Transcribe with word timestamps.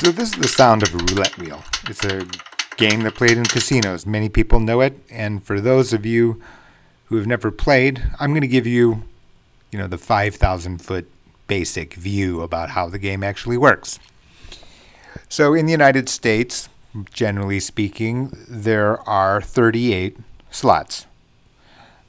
So 0.00 0.10
this 0.10 0.32
is 0.32 0.38
the 0.38 0.48
sound 0.48 0.82
of 0.82 0.94
a 0.94 0.96
roulette 0.96 1.36
wheel. 1.36 1.62
It's 1.86 2.02
a 2.06 2.26
game 2.78 3.02
that 3.02 3.16
played 3.16 3.36
in 3.36 3.44
casinos. 3.44 4.06
Many 4.06 4.30
people 4.30 4.58
know 4.58 4.80
it, 4.80 4.98
and 5.10 5.44
for 5.44 5.60
those 5.60 5.92
of 5.92 6.06
you 6.06 6.40
who 7.04 7.16
have 7.16 7.26
never 7.26 7.50
played, 7.50 8.02
I'm 8.18 8.30
going 8.30 8.40
to 8.40 8.48
give 8.48 8.66
you, 8.66 9.02
you 9.70 9.78
know, 9.78 9.86
the 9.86 9.98
5,000 9.98 10.78
foot 10.78 11.06
basic 11.48 11.92
view 11.92 12.40
about 12.40 12.70
how 12.70 12.88
the 12.88 12.98
game 12.98 13.22
actually 13.22 13.58
works. 13.58 13.98
So 15.28 15.52
in 15.52 15.66
the 15.66 15.72
United 15.72 16.08
States, 16.08 16.70
generally 17.12 17.60
speaking, 17.60 18.34
there 18.48 19.06
are 19.06 19.42
38 19.42 20.16
slots. 20.50 21.04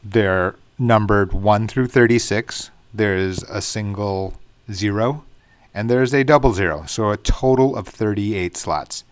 They're 0.02 0.55
numbered 0.80 1.34
1 1.34 1.68
through 1.68 1.88
36. 1.88 2.71
There's 2.94 3.44
a 3.44 3.62
single 3.62 4.36
zero 4.71 5.26
and 5.73 5.89
there's 5.89 6.13
a 6.13 6.23
double 6.23 6.53
zero, 6.53 6.85
so 6.88 7.11
a 7.11 7.17
total 7.17 7.75
of 7.75 7.88
38 7.88 8.57
slots. 8.57 9.03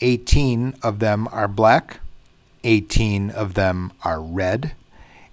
18 0.00 0.74
of 0.82 0.98
them 0.98 1.28
are 1.30 1.48
black, 1.48 2.00
18 2.64 3.30
of 3.30 3.54
them 3.54 3.92
are 4.02 4.20
red, 4.20 4.72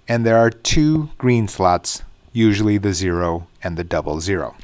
and 0.08 0.24
there 0.24 0.38
are 0.38 0.50
two 0.50 1.10
green 1.18 1.48
slots, 1.48 2.02
usually 2.32 2.78
the 2.78 2.92
zero 2.92 3.48
and 3.62 3.76
the 3.76 3.84
double 3.84 4.20
zero. 4.20 4.56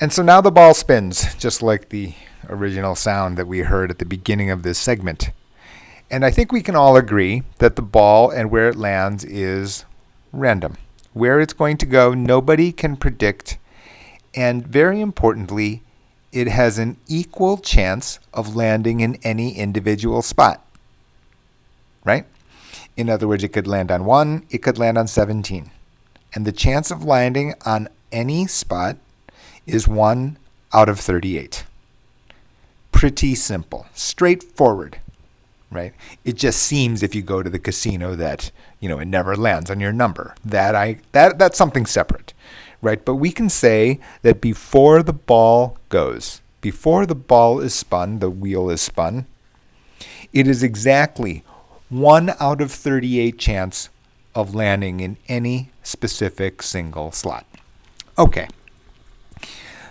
And 0.00 0.12
so 0.12 0.22
now 0.22 0.40
the 0.40 0.50
ball 0.50 0.74
spins, 0.74 1.34
just 1.36 1.62
like 1.62 1.88
the 1.88 2.14
original 2.48 2.94
sound 2.94 3.38
that 3.38 3.46
we 3.46 3.60
heard 3.60 3.90
at 3.90 3.98
the 3.98 4.04
beginning 4.04 4.50
of 4.50 4.62
this 4.62 4.78
segment. 4.78 5.30
And 6.10 6.24
I 6.24 6.30
think 6.30 6.52
we 6.52 6.62
can 6.62 6.76
all 6.76 6.96
agree 6.96 7.42
that 7.58 7.76
the 7.76 7.82
ball 7.82 8.30
and 8.30 8.50
where 8.50 8.68
it 8.68 8.76
lands 8.76 9.24
is 9.24 9.84
random. 10.32 10.76
Where 11.14 11.40
it's 11.40 11.54
going 11.54 11.78
to 11.78 11.86
go, 11.86 12.12
nobody 12.14 12.72
can 12.72 12.96
predict 12.96 13.58
and 14.36 14.66
very 14.66 15.00
importantly, 15.00 15.82
it 16.30 16.48
has 16.48 16.78
an 16.78 16.98
equal 17.08 17.56
chance 17.56 18.20
of 18.34 18.54
landing 18.54 19.00
in 19.00 19.18
any 19.22 19.56
individual 19.56 20.20
spot. 20.20 20.62
Right? 22.04 22.26
In 22.96 23.08
other 23.08 23.26
words, 23.26 23.42
it 23.42 23.48
could 23.48 23.66
land 23.66 23.90
on 23.90 24.04
1, 24.04 24.46
it 24.50 24.58
could 24.58 24.78
land 24.78 24.98
on 24.98 25.06
17. 25.06 25.70
And 26.34 26.46
the 26.46 26.52
chance 26.52 26.90
of 26.90 27.04
landing 27.04 27.54
on 27.64 27.88
any 28.12 28.46
spot 28.46 28.98
is 29.66 29.88
1 29.88 30.36
out 30.72 30.88
of 30.90 31.00
38. 31.00 31.64
Pretty 32.92 33.34
simple, 33.34 33.86
straightforward, 33.94 35.00
right? 35.70 35.94
It 36.24 36.36
just 36.36 36.62
seems 36.62 37.02
if 37.02 37.14
you 37.14 37.22
go 37.22 37.42
to 37.42 37.50
the 37.50 37.58
casino 37.58 38.14
that, 38.14 38.50
you 38.80 38.88
know, 38.88 38.98
it 38.98 39.06
never 39.06 39.36
lands 39.36 39.70
on 39.70 39.80
your 39.80 39.92
number. 39.92 40.34
That 40.44 40.74
I 40.74 40.98
that 41.12 41.38
that's 41.38 41.58
something 41.58 41.84
separate 41.84 42.32
right? 42.86 43.04
But 43.04 43.16
we 43.16 43.32
can 43.32 43.50
say 43.50 43.98
that 44.22 44.40
before 44.40 45.02
the 45.02 45.12
ball 45.12 45.76
goes, 45.88 46.40
before 46.60 47.04
the 47.04 47.16
ball 47.16 47.58
is 47.58 47.74
spun, 47.74 48.20
the 48.20 48.30
wheel 48.30 48.70
is 48.70 48.80
spun, 48.80 49.26
it 50.32 50.46
is 50.46 50.62
exactly 50.62 51.42
1 51.88 52.34
out 52.38 52.60
of 52.60 52.70
38 52.70 53.38
chance 53.38 53.88
of 54.36 54.54
landing 54.54 55.00
in 55.00 55.16
any 55.28 55.70
specific 55.82 56.62
single 56.62 57.10
slot. 57.10 57.44
Okay. 58.16 58.46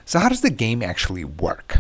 So 0.06 0.20
how 0.20 0.30
does 0.30 0.42
the 0.42 0.50
game 0.50 0.82
actually 0.82 1.26
work? 1.26 1.80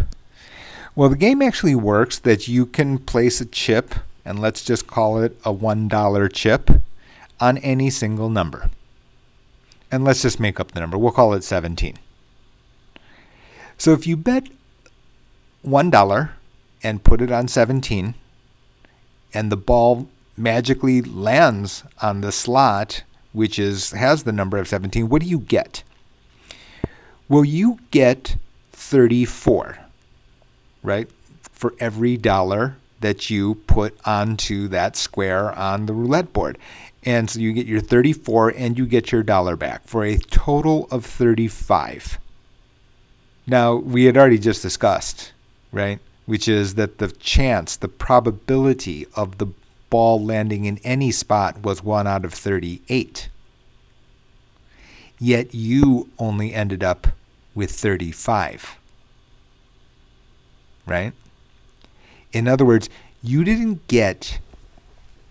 Well, 0.95 1.09
the 1.09 1.15
game 1.15 1.41
actually 1.41 1.75
works 1.75 2.19
that 2.19 2.47
you 2.47 2.65
can 2.65 2.97
place 2.97 3.39
a 3.39 3.45
chip, 3.45 3.95
and 4.25 4.39
let's 4.39 4.63
just 4.63 4.85
call 4.87 5.19
it 5.19 5.39
a 5.45 5.53
$1 5.53 6.33
chip, 6.33 6.71
on 7.39 7.57
any 7.59 7.89
single 7.89 8.29
number 8.29 8.69
and 9.95 10.03
let's 10.03 10.21
just 10.21 10.41
make 10.41 10.59
up 10.59 10.73
the 10.73 10.81
number. 10.81 10.97
We'll 10.97 11.13
call 11.13 11.33
it 11.33 11.43
17. 11.43 11.97
So 13.77 13.93
if 13.93 14.05
you 14.05 14.17
bet 14.17 14.49
$1 15.65 16.29
and 16.83 17.03
put 17.03 17.21
it 17.21 17.31
on 17.31 17.47
17, 17.47 18.13
and 19.33 19.51
the 19.51 19.57
ball 19.57 20.09
magically 20.35 21.01
lands 21.01 21.83
on 22.01 22.19
the 22.19 22.33
slot, 22.33 23.03
which 23.31 23.57
is 23.57 23.91
has 23.91 24.23
the 24.23 24.33
number 24.33 24.57
of 24.57 24.67
17, 24.67 25.07
what 25.07 25.21
do 25.21 25.27
you 25.27 25.39
get? 25.39 25.83
Well, 27.29 27.45
you 27.45 27.79
get 27.91 28.35
34, 28.73 29.79
right? 30.83 31.09
For 31.51 31.73
every 31.79 32.17
dollar 32.17 32.75
that 32.99 33.29
you 33.29 33.55
put 33.67 33.97
onto 34.05 34.67
that 34.67 34.97
square 34.97 35.51
on 35.53 35.85
the 35.85 35.93
roulette 35.93 36.33
board. 36.33 36.57
And 37.05 37.29
so 37.29 37.39
you 37.39 37.53
get 37.53 37.67
your 37.67 37.81
34 37.81 38.49
and 38.49 38.77
you 38.77 38.87
get 38.87 39.11
your 39.11 39.21
dollar 39.21 39.55
back 39.55 39.87
for 39.87 40.03
a 40.03 40.17
total 40.17 40.87
of 40.89 41.05
35. 41.05 42.17
Now, 43.45 43.75
we 43.75 44.05
had 44.05 44.17
already 44.17 44.39
just 44.39 44.63
discussed, 44.63 45.31
right? 45.71 45.99
Which 46.25 46.47
is 46.47 46.75
that 46.75 46.97
the 46.97 47.11
chance, 47.11 47.75
the 47.75 47.87
probability 47.87 49.05
of 49.15 49.37
the 49.37 49.47
ball 49.91 50.23
landing 50.23 50.65
in 50.65 50.79
any 50.79 51.11
spot 51.11 51.61
was 51.61 51.83
1 51.83 52.07
out 52.07 52.25
of 52.25 52.33
38. 52.33 53.29
Yet 55.19 55.53
you 55.53 56.09
only 56.17 56.53
ended 56.53 56.83
up 56.83 57.07
with 57.53 57.71
35. 57.71 58.77
Right? 60.87 61.13
In 62.33 62.47
other 62.47 62.65
words, 62.65 62.89
you 63.21 63.43
didn't 63.43 63.87
get 63.87 64.39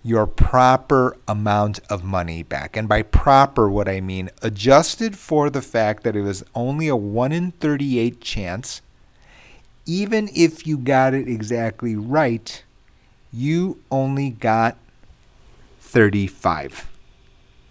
your 0.07 0.27
proper 0.27 1.17
amount 1.27 1.81
of 1.89 2.05
money 2.05 2.43
back. 2.43 2.77
And 2.77 2.87
by 2.87 3.01
proper, 3.01 3.71
what 3.71 3.89
I 3.89 4.03
mean, 4.03 4.31
adjusted 4.43 5.17
for 5.17 5.49
the 5.49 5.63
fact 5.63 6.03
that 6.05 6.15
it 6.15 6.21
was 6.21 6.45
only 6.55 6.89
a 6.89 6.95
1 6.95 7.33
in 7.33 7.53
38 7.53 8.21
chance, 8.21 8.83
even 9.87 10.29
if 10.35 10.67
you 10.67 10.77
got 10.77 11.15
it 11.15 11.27
exactly 11.27 11.97
right, 11.97 12.63
you 13.33 13.81
only 13.91 14.29
got 14.29 14.77
35 15.81 16.87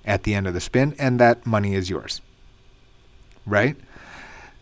at 0.04 0.24
the 0.24 0.34
end 0.34 0.48
of 0.48 0.56
the 0.56 0.60
spin, 0.60 0.96
and 0.98 1.20
that 1.20 1.46
money 1.46 1.76
is 1.76 1.90
yours. 1.90 2.20
Right? 3.46 3.76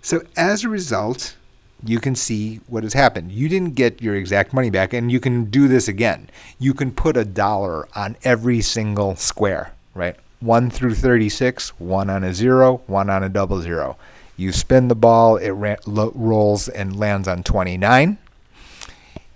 So 0.02 0.24
as 0.36 0.66
a 0.66 0.70
result, 0.70 1.38
you 1.84 2.00
can 2.00 2.16
see 2.16 2.58
what 2.68 2.84
has 2.84 2.94
happened. 2.94 3.32
You 3.32 3.50
didn't 3.50 3.76
get 3.76 4.02
your 4.02 4.16
exact 4.16 4.54
money 4.54 4.70
back, 4.70 4.94
and 4.94 5.12
you 5.12 5.20
can 5.20 5.46
do 5.46 5.68
this 5.68 5.88
again. 5.88 6.30
You 6.60 6.74
can 6.74 6.92
put 6.92 7.18
a 7.18 7.26
dollar 7.26 7.88
on 7.96 8.16
every 8.24 8.62
single 8.62 9.16
square, 9.16 9.74
right? 9.96 10.16
1 10.42 10.70
through 10.70 10.96
36, 10.96 11.70
one 11.80 12.10
on 12.10 12.24
a 12.24 12.34
zero, 12.34 12.82
one 12.88 13.10
on 13.10 13.24
a 13.24 13.30
double 13.30 13.62
zero. 13.62 13.98
You 14.38 14.52
spin 14.52 14.88
the 14.88 14.96
ball, 14.96 15.38
it 15.38 15.52
lo- 15.88 16.12
rolls 16.16 16.68
and 16.68 16.98
lands 16.98 17.28
on 17.28 17.44
29. 17.44 18.18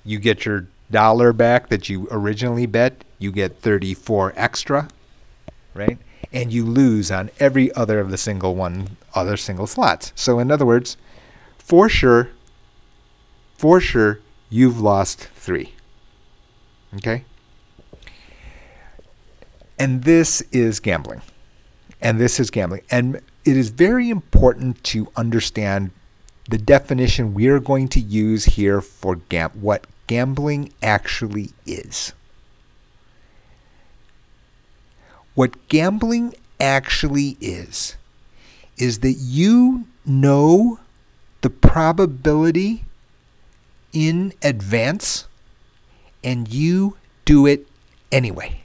You 0.04 0.20
get 0.20 0.46
your 0.46 0.68
dollar 0.90 1.34
back 1.34 1.70
that 1.70 1.90
you 1.90 2.08
originally 2.10 2.66
bet. 2.66 3.04
You 3.20 3.32
get 3.32 3.60
34 3.60 4.34
extra, 4.36 4.88
right? 5.74 5.98
And 6.32 6.52
you 6.52 6.66
lose 6.66 7.12
on 7.12 7.30
every 7.40 7.72
other 7.74 8.00
of 8.00 8.10
the 8.12 8.18
single 8.18 8.56
one 8.56 8.98
other 9.14 9.38
single 9.38 9.68
slots. 9.68 10.12
So 10.16 10.40
in 10.40 10.52
other 10.52 10.66
words, 10.66 10.98
for 11.58 11.88
sure, 11.88 12.30
for 13.58 13.80
sure, 13.80 14.20
you've 14.50 14.80
lost 14.80 15.30
three. 15.36 15.74
Okay? 16.96 17.26
And 19.78 20.04
this 20.04 20.42
is 20.52 20.80
gambling. 20.80 21.22
And 22.02 22.20
this 22.20 22.40
is 22.40 22.50
gambling. 22.50 22.82
And 22.90 23.22
it 23.44 23.58
is 23.58 23.70
very 23.70 24.10
important 24.10 24.84
to 24.86 25.08
understand 25.16 25.92
the 26.50 26.58
definition 26.58 27.34
we 27.34 27.48
are 27.48 27.60
going 27.60 27.88
to 27.90 28.00
use 28.00 28.46
here 28.46 28.82
for 28.82 29.16
gam- 29.16 29.52
what 29.52 29.86
gambling 30.08 30.72
actually 30.82 31.52
is. 31.66 32.14
What 35.34 35.68
gambling 35.68 36.36
actually 36.60 37.38
is, 37.42 37.98
is 38.78 39.00
that 39.00 39.14
you 39.14 39.86
know 40.06 40.80
the 41.42 41.50
probability 41.50 42.86
in 43.96 44.34
advance 44.44 45.28
and 46.24 46.52
you 46.54 46.98
do 47.24 47.46
it 47.46 47.68
anyway. 48.12 48.62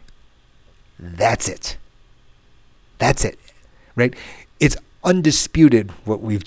That's 0.99 1.49
it. 1.49 1.77
That's 2.99 3.25
it. 3.25 3.39
Right? 3.95 4.15
It's 4.59 4.77
undisputed 5.03 5.91
what 6.05 6.21
we've 6.21 6.43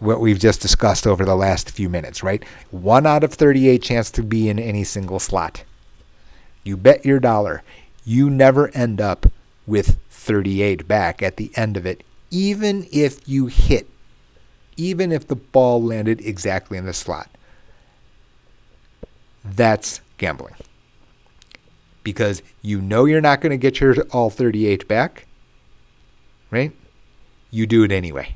what 0.00 0.20
we've 0.20 0.40
just 0.40 0.60
discussed 0.60 1.06
over 1.06 1.24
the 1.24 1.36
last 1.36 1.70
few 1.70 1.88
minutes, 1.88 2.22
right? 2.22 2.42
1 2.72 3.06
out 3.06 3.22
of 3.22 3.32
38 3.32 3.80
chance 3.82 4.10
to 4.10 4.22
be 4.22 4.48
in 4.48 4.58
any 4.58 4.82
single 4.82 5.20
slot. 5.20 5.62
You 6.64 6.76
bet 6.76 7.04
your 7.04 7.20
dollar. 7.20 7.62
You 8.04 8.28
never 8.28 8.68
end 8.68 9.00
up 9.00 9.26
with 9.66 9.98
38 10.10 10.88
back 10.88 11.22
at 11.22 11.36
the 11.36 11.52
end 11.54 11.76
of 11.76 11.86
it 11.86 12.02
even 12.32 12.88
if 12.90 13.28
you 13.28 13.46
hit 13.46 13.88
even 14.76 15.12
if 15.12 15.28
the 15.28 15.36
ball 15.36 15.82
landed 15.82 16.20
exactly 16.22 16.78
in 16.78 16.86
the 16.86 16.94
slot. 16.94 17.28
That's 19.44 20.00
gambling. 20.18 20.54
Because 22.02 22.42
you 22.62 22.80
know 22.80 23.04
you're 23.04 23.20
not 23.20 23.40
going 23.40 23.50
to 23.50 23.56
get 23.56 23.80
your 23.80 23.94
all 24.10 24.30
38 24.30 24.88
back, 24.88 25.26
right? 26.50 26.72
You 27.50 27.66
do 27.66 27.84
it 27.84 27.92
anyway. 27.92 28.34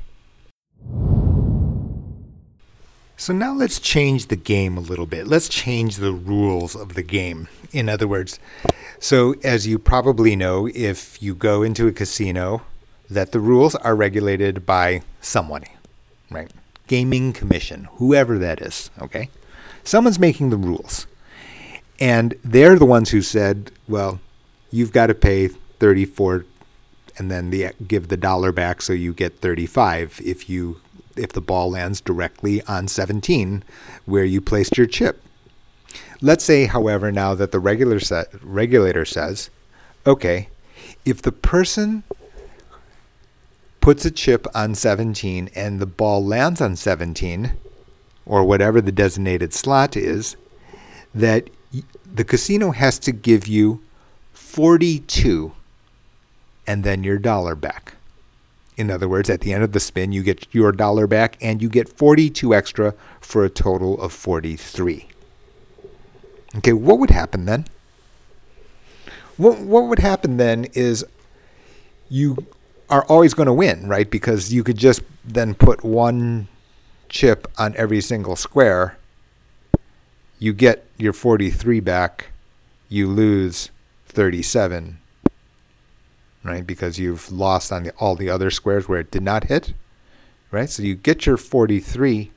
So 3.19 3.33
now 3.33 3.53
let's 3.53 3.79
change 3.79 4.27
the 4.27 4.35
game 4.35 4.77
a 4.77 4.81
little 4.81 5.07
bit. 5.07 5.27
Let's 5.27 5.49
change 5.49 5.97
the 5.97 6.13
rules 6.13 6.75
of 6.75 6.93
the 6.93 7.01
game. 7.01 7.47
In 7.71 7.89
other 7.89 8.07
words, 8.07 8.39
so 8.99 9.35
as 9.43 9.65
you 9.65 9.79
probably 9.79 10.35
know, 10.35 10.69
if 10.73 11.21
you 11.21 11.33
go 11.33 11.63
into 11.63 11.87
a 11.87 11.91
casino, 11.91 12.61
that 13.09 13.31
the 13.31 13.39
rules 13.39 13.73
are 13.75 13.95
regulated 13.95 14.65
by 14.65 15.01
someone, 15.19 15.63
right? 16.29 16.51
Gaming 16.87 17.33
Commission, 17.33 17.87
whoever 17.93 18.37
that 18.37 18.61
is, 18.61 18.91
okay? 19.01 19.29
Someone's 19.87 20.19
making 20.19 20.49
the 20.49 20.57
rules. 20.57 21.07
And 21.97 22.35
they're 22.43 22.77
the 22.77 22.85
ones 22.85 23.11
who 23.11 23.21
said, 23.21 23.71
well, 23.87 24.19
you've 24.69 24.91
got 24.91 25.07
to 25.07 25.15
pay 25.15 25.47
34 25.47 26.45
and 27.17 27.31
then 27.31 27.51
the, 27.51 27.71
give 27.87 28.09
the 28.09 28.17
dollar 28.17 28.51
back 28.51 28.81
so 28.81 28.91
you 28.91 29.13
get 29.13 29.39
35 29.39 30.19
if 30.23 30.49
you 30.49 30.81
if 31.15 31.31
the 31.31 31.41
ball 31.41 31.71
lands 31.71 32.01
directly 32.01 32.61
on 32.63 32.89
17 32.89 33.63
where 34.05 34.25
you 34.25 34.41
placed 34.41 34.77
your 34.77 34.85
chip. 34.85 35.23
Let's 36.21 36.43
say, 36.43 36.65
however, 36.65 37.09
now 37.09 37.33
that 37.35 37.53
the 37.53 37.59
regular 37.59 38.01
set, 38.01 38.27
regulator 38.43 39.05
says, 39.05 39.49
okay, 40.05 40.49
if 41.05 41.21
the 41.21 41.31
person 41.31 42.03
puts 43.79 44.03
a 44.03 44.11
chip 44.11 44.45
on 44.53 44.75
17 44.75 45.49
and 45.55 45.79
the 45.79 45.85
ball 45.87 46.23
lands 46.23 46.59
on 46.59 46.75
17, 46.75 47.53
or 48.27 48.43
whatever 48.43 48.81
the 48.81 48.91
designated 48.91 49.53
slot 49.53 49.95
is, 49.95 50.35
that 51.15 51.49
the 52.13 52.23
casino 52.23 52.71
has 52.71 52.99
to 52.99 53.11
give 53.11 53.47
you 53.47 53.81
42 54.33 55.53
and 56.65 56.83
then 56.83 57.03
your 57.03 57.17
dollar 57.17 57.55
back. 57.55 57.93
In 58.75 58.91
other 58.91 59.09
words, 59.09 59.29
at 59.29 59.41
the 59.41 59.53
end 59.53 59.63
of 59.63 59.71
the 59.71 59.79
spin, 59.79 60.11
you 60.11 60.21
get 60.21 60.53
your 60.53 60.71
dollar 60.71 61.07
back 61.07 61.37
and 61.41 61.61
you 61.61 61.69
get 61.69 61.89
42 61.89 62.53
extra 62.53 62.93
for 63.19 63.43
a 63.43 63.49
total 63.49 63.99
of 63.99 64.13
43. 64.13 65.07
Okay, 66.57 66.73
what 66.73 66.99
would 66.99 67.09
happen 67.09 67.45
then? 67.45 67.65
What, 69.37 69.59
what 69.59 69.85
would 69.85 69.99
happen 69.99 70.37
then 70.37 70.65
is 70.73 71.05
you 72.09 72.37
are 72.89 73.03
always 73.05 73.33
going 73.33 73.47
to 73.47 73.53
win, 73.53 73.87
right? 73.87 74.09
Because 74.09 74.53
you 74.53 74.63
could 74.63 74.77
just 74.77 75.01
then 75.25 75.53
put 75.53 75.83
one 75.83 76.47
chip 77.09 77.47
on 77.57 77.75
every 77.75 78.01
single 78.01 78.35
square. 78.35 78.97
You 80.39 80.53
get 80.53 80.85
your 80.97 81.13
43 81.13 81.79
back, 81.79 82.27
you 82.89 83.07
lose 83.07 83.71
37 84.07 84.99
right? 86.47 86.65
Because 86.65 86.97
you've 86.97 87.31
lost 87.31 87.71
on 87.71 87.83
the, 87.83 87.91
all 87.99 88.15
the 88.15 88.29
other 88.29 88.49
squares 88.49 88.87
where 88.87 88.99
it 88.99 89.11
did 89.11 89.23
not 89.23 89.45
hit, 89.45 89.73
right? 90.49 90.69
So 90.69 90.81
you 90.81 90.95
get 90.95 91.25
your 91.25 91.37
43, 91.37 92.31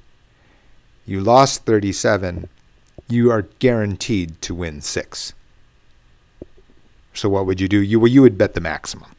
you 1.07 1.21
lost 1.21 1.65
37, 1.65 2.49
you 3.09 3.31
are 3.31 3.43
guaranteed 3.61 4.41
to 4.43 4.55
win 4.55 4.81
six. 4.81 5.33
So 7.15 7.29
what 7.29 7.47
would 7.47 7.61
you 7.61 7.69
do? 7.69 7.81
You 7.81 8.01
well, 8.01 8.09
you 8.09 8.23
would 8.23 8.39
bet 8.39 8.55
the 8.55 8.61
maximum, 8.61 9.13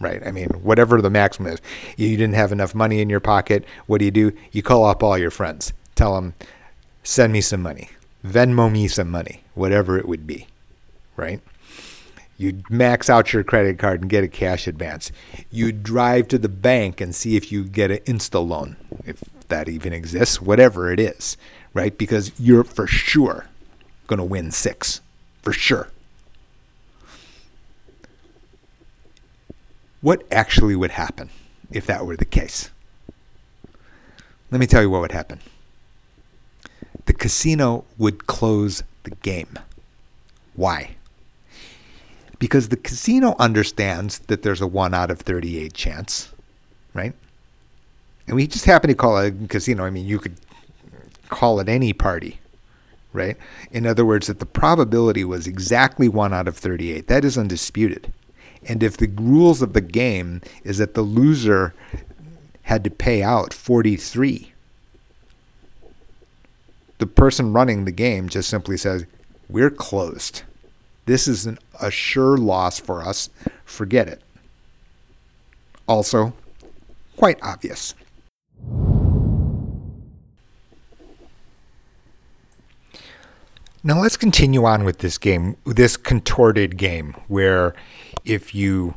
right? 0.00 0.24
I 0.26 0.30
mean, 0.30 0.48
whatever 0.48 1.00
the 1.00 1.10
maximum 1.10 1.52
is. 1.52 1.60
You 1.96 2.16
didn't 2.16 2.34
have 2.34 2.52
enough 2.52 2.74
money 2.74 3.00
in 3.00 3.10
your 3.10 3.20
pocket. 3.20 3.64
What 3.86 3.98
do 3.98 4.04
you 4.04 4.10
do? 4.10 4.32
You 4.52 4.62
call 4.62 4.84
up 4.84 5.02
all 5.02 5.18
your 5.18 5.30
friends. 5.30 5.72
Tell 5.94 6.14
them, 6.14 6.34
send 7.02 7.32
me 7.32 7.40
some 7.40 7.62
money. 7.62 7.90
Venmo 8.24 8.70
me 8.70 8.88
some 8.88 9.10
money, 9.10 9.42
whatever 9.54 9.98
it 9.98 10.08
would 10.08 10.26
be, 10.26 10.46
right? 11.16 11.40
You 12.38 12.62
max 12.68 13.08
out 13.08 13.32
your 13.32 13.44
credit 13.44 13.78
card 13.78 14.02
and 14.02 14.10
get 14.10 14.24
a 14.24 14.28
cash 14.28 14.66
advance. 14.66 15.10
You 15.50 15.72
drive 15.72 16.28
to 16.28 16.38
the 16.38 16.48
bank 16.48 17.00
and 17.00 17.14
see 17.14 17.36
if 17.36 17.50
you 17.50 17.64
get 17.64 17.90
an 17.90 17.98
Insta 17.98 18.46
loan, 18.46 18.76
if 19.06 19.22
that 19.48 19.68
even 19.68 19.92
exists, 19.92 20.42
whatever 20.42 20.92
it 20.92 21.00
is, 21.00 21.36
right? 21.72 21.96
Because 21.96 22.32
you're 22.38 22.64
for 22.64 22.86
sure 22.86 23.46
going 24.06 24.18
to 24.18 24.24
win 24.24 24.50
six, 24.50 25.00
for 25.42 25.52
sure. 25.52 25.88
What 30.06 30.22
actually 30.30 30.76
would 30.76 30.92
happen 30.92 31.30
if 31.72 31.84
that 31.86 32.06
were 32.06 32.16
the 32.16 32.24
case? 32.24 32.70
Let 34.52 34.60
me 34.60 34.66
tell 34.68 34.80
you 34.80 34.88
what 34.88 35.00
would 35.00 35.10
happen. 35.10 35.40
The 37.06 37.12
casino 37.12 37.84
would 37.98 38.28
close 38.28 38.84
the 39.02 39.10
game. 39.10 39.58
Why? 40.54 40.96
because 42.38 42.68
the 42.68 42.76
casino 42.76 43.34
understands 43.38 44.18
that 44.20 44.42
there's 44.42 44.60
a 44.60 44.66
1 44.66 44.94
out 44.94 45.10
of 45.10 45.20
38 45.20 45.72
chance, 45.72 46.32
right? 46.94 47.14
And 48.26 48.36
we 48.36 48.46
just 48.46 48.66
happen 48.66 48.88
to 48.88 48.94
call 48.94 49.18
it 49.18 49.34
a 49.34 49.46
casino. 49.48 49.84
I 49.84 49.90
mean, 49.90 50.06
you 50.06 50.18
could 50.18 50.36
call 51.28 51.60
it 51.60 51.68
any 51.68 51.92
party, 51.92 52.40
right? 53.12 53.36
In 53.70 53.86
other 53.86 54.04
words, 54.04 54.26
that 54.26 54.38
the 54.38 54.46
probability 54.46 55.24
was 55.24 55.46
exactly 55.46 56.08
1 56.08 56.34
out 56.34 56.48
of 56.48 56.56
38. 56.56 57.06
That 57.08 57.24
is 57.24 57.38
undisputed. 57.38 58.12
And 58.68 58.82
if 58.82 58.96
the 58.96 59.08
rules 59.08 59.62
of 59.62 59.72
the 59.72 59.80
game 59.80 60.42
is 60.64 60.78
that 60.78 60.94
the 60.94 61.02
loser 61.02 61.72
had 62.62 62.82
to 62.84 62.90
pay 62.90 63.22
out 63.22 63.54
43, 63.54 64.52
the 66.98 67.06
person 67.06 67.52
running 67.52 67.84
the 67.84 67.92
game 67.92 68.28
just 68.28 68.48
simply 68.48 68.76
says, 68.76 69.06
We're 69.48 69.70
closed. 69.70 70.42
This 71.04 71.28
is 71.28 71.46
an, 71.46 71.58
a 71.80 71.90
sure 71.90 72.36
loss 72.36 72.80
for 72.80 73.02
us. 73.02 73.30
Forget 73.64 74.08
it. 74.08 74.20
Also, 75.86 76.32
quite 77.16 77.38
obvious. 77.42 77.94
Now 83.84 84.00
let's 84.00 84.16
continue 84.16 84.64
on 84.64 84.82
with 84.82 84.98
this 84.98 85.16
game, 85.16 85.56
this 85.64 85.96
contorted 85.96 86.76
game, 86.76 87.14
where 87.28 87.72
if 88.26 88.54
you 88.54 88.96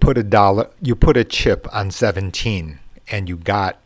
put 0.00 0.18
a 0.18 0.22
dollar, 0.22 0.70
you 0.82 0.96
put 0.96 1.16
a 1.16 1.24
chip 1.24 1.68
on 1.72 1.90
17 1.90 2.80
and 3.10 3.28
you 3.28 3.36
got, 3.36 3.78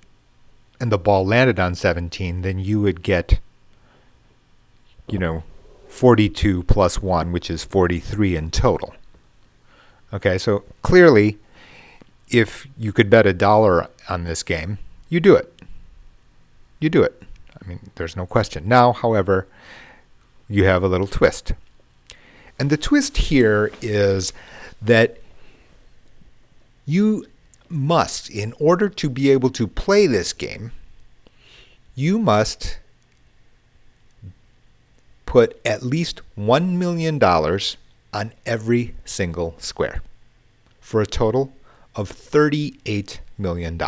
and 0.80 0.90
the 0.90 0.98
ball 0.98 1.26
landed 1.26 1.58
on 1.58 1.74
17, 1.74 2.42
then 2.42 2.58
you 2.58 2.80
would 2.80 3.02
get, 3.02 3.40
you 5.08 5.18
know, 5.18 5.42
42 5.88 6.62
plus 6.62 7.02
1, 7.02 7.32
which 7.32 7.50
is 7.50 7.64
43 7.64 8.36
in 8.36 8.50
total. 8.50 8.94
Okay, 10.12 10.38
so 10.38 10.64
clearly, 10.82 11.38
if 12.30 12.66
you 12.78 12.92
could 12.92 13.10
bet 13.10 13.26
a 13.26 13.32
dollar 13.32 13.88
on 14.08 14.24
this 14.24 14.42
game, 14.42 14.78
you 15.08 15.18
do 15.18 15.34
it. 15.34 15.52
You 16.78 16.88
do 16.88 17.02
it. 17.02 17.22
I 17.60 17.66
mean, 17.66 17.90
there's 17.96 18.16
no 18.16 18.26
question. 18.26 18.68
Now, 18.68 18.92
however, 18.92 19.48
you 20.48 20.64
have 20.64 20.82
a 20.82 20.88
little 20.88 21.06
twist. 21.06 21.52
And 22.58 22.70
the 22.70 22.76
twist 22.76 23.16
here 23.16 23.70
is 23.80 24.32
that 24.82 25.18
you 26.86 27.26
must, 27.68 28.30
in 28.30 28.54
order 28.58 28.88
to 28.88 29.10
be 29.10 29.30
able 29.30 29.50
to 29.50 29.66
play 29.66 30.06
this 30.06 30.32
game, 30.32 30.72
you 31.94 32.18
must 32.18 32.78
put 35.26 35.60
at 35.64 35.82
least 35.82 36.22
$1 36.38 36.70
million 36.76 37.22
on 37.22 38.32
every 38.46 38.94
single 39.04 39.54
square 39.58 40.02
for 40.80 41.02
a 41.02 41.06
total 41.06 41.52
of 41.94 42.10
$38 42.10 43.18
million. 43.36 43.78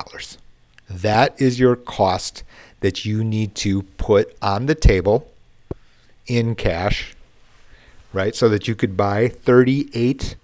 That 0.89 1.41
is 1.41 1.59
your 1.59 1.77
cost 1.77 2.43
that 2.81 3.05
you 3.05 3.25
need 3.25 3.55
to 3.55 3.83
put 3.83 4.37
on 4.43 4.67
the 4.67 4.75
table 4.75 5.31
in 6.27 6.55
cash, 6.55 7.15
right? 8.13 8.35
So 8.35 8.49
that 8.49 8.69
you 8.69 8.75
could 8.75 8.97
buy 8.97 9.29
38 9.29 10.37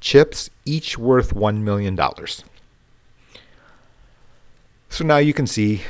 chips, 0.00 0.50
each 0.64 0.98
worth 0.98 1.34
$1 1.34 1.60
million. 1.60 1.98
So 4.88 5.04
now 5.04 5.16
you 5.16 5.32
can 5.32 5.46
see, 5.46 5.82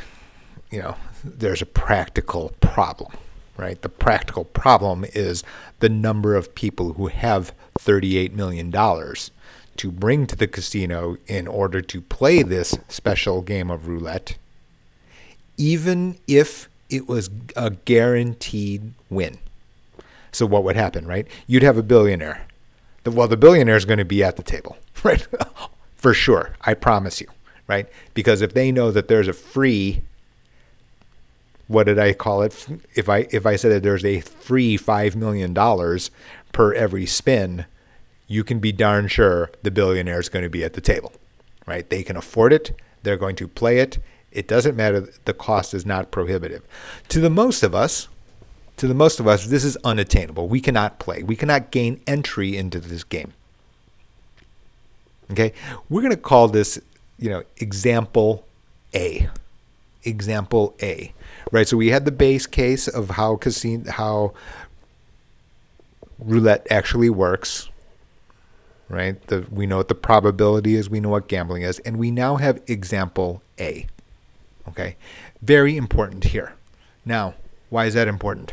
you 0.70 0.80
know, 0.80 0.96
there's 1.22 1.62
a 1.62 1.66
practical 1.66 2.52
problem 2.60 3.12
right? 3.56 3.80
The 3.82 3.88
practical 3.88 4.44
problem 4.44 5.04
is 5.14 5.44
the 5.80 5.88
number 5.88 6.34
of 6.34 6.54
people 6.54 6.94
who 6.94 7.08
have 7.08 7.54
$38 7.78 8.32
million 8.32 8.72
to 8.72 9.90
bring 9.90 10.26
to 10.26 10.36
the 10.36 10.46
casino 10.46 11.16
in 11.26 11.46
order 11.46 11.80
to 11.80 12.00
play 12.00 12.42
this 12.42 12.76
special 12.88 13.42
game 13.42 13.70
of 13.70 13.88
roulette, 13.88 14.36
even 15.56 16.18
if 16.26 16.68
it 16.90 17.08
was 17.08 17.30
a 17.56 17.70
guaranteed 17.70 18.92
win. 19.10 19.38
So, 20.34 20.46
what 20.46 20.64
would 20.64 20.76
happen, 20.76 21.06
right? 21.06 21.26
You'd 21.46 21.62
have 21.62 21.78
a 21.78 21.82
billionaire. 21.82 22.46
Well, 23.06 23.28
the 23.28 23.36
billionaire 23.36 23.76
is 23.76 23.84
going 23.84 23.98
to 23.98 24.04
be 24.04 24.24
at 24.24 24.36
the 24.36 24.42
table, 24.42 24.76
right? 25.02 25.26
For 25.96 26.14
sure. 26.14 26.54
I 26.62 26.74
promise 26.74 27.20
you, 27.20 27.28
right? 27.68 27.88
Because 28.14 28.42
if 28.42 28.54
they 28.54 28.72
know 28.72 28.90
that 28.90 29.08
there's 29.08 29.28
a 29.28 29.32
free 29.32 30.02
what 31.66 31.84
did 31.84 31.98
I 31.98 32.12
call 32.12 32.42
it? 32.42 32.66
If 32.94 33.08
I 33.08 33.26
if 33.30 33.46
I 33.46 33.56
said 33.56 33.72
that 33.72 33.82
there's 33.82 34.04
a 34.04 34.20
free 34.20 34.76
five 34.76 35.16
million 35.16 35.54
dollars 35.54 36.10
per 36.52 36.72
every 36.74 37.06
spin, 37.06 37.64
you 38.26 38.44
can 38.44 38.58
be 38.58 38.72
darn 38.72 39.08
sure 39.08 39.50
the 39.62 39.70
billionaire 39.70 40.20
is 40.20 40.28
going 40.28 40.42
to 40.42 40.50
be 40.50 40.64
at 40.64 40.74
the 40.74 40.80
table, 40.80 41.12
right? 41.66 41.88
They 41.88 42.02
can 42.02 42.16
afford 42.16 42.52
it. 42.52 42.78
They're 43.02 43.16
going 43.16 43.36
to 43.36 43.48
play 43.48 43.78
it. 43.78 43.98
It 44.30 44.48
doesn't 44.48 44.76
matter. 44.76 45.08
The 45.24 45.34
cost 45.34 45.74
is 45.74 45.86
not 45.86 46.10
prohibitive. 46.10 46.62
To 47.08 47.20
the 47.20 47.30
most 47.30 47.62
of 47.62 47.74
us, 47.74 48.08
to 48.76 48.88
the 48.88 48.94
most 48.94 49.20
of 49.20 49.26
us, 49.26 49.46
this 49.46 49.64
is 49.64 49.76
unattainable. 49.84 50.48
We 50.48 50.60
cannot 50.60 50.98
play. 50.98 51.22
We 51.22 51.36
cannot 51.36 51.70
gain 51.70 52.00
entry 52.06 52.56
into 52.56 52.80
this 52.80 53.04
game. 53.04 53.32
Okay, 55.30 55.52
we're 55.88 56.02
going 56.02 56.10
to 56.10 56.20
call 56.20 56.48
this, 56.48 56.78
you 57.18 57.30
know, 57.30 57.42
example 57.56 58.44
A. 58.94 59.28
Example 60.02 60.74
A, 60.82 61.14
right? 61.50 61.66
So 61.66 61.78
we 61.78 61.88
had 61.88 62.04
the 62.04 62.12
base 62.12 62.46
case 62.46 62.88
of 62.88 63.10
how 63.10 63.36
casino, 63.36 63.90
how 63.90 64.34
roulette 66.18 66.66
actually 66.70 67.08
works, 67.08 67.70
right? 68.90 69.24
The, 69.28 69.46
we 69.50 69.66
know 69.66 69.78
what 69.78 69.88
the 69.88 69.94
probability 69.94 70.74
is, 70.74 70.90
we 70.90 71.00
know 71.00 71.08
what 71.08 71.26
gambling 71.26 71.62
is, 71.62 71.78
and 71.80 71.96
we 71.96 72.10
now 72.10 72.36
have 72.36 72.60
example 72.66 73.40
A. 73.58 73.86
Okay, 74.68 74.96
very 75.40 75.76
important 75.76 76.24
here. 76.24 76.52
Now, 77.06 77.34
why 77.70 77.86
is 77.86 77.94
that 77.94 78.06
important? 78.06 78.52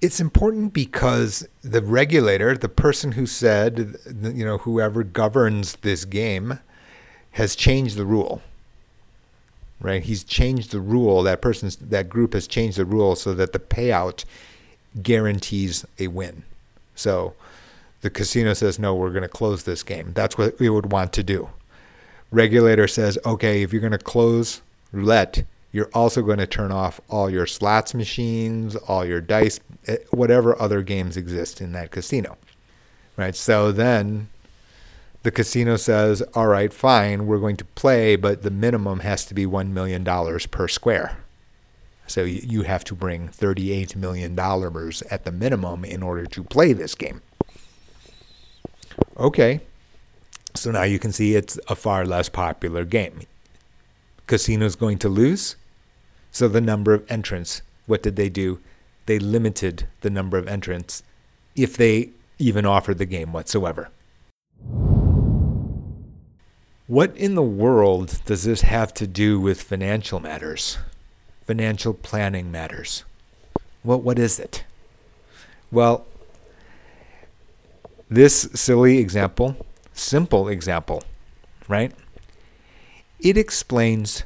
It's 0.00 0.20
important 0.20 0.72
because 0.72 1.46
the 1.62 1.82
regulator, 1.82 2.56
the 2.56 2.68
person 2.68 3.12
who 3.12 3.26
said, 3.26 3.96
you 4.22 4.44
know, 4.44 4.58
whoever 4.58 5.02
governs 5.02 5.76
this 5.76 6.04
game, 6.04 6.58
has 7.32 7.54
changed 7.54 7.96
the 7.96 8.06
rule. 8.06 8.42
Right? 9.80 10.02
He's 10.02 10.24
changed 10.24 10.72
the 10.72 10.80
rule. 10.80 11.22
That 11.22 11.40
person's 11.40 11.76
that 11.76 12.08
group 12.08 12.34
has 12.34 12.46
changed 12.46 12.76
the 12.76 12.84
rule 12.84 13.16
so 13.16 13.32
that 13.34 13.52
the 13.52 13.58
payout 13.58 14.24
guarantees 15.02 15.86
a 15.98 16.08
win. 16.08 16.42
So 16.94 17.34
the 18.02 18.10
casino 18.10 18.52
says, 18.54 18.78
no, 18.78 18.94
we're 18.94 19.10
going 19.10 19.22
to 19.22 19.28
close 19.28 19.64
this 19.64 19.82
game. 19.82 20.12
That's 20.14 20.36
what 20.36 20.58
we 20.58 20.68
would 20.68 20.92
want 20.92 21.12
to 21.14 21.22
do. 21.22 21.48
Regulator 22.30 22.88
says, 22.88 23.18
okay, 23.24 23.62
if 23.62 23.72
you're 23.72 23.80
going 23.80 23.92
to 23.92 23.98
close 23.98 24.60
roulette, 24.92 25.44
you're 25.72 25.90
also 25.94 26.22
going 26.22 26.38
to 26.38 26.46
turn 26.46 26.72
off 26.72 27.00
all 27.08 27.30
your 27.30 27.46
slots 27.46 27.94
machines, 27.94 28.74
all 28.76 29.04
your 29.04 29.20
dice, 29.20 29.60
eh, 29.86 29.98
whatever 30.10 30.60
other 30.60 30.82
games 30.82 31.16
exist 31.16 31.60
in 31.60 31.72
that 31.72 31.90
casino. 31.90 32.36
Right? 33.16 33.36
So 33.36 33.70
then 33.70 34.28
the 35.22 35.30
casino 35.30 35.76
says, 35.76 36.22
all 36.34 36.46
right, 36.46 36.72
fine, 36.72 37.26
we're 37.26 37.38
going 37.38 37.56
to 37.58 37.64
play, 37.64 38.16
but 38.16 38.42
the 38.42 38.50
minimum 38.50 39.00
has 39.00 39.24
to 39.26 39.34
be 39.34 39.46
$1 39.46 39.68
million 39.68 40.04
per 40.50 40.66
square. 40.66 41.18
So 42.06 42.24
you 42.24 42.62
have 42.62 42.82
to 42.84 42.94
bring 42.94 43.28
$38 43.28 43.94
million 43.94 44.36
at 44.38 45.24
the 45.24 45.32
minimum 45.32 45.84
in 45.84 46.02
order 46.02 46.26
to 46.26 46.42
play 46.42 46.72
this 46.72 46.96
game. 46.96 47.22
Okay. 49.16 49.60
So 50.56 50.72
now 50.72 50.82
you 50.82 50.98
can 50.98 51.12
see 51.12 51.36
it's 51.36 51.60
a 51.68 51.76
far 51.76 52.04
less 52.04 52.28
popular 52.28 52.84
game. 52.84 53.20
Casino's 54.30 54.76
going 54.76 54.98
to 54.98 55.08
lose. 55.08 55.56
So 56.30 56.46
the 56.46 56.60
number 56.60 56.94
of 56.94 57.04
entrants, 57.10 57.62
what 57.86 58.00
did 58.00 58.14
they 58.14 58.28
do? 58.28 58.60
They 59.06 59.18
limited 59.18 59.88
the 60.02 60.10
number 60.10 60.38
of 60.38 60.46
entrants 60.46 61.02
if 61.56 61.76
they 61.76 62.10
even 62.38 62.64
offered 62.64 62.98
the 62.98 63.06
game 63.06 63.32
whatsoever. 63.32 63.88
What 66.86 67.16
in 67.16 67.34
the 67.34 67.42
world 67.42 68.20
does 68.24 68.44
this 68.44 68.60
have 68.60 68.94
to 68.94 69.06
do 69.08 69.40
with 69.40 69.62
financial 69.62 70.20
matters? 70.20 70.78
Financial 71.44 71.92
planning 71.92 72.52
matters. 72.52 73.02
Well, 73.82 74.00
what 74.00 74.18
is 74.20 74.38
it? 74.38 74.62
Well, 75.72 76.06
this 78.08 78.48
silly 78.54 78.98
example, 78.98 79.56
simple 79.92 80.48
example, 80.48 81.02
right? 81.66 81.92
It 83.22 83.36
explains 83.36 84.24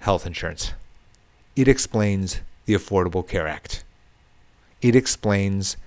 health 0.00 0.26
insurance. 0.26 0.74
It 1.56 1.68
explains 1.68 2.42
the 2.66 2.74
Affordable 2.74 3.26
Care 3.26 3.46
Act. 3.46 3.82
It 4.82 4.94
explains 4.94 5.78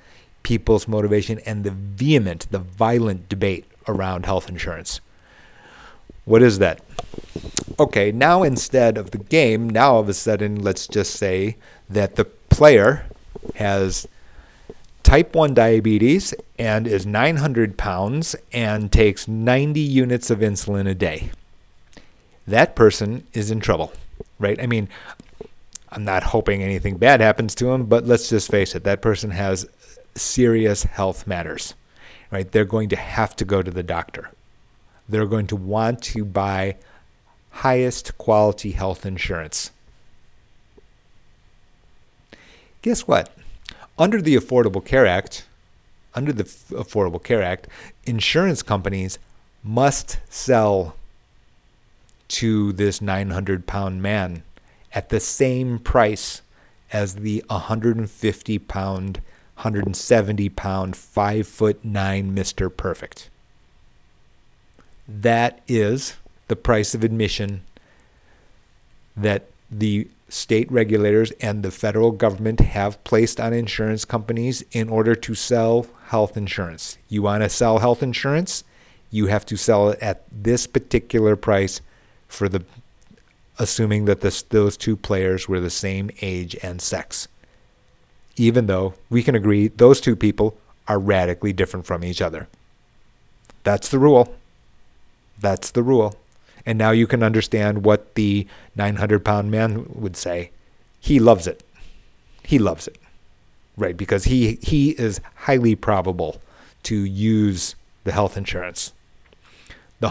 people's 0.42 0.88
motivation 0.88 1.40
and 1.46 1.64
the 1.64 1.70
vehement, 1.70 2.48
the 2.50 2.58
violent 2.60 3.30
debate 3.30 3.66
around 3.88 4.26
health 4.26 4.50
insurance. 4.50 5.00
What 6.24 6.42
is 6.42 6.58
that? 6.58 6.82
Okay, 7.80 8.12
now 8.12 8.42
instead 8.42 8.98
of 8.98 9.12
the 9.12 9.20
game, 9.20 9.70
now 9.70 9.94
all 9.94 10.00
of 10.00 10.10
a 10.10 10.14
sudden, 10.16 10.64
let's 10.64 10.88
just 10.88 11.14
say 11.14 11.56
that 11.88 12.16
the 12.16 12.26
player 12.26 13.06
has 13.56 14.08
type 15.04 15.36
1 15.36 15.54
diabetes 15.54 16.34
and 16.58 16.88
is 16.88 17.06
900 17.06 17.78
pounds 17.78 18.36
and 18.52 18.92
takes 18.92 19.28
90 19.28 19.80
units 19.80 20.32
of 20.32 20.40
insulin 20.40 20.90
a 20.90 20.96
day. 20.96 21.30
That 22.48 22.76
person 22.76 23.26
is 23.34 23.52
in 23.52 23.60
trouble, 23.60 23.92
right? 24.40 24.62
I 24.62 24.68
mean, 24.68 24.88
I'm 25.90 26.04
not 26.04 26.24
hoping 26.24 26.62
anything 26.62 26.98
bad 26.98 27.22
happens 27.22 27.56
to 27.56 27.72
him, 27.72 27.86
but 27.86 28.06
let's 28.06 28.30
just 28.30 28.52
face 28.52 28.76
it, 28.76 28.84
that 28.84 29.02
person 29.02 29.32
has 29.32 29.68
serious 30.16 30.84
health 30.84 31.26
matters, 31.26 31.74
right? 32.32 32.52
They're 32.52 32.66
going 32.66 32.90
to 32.90 32.96
have 32.96 33.36
to 33.38 33.46
go 33.46 33.62
to 33.62 33.72
the 33.72 33.84
doctor. 33.84 34.32
They're 35.08 35.26
going 35.26 35.48
to 35.48 35.56
want 35.56 36.02
to 36.04 36.26
buy 36.26 36.76
highest 37.52 38.18
quality 38.18 38.72
health 38.72 39.06
insurance. 39.06 39.72
Guess 42.82 43.08
what? 43.08 43.32
Under 43.98 44.22
the 44.22 44.36
Affordable 44.36 44.84
Care 44.84 45.08
Act, 45.08 45.46
under 46.14 46.34
the 46.34 46.44
Affordable 46.44 47.24
Care 47.24 47.42
Act, 47.42 47.68
insurance 48.06 48.62
companies 48.62 49.18
must 49.64 50.20
sell 50.30 50.96
to 52.28 52.72
this 52.74 53.02
900 53.02 53.68
pound 53.68 54.02
man 54.02 54.44
at 54.94 55.10
the 55.10 55.20
same 55.20 55.80
price 55.80 56.42
as 56.92 57.16
the 57.16 57.44
150 57.48 58.60
pound, 58.60 59.18
170 59.56 60.50
pound, 60.50 60.96
5 60.96 61.48
foot 61.48 61.84
9 61.84 62.36
Mr. 62.36 62.76
Perfect. 62.76 63.30
That 65.08 65.62
is 65.68 66.16
the 66.48 66.56
price 66.56 66.96
of 66.96 67.04
admission 67.04 67.62
that 69.16 69.48
the 69.70 70.08
state 70.30 70.72
regulators 70.72 71.32
and 71.42 71.64
the 71.64 71.72
federal 71.72 72.12
government 72.12 72.60
have 72.60 73.04
placed 73.04 73.40
on 73.40 73.54
insurance 73.54 74.06
companies 74.06 74.64
in 74.72 74.90
order 74.90 75.16
to 75.16 75.36
sell 75.36 75.88
health 76.08 76.36
insurance. 76.36 76.98
You 77.10 77.22
want 77.22 77.44
to 77.44 77.50
sell 77.50 77.80
health 77.80 78.02
insurance, 78.02 78.64
you 79.12 79.28
have 79.28 79.46
to 79.48 79.58
sell 79.58 79.90
it 79.90 80.00
at 80.02 80.24
this 80.32 80.68
particular 80.68 81.36
price 81.36 81.82
for 82.28 82.50
the 82.50 82.64
assuming 83.58 84.06
that 84.06 84.22
this, 84.22 84.42
those 84.44 84.78
two 84.78 84.96
players 84.96 85.48
were 85.48 85.60
the 85.60 85.70
same 85.70 86.10
age 86.22 86.56
and 86.62 86.82
sex. 86.82 87.28
Even 88.36 88.68
though 88.68 88.94
we 89.10 89.24
can 89.24 89.36
agree 89.36 89.70
those 89.70 90.02
two 90.02 90.16
people 90.16 90.58
are 90.88 91.00
radically 91.00 91.54
different 91.54 91.86
from 91.86 92.04
each 92.04 92.22
other. 92.22 92.48
That's 93.64 93.90
the 93.90 94.00
rule. 94.00 94.36
That's 95.40 95.72
the 95.72 95.84
rule. 95.84 96.16
And 96.66 96.78
now 96.78 96.92
you 96.92 97.08
can 97.08 97.24
understand 97.24 97.84
what 97.86 98.16
the 98.16 98.48
900 98.76 99.24
pound 99.24 99.52
man 99.52 99.86
would 99.94 100.18
say. 100.18 100.52
He 101.00 101.20
loves 101.20 101.48
it. 101.48 101.64
He 102.44 102.60
loves 102.60 102.88
it. 102.88 102.98
Right? 103.78 103.96
Because 103.96 104.26
he, 104.26 104.58
he 104.62 104.92
is 104.92 105.22
highly 105.36 105.76
probable 105.76 106.42
to 106.84 106.96
use 106.96 107.76
the 108.04 108.12
health 108.12 108.38
insurance. 108.38 108.94
The 110.00 110.10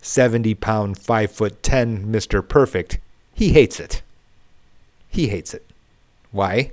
170 0.00 0.54
pound, 0.54 0.98
5 0.98 1.30
foot 1.30 1.62
10 1.62 2.06
Mr. 2.06 2.46
Perfect, 2.46 2.98
he 3.34 3.50
hates 3.50 3.80
it. 3.80 4.02
He 5.08 5.28
hates 5.28 5.54
it. 5.54 5.64
Why? 6.30 6.72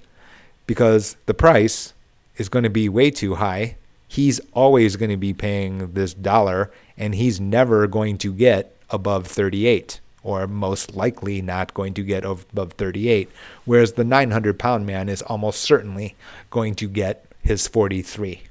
Because 0.67 1.17
the 1.25 1.33
price 1.33 1.93
is 2.37 2.49
going 2.49 2.63
to 2.63 2.69
be 2.69 2.89
way 2.89 3.11
too 3.11 3.35
high. 3.35 3.77
He's 4.07 4.39
always 4.53 4.95
going 4.95 5.09
to 5.09 5.17
be 5.17 5.33
paying 5.33 5.93
this 5.93 6.13
dollar 6.13 6.71
and 6.97 7.15
he's 7.15 7.39
never 7.39 7.87
going 7.87 8.17
to 8.19 8.33
get 8.33 8.75
above 8.89 9.27
38 9.27 9.99
or 10.23 10.47
most 10.47 10.95
likely 10.95 11.41
not 11.41 11.73
going 11.73 11.93
to 11.95 12.03
get 12.03 12.23
above 12.23 12.73
38 12.73 13.29
whereas 13.65 13.93
the 13.93 14.03
900 14.03 14.57
pound 14.57 14.85
man 14.85 15.09
is 15.09 15.21
almost 15.23 15.61
certainly 15.61 16.15
going 16.49 16.75
to 16.75 16.87
get 16.87 17.25
his 17.41 17.67
43 17.67 18.41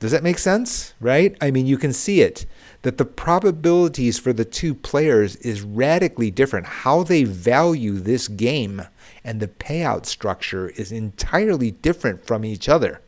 does 0.00 0.12
that 0.12 0.22
make 0.22 0.38
sense? 0.38 0.94
Right? 1.00 1.36
I 1.40 1.50
mean 1.50 1.66
you 1.66 1.78
can 1.78 1.92
see 1.92 2.20
it 2.20 2.46
that 2.82 2.98
the 2.98 3.04
probabilities 3.04 4.18
for 4.18 4.32
the 4.32 4.44
two 4.44 4.74
players 4.74 5.36
is 5.36 5.62
radically 5.62 6.30
different. 6.30 6.66
How 6.66 7.02
they 7.02 7.24
value 7.24 7.94
this 7.94 8.28
game 8.28 8.82
and 9.24 9.40
the 9.40 9.48
payout 9.48 10.06
structure 10.06 10.68
is 10.70 10.92
entirely 10.92 11.72
different 11.72 12.24
from 12.24 12.44
each 12.44 12.68
other. 12.68 13.00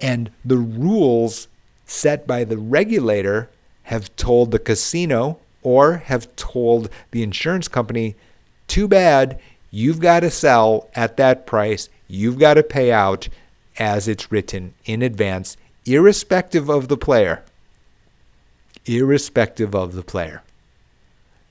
And 0.00 0.30
the 0.44 0.56
rules 0.56 1.48
set 1.84 2.26
by 2.26 2.44
the 2.44 2.56
regulator 2.56 3.50
have 3.84 4.14
told 4.16 4.50
the 4.50 4.58
casino 4.58 5.38
or 5.62 5.98
have 5.98 6.34
told 6.36 6.88
the 7.10 7.22
insurance 7.22 7.68
company, 7.68 8.14
too 8.66 8.88
bad, 8.88 9.38
you've 9.70 10.00
got 10.00 10.20
to 10.20 10.30
sell 10.30 10.88
at 10.94 11.16
that 11.16 11.46
price, 11.46 11.88
you've 12.08 12.38
got 12.38 12.54
to 12.54 12.62
pay 12.62 12.92
out 12.92 13.28
as 13.78 14.08
it's 14.08 14.30
written 14.32 14.74
in 14.84 15.02
advance, 15.02 15.56
irrespective 15.86 16.68
of 16.68 16.88
the 16.88 16.96
player. 16.96 17.42
Irrespective 18.86 19.74
of 19.74 19.94
the 19.94 20.02
player. 20.02 20.42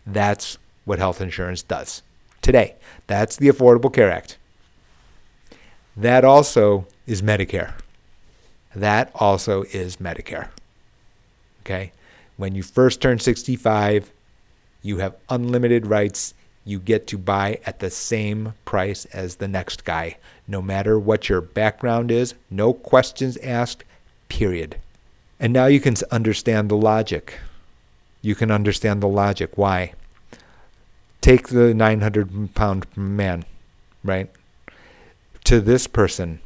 That's 0.06 0.58
what 0.86 1.00
health 1.00 1.22
insurance 1.22 1.62
does 1.62 2.02
today. 2.42 2.76
That's 3.08 3.38
the 3.38 3.48
Affordable 3.48 3.94
Care 3.94 4.12
Act. 4.12 4.38
That 5.96 6.24
also 6.24 6.88
is 7.06 7.22
Medicare. 7.22 7.74
That 8.76 9.12
also 9.16 9.64
is 9.64 9.98
Medicare. 9.98 10.50
Okay? 11.62 11.92
When 12.38 12.56
you 12.56 12.64
first 12.64 13.02
turn 13.02 13.20
65, 13.20 14.12
you 14.82 15.00
have 15.00 15.16
unlimited 15.30 15.88
rights. 15.88 16.34
You 16.64 16.80
get 16.80 17.08
to 17.08 17.18
buy 17.18 17.60
at 17.66 17.80
the 17.80 17.90
same 17.90 18.54
price 18.64 19.06
as 19.06 19.36
the 19.36 19.48
next 19.48 19.84
guy, 19.84 20.18
no 20.48 20.62
matter 20.62 20.98
what 20.98 21.28
your 21.28 21.42
background 21.42 22.12
is, 22.12 22.34
no 22.50 22.74
questions 22.74 23.38
asked, 23.38 23.84
period. 24.30 24.78
And 25.40 25.52
now 25.52 25.66
you 25.66 25.80
can 25.80 25.96
understand 26.12 26.70
the 26.70 26.78
logic. 26.78 27.40
You 28.22 28.36
can 28.36 28.52
understand 28.52 29.02
the 29.02 29.08
logic. 29.08 29.58
Why? 29.58 29.94
Take 31.22 31.50
the 31.50 31.74
900 31.74 32.56
pound 32.56 32.86
man, 32.96 33.46
right? 34.04 34.30
To 35.46 35.60
this 35.60 35.88
person, 35.88 36.40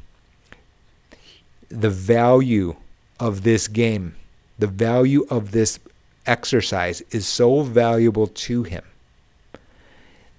the 1.69 1.89
value 1.89 2.75
of 3.19 3.43
this 3.43 3.67
game, 3.67 4.15
the 4.59 4.67
value 4.67 5.25
of 5.29 5.51
this 5.51 5.79
exercise 6.25 7.01
is 7.11 7.27
so 7.27 7.61
valuable 7.61 8.27
to 8.27 8.63
him 8.63 8.83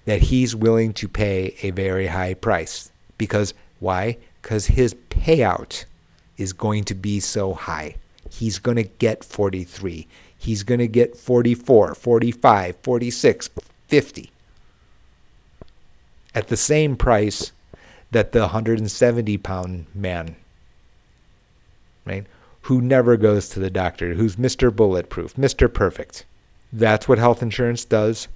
that 0.05 0.23
he's 0.23 0.55
willing 0.55 0.93
to 0.93 1.07
pay 1.07 1.55
a 1.61 1.71
very 1.71 2.07
high 2.07 2.33
price. 2.33 2.91
Because 3.17 3.53
why? 3.79 4.17
Because 4.41 4.67
his 4.67 4.93
payout 5.09 5.85
is 6.37 6.53
going 6.53 6.83
to 6.85 6.95
be 6.95 7.19
so 7.19 7.53
high. 7.53 7.95
He's 8.29 8.59
going 8.59 8.77
to 8.77 8.83
get 8.83 9.23
43. 9.23 10.07
He's 10.37 10.63
going 10.63 10.79
to 10.79 10.87
get 10.87 11.15
44, 11.17 11.95
45, 11.95 12.75
46, 12.81 13.49
50 13.87 14.31
at 16.35 16.49
the 16.49 16.57
same 16.57 16.97
price 16.97 17.53
that 18.11 18.33
the 18.33 18.41
170 18.41 19.37
pound 19.37 19.85
man, 19.95 20.35
right, 22.05 22.25
who 22.63 22.81
never 22.81 23.17
goes 23.17 23.49
to 23.49 23.59
the 23.59 23.69
doctor, 23.69 24.13
who's 24.13 24.35
Mr. 24.35 24.75
Bulletproof, 24.75 25.35
Mr. 25.35 25.73
Perfect. 25.73 26.25
That's 26.71 27.07
what 27.07 27.17
health 27.17 27.41
insurance 27.41 27.85
does. 27.85 28.27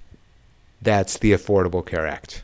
That's 0.80 1.18
the 1.18 1.32
Affordable 1.32 1.84
Care 1.84 2.06
Act. 2.06 2.42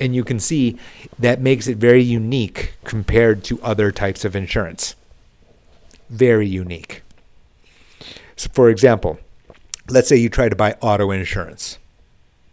And 0.00 0.14
you 0.14 0.24
can 0.24 0.40
see 0.40 0.78
that 1.18 1.40
makes 1.42 1.68
it 1.68 1.76
very 1.76 2.02
unique 2.02 2.72
compared 2.84 3.44
to 3.44 3.60
other 3.62 3.92
types 3.92 4.24
of 4.24 4.34
insurance. 4.34 4.94
Very 6.08 6.48
unique. 6.48 7.02
So, 8.34 8.48
for 8.54 8.70
example, 8.70 9.20
let's 9.90 10.08
say 10.08 10.16
you 10.16 10.30
try 10.30 10.48
to 10.48 10.56
buy 10.56 10.76
auto 10.80 11.10
insurance. 11.10 11.78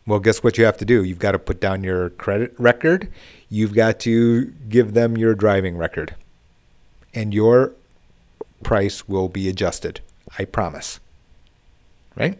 Well, 0.06 0.20
guess 0.20 0.44
what 0.44 0.58
you 0.58 0.66
have 0.66 0.78
to 0.78 0.86
do? 0.86 1.04
You've 1.04 1.20
got 1.20 1.32
to 1.32 1.40
put 1.40 1.60
down 1.62 1.84
your 1.84 2.10
credit 2.12 2.54
record. 2.58 3.10
You've 3.50 3.74
got 3.74 4.00
to 4.02 4.46
give 4.70 4.94
them 4.94 5.18
your 5.18 5.34
driving 5.34 5.78
record. 5.78 6.16
And 7.14 7.34
your 7.34 7.74
price 8.64 9.08
will 9.08 9.30
be 9.30 9.48
adjusted. 9.50 10.02
I 10.38 10.46
promise. 10.46 11.00
Right? 12.16 12.38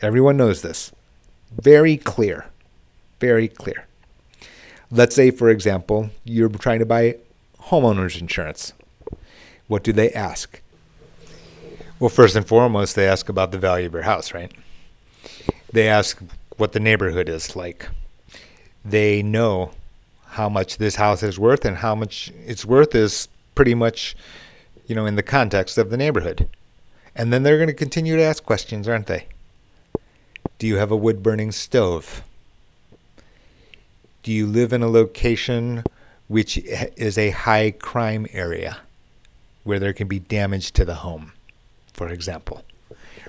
Everyone 0.00 0.36
knows 0.36 0.62
this. 0.62 0.92
Very 1.60 1.96
clear. 1.96 2.46
Very 3.20 3.48
clear. 3.48 3.86
Let's 4.92 5.16
say, 5.16 5.30
for 5.30 5.48
example, 5.48 6.10
you're 6.24 6.50
trying 6.50 6.80
to 6.80 6.86
buy 6.86 7.16
homeowners 7.60 8.20
insurance. 8.20 8.74
What 9.66 9.82
do 9.82 9.92
they 9.92 10.12
ask? 10.12 10.60
Well, 11.98 12.10
first 12.10 12.36
and 12.36 12.46
foremost, 12.46 12.94
they 12.94 13.08
ask 13.08 13.28
about 13.28 13.52
the 13.52 13.58
value 13.58 13.86
of 13.86 13.92
your 13.94 14.02
house, 14.02 14.34
right? 14.34 14.52
They 15.72 15.88
ask 15.88 16.22
what 16.58 16.72
the 16.72 16.80
neighborhood 16.80 17.28
is 17.28 17.56
like. 17.56 17.88
They 18.84 19.22
know 19.22 19.70
how 20.26 20.48
much 20.48 20.76
this 20.76 20.96
house 20.96 21.22
is 21.22 21.38
worth, 21.38 21.64
and 21.64 21.78
how 21.78 21.94
much 21.94 22.30
it's 22.46 22.64
worth 22.64 22.94
is 22.94 23.28
pretty 23.54 23.74
much 23.74 24.14
you 24.86 24.94
know, 24.94 25.06
in 25.06 25.16
the 25.16 25.22
context 25.22 25.78
of 25.78 25.90
the 25.90 25.96
neighborhood. 25.96 26.48
And 27.14 27.32
then 27.32 27.42
they're 27.42 27.56
going 27.56 27.68
to 27.68 27.74
continue 27.74 28.16
to 28.16 28.22
ask 28.22 28.44
questions, 28.44 28.88
aren't 28.88 29.06
they? 29.06 29.26
Do 30.58 30.66
you 30.66 30.76
have 30.76 30.90
a 30.90 30.96
wood 30.96 31.22
burning 31.22 31.52
stove? 31.52 32.22
Do 34.22 34.30
you 34.30 34.46
live 34.46 34.72
in 34.72 34.82
a 34.82 34.88
location 34.88 35.82
which 36.28 36.56
is 36.56 37.18
a 37.18 37.30
high 37.30 37.72
crime 37.72 38.26
area 38.32 38.78
where 39.64 39.80
there 39.80 39.92
can 39.92 40.06
be 40.06 40.20
damage 40.20 40.70
to 40.72 40.84
the 40.84 40.96
home, 40.96 41.32
for 41.92 42.08
example? 42.08 42.62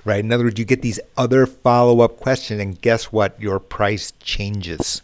Right? 0.04 0.24
In 0.24 0.32
other 0.32 0.44
words, 0.44 0.58
you 0.58 0.64
get 0.64 0.82
these 0.82 1.00
other 1.16 1.46
follow 1.46 2.00
up 2.00 2.20
questions, 2.20 2.60
and 2.60 2.80
guess 2.80 3.10
what? 3.10 3.40
Your 3.40 3.58
price 3.58 4.12
changes. 4.20 5.02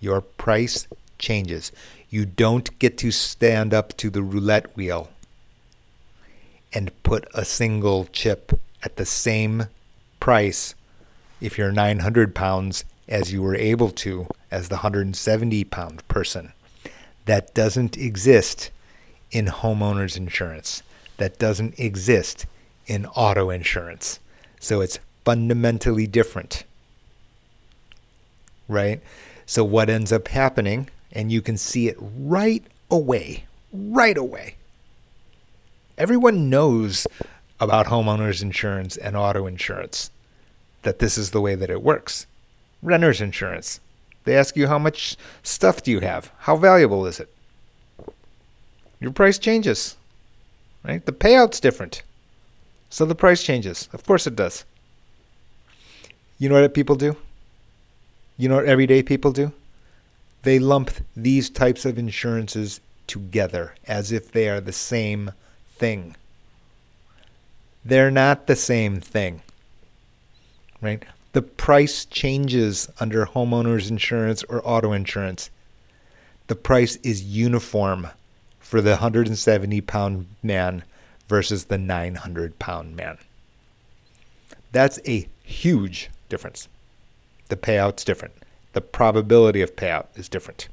Your 0.00 0.20
price 0.20 0.86
changes. 1.18 1.72
You 2.10 2.26
don't 2.26 2.78
get 2.78 2.98
to 2.98 3.10
stand 3.10 3.72
up 3.72 3.96
to 3.96 4.10
the 4.10 4.22
roulette 4.22 4.76
wheel 4.76 5.08
and 6.74 6.90
put 7.02 7.26
a 7.32 7.44
single 7.44 8.04
chip 8.12 8.60
at 8.82 8.96
the 8.96 9.06
same 9.06 9.68
price 10.20 10.74
if 11.40 11.56
you're 11.56 11.72
900 11.72 12.34
pounds 12.34 12.84
as 13.08 13.32
you 13.32 13.42
were 13.42 13.54
able 13.54 13.90
to 13.90 14.26
as 14.50 14.68
the 14.68 14.76
170 14.76 15.64
pound 15.64 16.06
person. 16.08 16.52
That 17.26 17.54
doesn't 17.54 17.96
exist 17.96 18.70
in 19.30 19.46
homeowners 19.46 20.16
insurance. 20.16 20.82
That 21.16 21.38
doesn't 21.38 21.78
exist 21.78 22.46
in 22.86 23.06
auto 23.06 23.50
insurance. 23.50 24.20
So 24.60 24.80
it's 24.80 24.98
fundamentally 25.24 26.06
different. 26.06 26.64
Right? 28.68 29.00
So 29.44 29.64
what 29.64 29.88
ends 29.88 30.12
up 30.12 30.28
happening, 30.28 30.88
and 31.12 31.30
you 31.30 31.40
can 31.40 31.56
see 31.56 31.88
it 31.88 31.96
right 32.00 32.64
away, 32.90 33.44
right 33.72 34.16
away, 34.16 34.56
everyone 35.96 36.50
knows 36.50 37.06
about 37.60 37.86
homeowners 37.86 38.42
insurance 38.42 38.96
and 38.96 39.16
auto 39.16 39.46
insurance, 39.46 40.10
that 40.82 40.98
this 40.98 41.16
is 41.16 41.30
the 41.30 41.40
way 41.40 41.54
that 41.54 41.70
it 41.70 41.82
works. 41.82 42.26
Renter's 42.86 43.20
insurance. 43.20 43.80
They 44.24 44.36
ask 44.36 44.56
you 44.56 44.68
how 44.68 44.78
much 44.78 45.16
stuff 45.42 45.82
do 45.82 45.90
you 45.90 46.00
have? 46.00 46.30
How 46.38 46.56
valuable 46.56 47.04
is 47.04 47.18
it? 47.18 47.28
Your 49.00 49.10
price 49.10 49.38
changes. 49.38 49.96
Right? 50.84 51.04
The 51.04 51.12
payout's 51.12 51.58
different. 51.58 52.02
So 52.88 53.04
the 53.04 53.16
price 53.16 53.42
changes. 53.42 53.88
Of 53.92 54.06
course 54.06 54.26
it 54.26 54.36
does. 54.36 54.64
You 56.38 56.48
know 56.48 56.60
what 56.60 56.74
people 56.74 56.94
do? 56.94 57.16
You 58.38 58.48
know 58.48 58.56
what 58.56 58.66
everyday 58.66 59.02
people 59.02 59.32
do? 59.32 59.52
They 60.42 60.60
lump 60.60 60.92
these 61.16 61.50
types 61.50 61.84
of 61.84 61.98
insurances 61.98 62.80
together 63.08 63.74
as 63.88 64.12
if 64.12 64.30
they 64.30 64.48
are 64.48 64.60
the 64.60 64.72
same 64.72 65.32
thing. 65.74 66.14
They're 67.84 68.12
not 68.12 68.46
the 68.46 68.56
same 68.56 69.00
thing. 69.00 69.42
Right? 70.80 71.04
The 71.36 71.42
price 71.42 72.06
changes 72.06 72.88
under 72.98 73.26
homeowners 73.26 73.90
insurance 73.90 74.42
or 74.44 74.66
auto 74.66 74.94
insurance. 74.94 75.50
The 76.46 76.54
price 76.54 76.96
is 77.02 77.24
uniform 77.24 78.08
for 78.58 78.80
the 78.80 78.92
170 78.92 79.82
pound 79.82 80.28
man 80.42 80.82
versus 81.28 81.66
the 81.66 81.76
900 81.76 82.58
pound 82.58 82.96
man. 82.96 83.18
That's 84.72 84.98
a 85.06 85.28
huge 85.42 86.08
difference. 86.30 86.68
The 87.48 87.56
payout's 87.56 88.02
different. 88.02 88.32
The 88.72 88.80
probability 88.80 89.60
of 89.60 89.76
payout 89.76 90.06
is 90.14 90.30
different. 90.30 90.70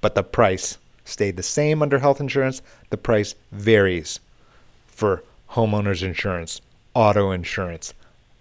But 0.00 0.14
the 0.14 0.22
price 0.22 0.78
stayed 1.04 1.36
the 1.36 1.42
same 1.42 1.82
under 1.82 1.98
health 1.98 2.20
insurance. 2.20 2.62
The 2.90 2.98
price 2.98 3.34
varies 3.50 4.20
for 4.86 5.24
homeowners 5.50 6.04
insurance, 6.04 6.60
auto 6.94 7.32
insurance, 7.32 7.94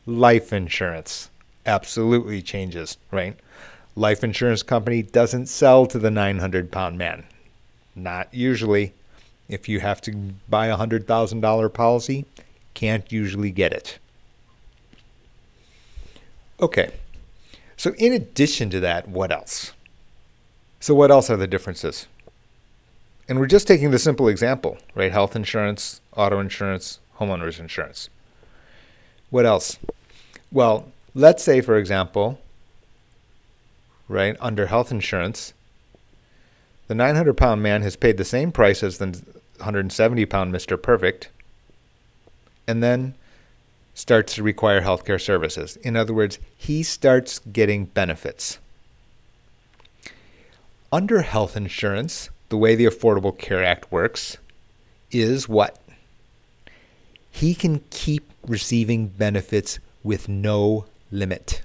life 0.05 0.53
insurance. 0.53 1.29
Absolutely 1.65 2.41
changes, 2.41 2.97
right? 3.11 3.37
Life 3.95 4.23
insurance 4.23 4.63
company 4.63 5.01
doesn't 5.01 5.47
sell 5.47 5.85
to 5.85 5.99
the 5.99 6.11
900 6.11 6.71
pound 6.71 6.97
man. 6.97 7.23
Not 7.95 8.33
usually. 8.33 8.93
If 9.49 9.69
you 9.69 9.81
have 9.81 10.01
to 10.01 10.11
buy 10.49 10.67
a 10.67 10.77
$100,000 10.77 11.73
policy, 11.73 12.25
can't 12.73 13.11
usually 13.11 13.51
get 13.51 13.71
it. 13.71 13.99
Okay. 16.59 16.91
So, 17.77 17.93
in 17.95 18.13
addition 18.13 18.69
to 18.69 18.79
that, 18.79 19.07
what 19.07 19.31
else? 19.31 19.73
So, 20.79 20.95
what 20.95 21.11
else 21.11 21.29
are 21.29 21.37
the 21.37 21.47
differences? 21.47 22.07
and 23.27 23.39
we're 23.39 23.47
just 23.47 23.67
taking 23.67 23.91
the 23.91 23.99
simple 23.99 24.27
example, 24.27 24.77
right? 24.95 25.11
Health 25.11 25.35
insurance, 25.35 26.01
auto 26.15 26.39
insurance, 26.39 26.99
homeowners 27.19 27.59
insurance. 27.59 28.09
What 29.34 29.48
else? 29.48 29.80
Well, 30.52 30.91
let's 31.15 31.41
say, 31.41 31.60
for 31.60 31.76
example, 31.76 32.39
right, 34.08 34.38
under 34.39 34.67
health 34.67 34.91
insurance, 34.91 35.54
the 36.88 36.93
900 36.93 37.36
pound 37.36 37.63
man 37.63 37.82
has 37.82 37.96
paid 37.96 38.17
the 38.17 38.26
same 38.26 38.52
price 38.52 38.84
as 38.84 39.00
the 39.00 39.08
170 39.58 40.28
pound 40.28 40.54
Mr. 40.54 40.80
Perfect. 40.80 41.30
And 42.67 42.84
then 42.84 43.15
starts 43.96 44.36
to 44.36 44.43
require 44.43 44.82
healthcare 44.82 45.19
services. 45.19 45.78
In 45.78 45.96
other 45.96 46.13
words, 46.13 46.38
he 46.56 46.84
starts 46.84 47.39
getting 47.39 47.86
benefits. 47.86 48.60
Under 50.91 51.24
health 51.24 51.58
insurance, 51.58 52.30
the 52.50 52.58
way 52.58 52.76
the 52.76 52.86
Affordable 52.86 53.36
Care 53.36 53.63
Act 53.63 53.91
works 53.91 54.38
is 55.10 55.50
what? 55.50 55.83
He 57.34 57.56
can 57.56 57.82
keep 57.89 58.32
receiving 58.48 59.08
benefits 59.08 59.80
with 60.04 60.30
no 60.30 60.86
limit. 61.12 61.63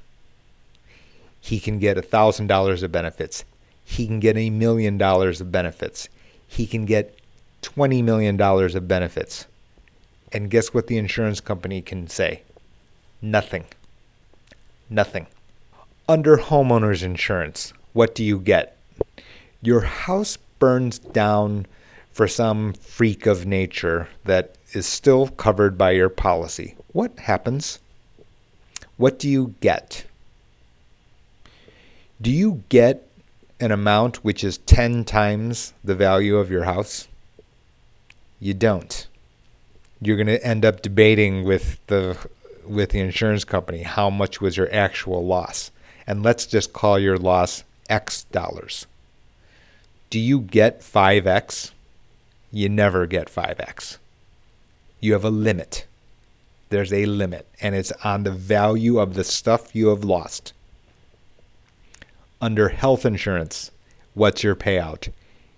He 1.41 1.61
can 1.61 1.79
get 1.79 1.99
$1,000 1.99 2.83
of 2.83 2.91
benefits. 2.91 3.45
He 3.85 4.07
can 4.07 4.19
get 4.19 4.37
a 4.37 4.49
million 4.49 4.97
dollars 4.97 5.43
of 5.43 5.53
benefits. 5.53 6.09
He 6.47 6.67
can 6.67 6.87
get 6.87 7.19
$20 7.63 8.03
million 8.03 8.41
of 8.41 8.89
benefits. 8.89 9.47
And 10.33 10.51
guess 10.51 10.73
what 10.73 10.87
the 10.87 10.97
insurance 10.97 11.41
company 11.41 11.83
can 11.83 12.09
say? 12.09 12.43
Nothing. 13.21 13.67
Nothing. 14.89 15.27
Under 16.09 16.39
homeowners 16.39 17.03
insurance, 17.03 17.75
what 17.93 18.15
do 18.15 18.25
you 18.25 18.39
get? 18.39 18.77
Your 19.61 19.83
house 19.83 20.39
burns 20.59 20.99
down 20.99 21.67
for 22.11 22.27
some 22.27 22.73
freak 22.73 23.27
of 23.27 23.47
nature 23.47 24.09
that 24.25 24.58
is 24.73 24.87
still 24.87 25.29
covered 25.29 25.79
by 25.79 25.93
your 25.93 26.09
policy. 26.09 26.77
What 26.93 27.19
happens? 27.19 27.79
What 28.97 29.19
do 29.19 29.29
you 29.29 29.55
get? 29.61 30.05
Do 32.21 32.31
you 32.31 32.65
get 32.69 33.09
an 33.61 33.71
amount 33.71 34.25
which 34.25 34.43
is 34.43 34.59
10 34.59 35.05
times 35.05 35.73
the 35.85 35.95
value 35.95 36.37
of 36.37 36.51
your 36.51 36.65
house? 36.65 37.09
You 38.41 38.55
don't. 38.55 39.07
You're 40.01 40.17
going 40.17 40.27
to 40.27 40.45
end 40.45 40.65
up 40.65 40.83
debating 40.83 41.45
with 41.45 41.85
the 41.87 42.17
with 42.65 42.91
the 42.91 43.01
insurance 43.01 43.45
company 43.45 43.83
how 43.83 44.11
much 44.11 44.41
was 44.41 44.57
your 44.57 44.73
actual 44.73 45.25
loss. 45.25 45.71
And 46.07 46.23
let's 46.23 46.47
just 46.47 46.73
call 46.73 46.99
your 46.99 47.17
loss 47.17 47.65
X 47.89 48.25
dollars. 48.25 48.87
Do 50.11 50.19
you 50.19 50.41
get 50.41 50.81
5x? 50.81 51.73
You 52.53 52.69
never 52.69 53.07
get 53.07 53.29
5x. 53.29 53.99
You 55.01 55.13
have 55.13 55.25
a 55.25 55.31
limit. 55.31 55.87
There's 56.71 56.93
a 56.93 57.07
limit, 57.07 57.47
and 57.61 57.75
it's 57.75 57.93
on 58.05 58.25
the 58.25 58.31
value 58.31 58.99
of 58.99 59.15
the 59.15 59.25
stuff 59.25 59.75
you 59.75 59.89
have 59.89 60.05
lost. 60.05 60.53
Under 62.41 62.69
health 62.69 63.07
insurance, 63.07 63.71
what's 64.15 64.43
your 64.43 64.55
payout? 64.55 65.09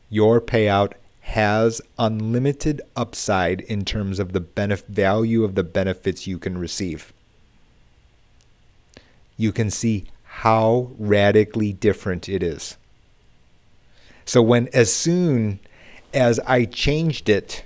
Your 0.09 0.41
payout 0.41 0.93
has 1.21 1.81
unlimited 1.99 2.81
upside 2.97 3.61
in 3.63 3.85
terms 3.85 4.19
of 4.19 4.33
the 4.33 4.41
benef- 4.41 4.87
value 4.87 5.45
of 5.45 5.55
the 5.55 5.63
benefits 5.63 6.27
you 6.27 6.39
can 6.39 6.59
receive. 6.59 7.13
You 9.37 9.53
can 9.53 9.71
see 9.71 10.07
how 10.25 10.91
radically 10.99 11.73
different 11.73 12.29
it 12.29 12.43
is. 12.43 12.77
So 14.25 14.43
when 14.43 14.69
as 14.73 14.93
soon 14.93 15.61
as 16.15 16.39
I 16.41 16.65
changed 16.65 17.29
it, 17.29 17.65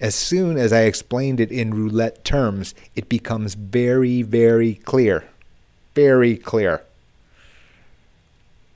as 0.00 0.14
soon 0.14 0.58
as 0.58 0.72
I 0.72 0.82
explained 0.82 1.40
it 1.40 1.50
in 1.50 1.72
roulette 1.72 2.24
terms, 2.24 2.74
it 2.94 3.08
becomes 3.08 3.54
very, 3.54 4.22
very 4.22 4.74
clear. 4.74 5.24
Very 5.94 6.36
clear. 6.36 6.82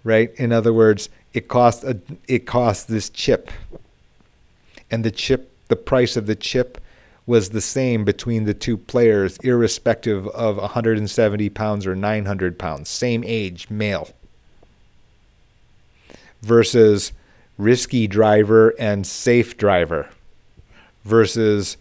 Right? 0.02 0.32
In 0.36 0.50
other 0.50 0.72
words, 0.72 1.10
it 1.34 1.46
costs 1.46 1.84
a 1.84 2.00
it 2.26 2.46
costs 2.46 2.84
this 2.84 3.10
chip. 3.10 3.50
And 4.90 5.04
the 5.04 5.10
chip 5.10 5.52
the 5.68 5.76
price 5.76 6.16
of 6.16 6.26
the 6.26 6.34
chip 6.34 6.80
was 7.26 7.50
the 7.50 7.60
same 7.60 8.04
between 8.04 8.44
the 8.44 8.54
two 8.54 8.76
players, 8.76 9.36
irrespective 9.38 10.26
of 10.28 10.56
170 10.56 11.50
pounds 11.50 11.86
or 11.86 11.94
900 11.94 12.58
pounds, 12.58 12.88
same 12.88 13.22
age, 13.24 13.68
male. 13.68 14.08
Versus 16.40 17.12
risky 17.58 18.06
driver 18.06 18.74
and 18.78 19.06
safe 19.06 19.58
driver 19.58 20.08
versus 21.04 21.76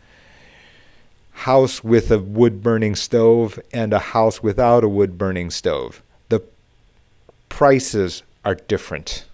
house 1.31 1.83
with 1.83 2.11
a 2.11 2.19
wood 2.19 2.61
burning 2.61 2.95
stove 2.95 3.59
and 3.71 3.93
a 3.93 3.99
house 3.99 4.43
without 4.43 4.83
a 4.83 4.89
wood 4.89 5.17
burning 5.17 5.49
stove. 5.49 6.01
The 6.29 6.43
prices 7.47 8.23
are 8.43 8.55
different 8.55 9.25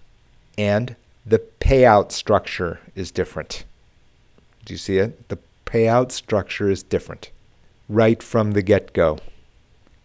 and 0.56 0.94
the 1.24 1.40
payout 1.60 2.12
structure 2.12 2.80
is 2.94 3.10
different. 3.10 3.64
Do 4.64 4.74
you 4.74 4.78
see 4.78 4.98
it? 4.98 5.28
The 5.28 5.38
payout 5.64 6.12
structure 6.12 6.70
is 6.70 6.82
different 6.82 7.30
right 7.88 8.22
from 8.22 8.52
the 8.52 8.62
get 8.62 8.92
go. 8.92 9.18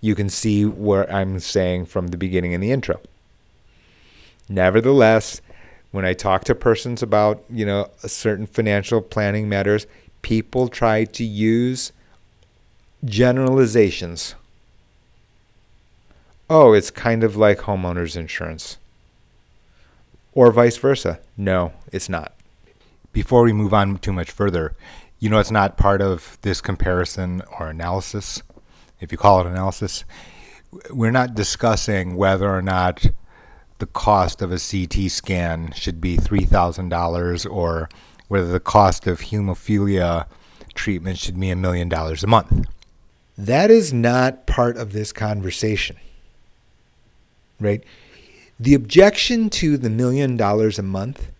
You 0.01 0.15
can 0.15 0.29
see 0.29 0.65
what 0.65 1.11
I'm 1.13 1.39
saying 1.39 1.85
from 1.85 2.07
the 2.07 2.17
beginning 2.17 2.53
in 2.53 2.61
the 2.61 2.71
intro. 2.71 2.99
Nevertheless, 4.49 5.41
when 5.91 6.05
I 6.05 6.13
talk 6.13 6.45
to 6.45 6.55
persons 6.55 7.03
about, 7.03 7.43
you 7.49 7.65
know, 7.65 7.89
certain 7.97 8.47
financial 8.47 9.01
planning 9.01 9.49
matters, 9.49 9.85
people 10.21 10.67
try 10.67 11.03
to 11.05 11.23
use 11.23 11.91
generalizations. 13.03 14.35
Oh, 16.49 16.73
it's 16.73 16.91
kind 16.91 17.23
of 17.23 17.35
like 17.35 17.59
homeowners 17.59 18.15
insurance. 18.15 18.77
Or 20.33 20.51
vice 20.51 20.77
versa. 20.77 21.19
No, 21.37 21.73
it's 21.91 22.09
not. 22.09 22.33
Before 23.11 23.43
we 23.43 23.51
move 23.51 23.73
on 23.73 23.97
too 23.97 24.13
much 24.13 24.31
further, 24.31 24.73
you 25.19 25.29
know 25.29 25.39
it's 25.39 25.51
not 25.51 25.77
part 25.77 26.01
of 26.01 26.37
this 26.41 26.61
comparison 26.61 27.41
or 27.59 27.69
analysis, 27.69 28.41
if 29.01 29.11
you 29.11 29.17
call 29.17 29.41
it 29.41 29.47
analysis. 29.47 30.05
We're 30.89 31.11
not 31.11 31.35
discussing 31.35 32.15
whether 32.15 32.49
or 32.49 32.61
not 32.61 33.05
the 33.81 33.87
cost 33.87 34.43
of 34.43 34.51
a 34.51 34.59
CT 34.59 35.09
scan 35.09 35.71
should 35.73 35.99
be 35.99 36.15
$3,000 36.15 37.51
or 37.51 37.89
whether 38.27 38.47
the 38.47 38.59
cost 38.59 39.07
of 39.07 39.21
hemophilia 39.21 40.27
treatment 40.75 41.17
should 41.17 41.37
be 41.39 41.49
a 41.49 41.55
million 41.55 41.89
dollars 41.89 42.23
a 42.23 42.27
month. 42.27 42.67
That 43.35 43.71
is 43.71 43.91
not 43.91 44.45
part 44.45 44.77
of 44.77 44.93
this 44.93 45.11
conversation. 45.11 45.97
Right? 47.59 47.83
The 48.59 48.75
objection 48.75 49.49
to 49.49 49.77
the 49.77 49.89
million 49.89 50.37
dollars 50.37 50.77
a 50.77 50.83
month 50.83 51.31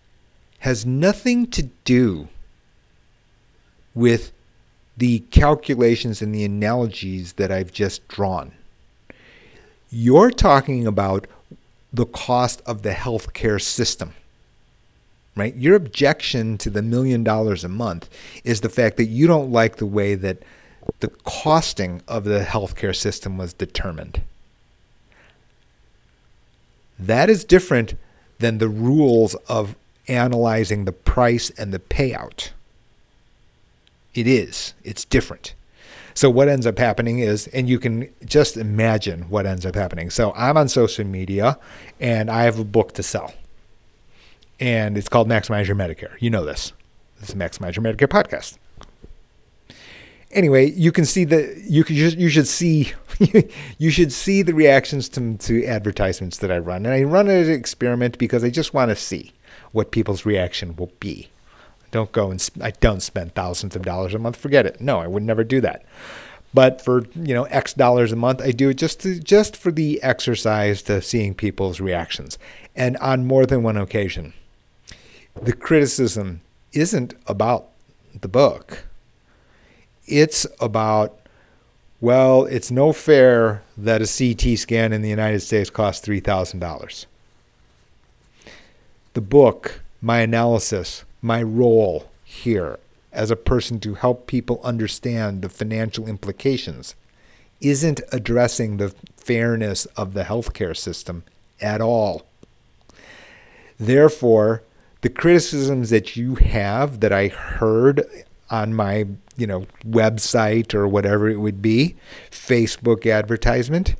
has 0.58 0.84
nothing 0.84 1.46
to 1.52 1.62
do 1.84 2.26
with 3.94 4.32
the 4.96 5.20
calculations 5.30 6.20
and 6.20 6.34
the 6.34 6.44
analogies 6.44 7.34
that 7.34 7.52
I've 7.52 7.72
just 7.72 8.08
drawn. 8.08 8.50
You're 9.90 10.32
talking 10.32 10.88
about 10.88 11.28
the 11.92 12.06
cost 12.06 12.62
of 12.66 12.82
the 12.82 12.92
healthcare 12.92 13.60
system. 13.60 14.14
Right? 15.34 15.54
Your 15.56 15.76
objection 15.76 16.58
to 16.58 16.70
the 16.70 16.82
million 16.82 17.24
dollars 17.24 17.64
a 17.64 17.68
month 17.68 18.10
is 18.44 18.60
the 18.60 18.68
fact 18.68 18.98
that 18.98 19.06
you 19.06 19.26
don't 19.26 19.50
like 19.50 19.76
the 19.76 19.86
way 19.86 20.14
that 20.14 20.42
the 21.00 21.08
costing 21.08 22.02
of 22.06 22.24
the 22.24 22.40
healthcare 22.40 22.94
system 22.94 23.38
was 23.38 23.52
determined. 23.52 24.20
That 26.98 27.30
is 27.30 27.44
different 27.44 27.94
than 28.38 28.58
the 28.58 28.68
rules 28.68 29.34
of 29.48 29.74
analyzing 30.08 30.84
the 30.84 30.92
price 30.92 31.50
and 31.50 31.72
the 31.72 31.78
payout. 31.78 32.50
It 34.14 34.26
is. 34.26 34.74
It's 34.84 35.04
different. 35.04 35.54
So 36.14 36.30
what 36.30 36.48
ends 36.48 36.66
up 36.66 36.78
happening 36.78 37.20
is, 37.20 37.46
and 37.48 37.68
you 37.68 37.78
can 37.78 38.12
just 38.24 38.56
imagine 38.56 39.22
what 39.30 39.46
ends 39.46 39.64
up 39.64 39.74
happening. 39.74 40.10
So 40.10 40.32
I'm 40.36 40.56
on 40.56 40.68
social 40.68 41.04
media 41.04 41.58
and 42.00 42.30
I 42.30 42.42
have 42.42 42.58
a 42.58 42.64
book 42.64 42.92
to 42.94 43.02
sell. 43.02 43.34
And 44.60 44.96
it's 44.96 45.08
called 45.08 45.28
Maximize 45.28 45.66
Your 45.66 45.76
Medicare. 45.76 46.14
You 46.20 46.30
know 46.30 46.44
this. 46.44 46.72
This 47.20 47.30
is 47.30 47.34
Maximize 47.34 47.76
Your 47.76 47.84
Medicare 47.84 48.08
podcast. 48.08 48.58
Anyway, 50.30 50.70
you 50.70 50.92
can 50.92 51.04
see 51.04 51.24
the 51.24 51.62
you 51.68 51.84
can 51.84 51.94
you 51.94 52.30
should 52.30 52.48
see 52.48 52.92
you 53.78 53.90
should 53.90 54.12
see 54.12 54.40
the 54.40 54.54
reactions 54.54 55.08
to 55.10 55.36
to 55.36 55.64
advertisements 55.66 56.38
that 56.38 56.50
I 56.50 56.58
run. 56.58 56.86
And 56.86 56.94
I 56.94 57.02
run 57.02 57.28
an 57.28 57.50
experiment 57.50 58.16
because 58.16 58.42
I 58.42 58.48
just 58.48 58.72
want 58.72 58.90
to 58.90 58.96
see 58.96 59.32
what 59.72 59.90
people's 59.90 60.24
reaction 60.24 60.74
will 60.76 60.92
be 61.00 61.28
don't 61.92 62.10
go 62.10 62.32
and 62.32 62.40
sp- 62.42 62.58
I 62.60 62.72
don't 62.72 63.02
spend 63.02 63.34
thousands 63.34 63.76
of 63.76 63.82
dollars 63.82 64.14
a 64.14 64.18
month. 64.18 64.36
Forget 64.36 64.66
it. 64.66 64.80
No, 64.80 64.98
I 64.98 65.06
would 65.06 65.22
never 65.22 65.44
do 65.44 65.60
that. 65.60 65.84
But 66.52 66.82
for 66.82 67.04
you 67.14 67.34
know 67.34 67.44
X 67.44 67.72
dollars 67.72 68.10
a 68.10 68.16
month, 68.16 68.42
I 68.42 68.50
do 68.50 68.70
it 68.70 68.74
just 68.74 69.00
to, 69.00 69.20
just 69.20 69.56
for 69.56 69.70
the 69.70 70.02
exercise 70.02 70.82
to 70.82 71.00
seeing 71.00 71.34
people's 71.34 71.80
reactions. 71.80 72.38
And 72.74 72.96
on 72.96 73.26
more 73.26 73.46
than 73.46 73.62
one 73.62 73.76
occasion, 73.76 74.34
the 75.40 75.52
criticism 75.52 76.40
isn't 76.72 77.14
about 77.26 77.68
the 78.20 78.28
book. 78.28 78.84
It's 80.06 80.46
about 80.60 81.18
well, 82.02 82.46
it's 82.46 82.72
no 82.72 82.92
fair 82.92 83.62
that 83.76 84.02
a 84.02 84.34
CT 84.34 84.58
scan 84.58 84.92
in 84.92 85.02
the 85.02 85.08
United 85.08 85.38
States 85.38 85.70
costs 85.70 86.04
$3,000. 86.04 87.06
The 89.14 89.20
book, 89.20 89.82
my 90.00 90.18
analysis, 90.18 91.04
my 91.22 91.42
role 91.42 92.10
here 92.24 92.78
as 93.12 93.30
a 93.30 93.36
person 93.36 93.78
to 93.80 93.94
help 93.94 94.26
people 94.26 94.60
understand 94.64 95.40
the 95.40 95.48
financial 95.48 96.06
implications 96.06 96.94
isn't 97.60 98.00
addressing 98.10 98.76
the 98.76 98.92
fairness 99.16 99.86
of 99.96 100.14
the 100.14 100.24
healthcare 100.24 100.76
system 100.76 101.22
at 101.60 101.80
all. 101.80 102.26
Therefore, 103.78 104.62
the 105.02 105.08
criticisms 105.08 105.90
that 105.90 106.16
you 106.16 106.34
have 106.36 107.00
that 107.00 107.12
I 107.12 107.28
heard 107.28 108.04
on 108.50 108.74
my, 108.74 109.06
you 109.36 109.46
know, 109.46 109.66
website 109.86 110.74
or 110.74 110.86
whatever 110.86 111.28
it 111.28 111.38
would 111.38 111.62
be, 111.62 111.96
Facebook 112.30 113.10
advertisement, 113.10 113.94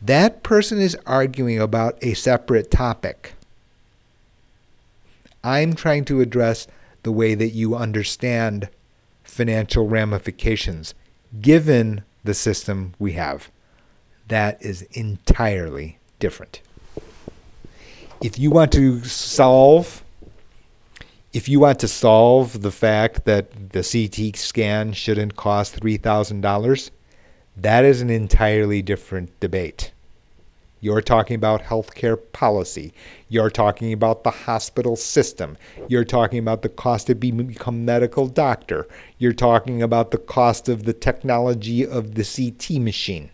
that 0.00 0.42
person 0.42 0.80
is 0.80 0.96
arguing 1.06 1.60
about 1.60 1.98
a 2.02 2.14
separate 2.14 2.70
topic. 2.70 3.34
I'm 5.44 5.74
trying 5.74 6.06
to 6.06 6.20
address 6.20 6.66
the 7.02 7.12
way 7.12 7.34
that 7.34 7.50
you 7.50 7.76
understand 7.76 8.70
financial 9.22 9.88
ramifications 9.88 10.94
given 11.40 12.02
the 12.24 12.34
system 12.34 12.94
we 12.98 13.12
have. 13.12 13.50
That 14.28 14.60
is 14.62 14.82
entirely 14.92 15.98
different. 16.18 16.62
If 18.22 18.38
you 18.38 18.50
want 18.50 18.72
to 18.72 19.04
solve 19.04 20.00
if 21.34 21.48
you 21.48 21.58
want 21.58 21.80
to 21.80 21.88
solve 21.88 22.62
the 22.62 22.70
fact 22.70 23.24
that 23.24 23.72
the 23.72 23.82
CT 23.82 24.36
scan 24.36 24.92
shouldn't 24.92 25.34
cost 25.34 25.80
$3,000, 25.80 26.90
that 27.56 27.84
is 27.84 28.00
an 28.00 28.08
entirely 28.08 28.82
different 28.82 29.40
debate. 29.40 29.90
You're 30.84 31.00
talking 31.00 31.34
about 31.34 31.62
healthcare 31.62 32.20
policy. 32.32 32.92
You're 33.30 33.48
talking 33.48 33.90
about 33.94 34.22
the 34.22 34.30
hospital 34.30 34.96
system. 34.96 35.56
You're 35.88 36.04
talking 36.04 36.38
about 36.38 36.60
the 36.60 36.68
cost 36.68 37.06
to 37.06 37.14
be, 37.14 37.30
become 37.30 37.86
medical 37.86 38.26
doctor. 38.28 38.86
You're 39.16 39.32
talking 39.32 39.82
about 39.82 40.10
the 40.10 40.18
cost 40.18 40.68
of 40.68 40.84
the 40.84 40.92
technology 40.92 41.86
of 41.86 42.16
the 42.16 42.22
CT 42.22 42.82
machine. 42.82 43.30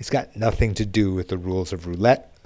It's 0.00 0.10
got 0.10 0.34
nothing 0.34 0.74
to 0.74 0.84
do 0.84 1.14
with 1.14 1.28
the 1.28 1.38
rules 1.38 1.72
of 1.72 1.86
roulette, 1.86 2.36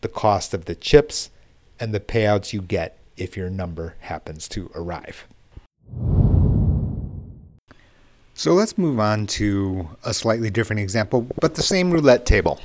the 0.00 0.08
cost 0.08 0.52
of 0.52 0.64
the 0.64 0.74
chips, 0.74 1.30
and 1.78 1.94
the 1.94 2.00
payouts 2.00 2.52
you 2.52 2.62
get 2.62 2.98
if 3.16 3.36
your 3.36 3.48
number 3.48 3.94
happens 4.00 4.48
to 4.48 4.72
arrive. 4.74 5.24
So 8.38 8.52
let's 8.52 8.76
move 8.76 9.00
on 9.00 9.26
to 9.28 9.88
a 10.04 10.12
slightly 10.12 10.50
different 10.50 10.80
example, 10.80 11.26
but 11.40 11.54
the 11.54 11.62
same 11.62 11.90
roulette 11.90 12.26
table. 12.26 12.60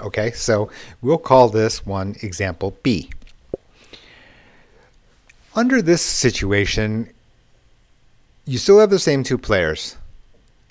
Okay, 0.00 0.30
so 0.30 0.70
we'll 1.02 1.18
call 1.18 1.50
this 1.50 1.84
one 1.84 2.16
example 2.22 2.74
B. 2.82 3.10
Under 5.54 5.82
this 5.82 6.00
situation, 6.00 7.10
you 8.46 8.56
still 8.56 8.80
have 8.80 8.88
the 8.88 8.98
same 8.98 9.22
two 9.22 9.36
players 9.36 9.98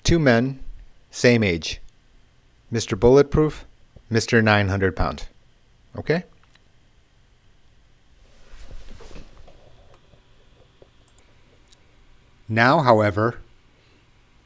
two 0.02 0.18
men, 0.18 0.58
same 1.12 1.44
age. 1.44 1.80
Mr. 2.72 2.98
Bulletproof, 2.98 3.64
Mr. 4.10 4.42
900 4.42 4.96
pound. 4.96 5.28
Okay? 5.96 6.24
Now, 12.48 12.80
however, 12.80 13.38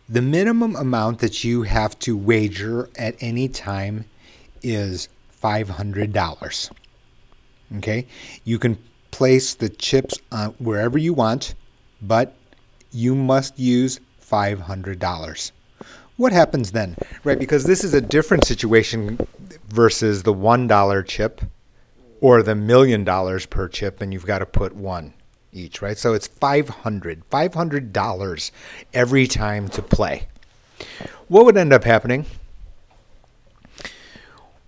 the 0.09 0.23
minimum 0.23 0.77
amount 0.77 1.21
that 1.21 1.45
you 1.45 1.63
have 1.63 1.99
to 2.01 2.17
wager 2.17 2.91
at 2.97 3.17
any 3.21 3.49
time 3.49 4.05
is 4.63 5.09
$500. 5.43 6.71
Okay? 7.77 8.07
You 8.45 8.59
can 8.59 8.79
place 9.11 9.55
the 9.55 9.69
chips 9.69 10.19
wherever 10.59 10.99
you 10.99 11.15
want, 11.15 11.55
but 12.03 12.35
you 12.93 13.15
must 13.15 13.59
use 13.59 14.01
$500. 14.23 15.53
What 16.17 16.33
happens 16.33 16.73
then? 16.73 16.97
Right, 17.25 17.39
because 17.39 17.65
this 17.65 17.83
is 17.83 17.95
a 17.95 18.01
different 18.01 18.45
situation 18.45 19.19
versus 19.69 20.23
the 20.23 20.35
$1 20.35 21.07
chip 21.07 21.41
or 22.21 22.43
the 22.43 22.55
million 22.55 23.05
dollars 23.05 23.47
per 23.47 23.69
chip 23.69 24.01
and 24.01 24.13
you've 24.13 24.27
got 24.27 24.39
to 24.39 24.47
put 24.47 24.75
one 24.75 25.13
each, 25.55 25.81
right? 25.81 25.97
So 25.97 26.13
it's 26.13 26.27
500 26.27 27.29
$500 27.31 28.51
every 28.93 29.27
time 29.27 29.69
to 29.71 29.83
play. 29.83 30.29
What 31.29 31.45
would 31.47 31.57
end 31.57 31.73
up 31.73 31.85
happening? 31.85 32.27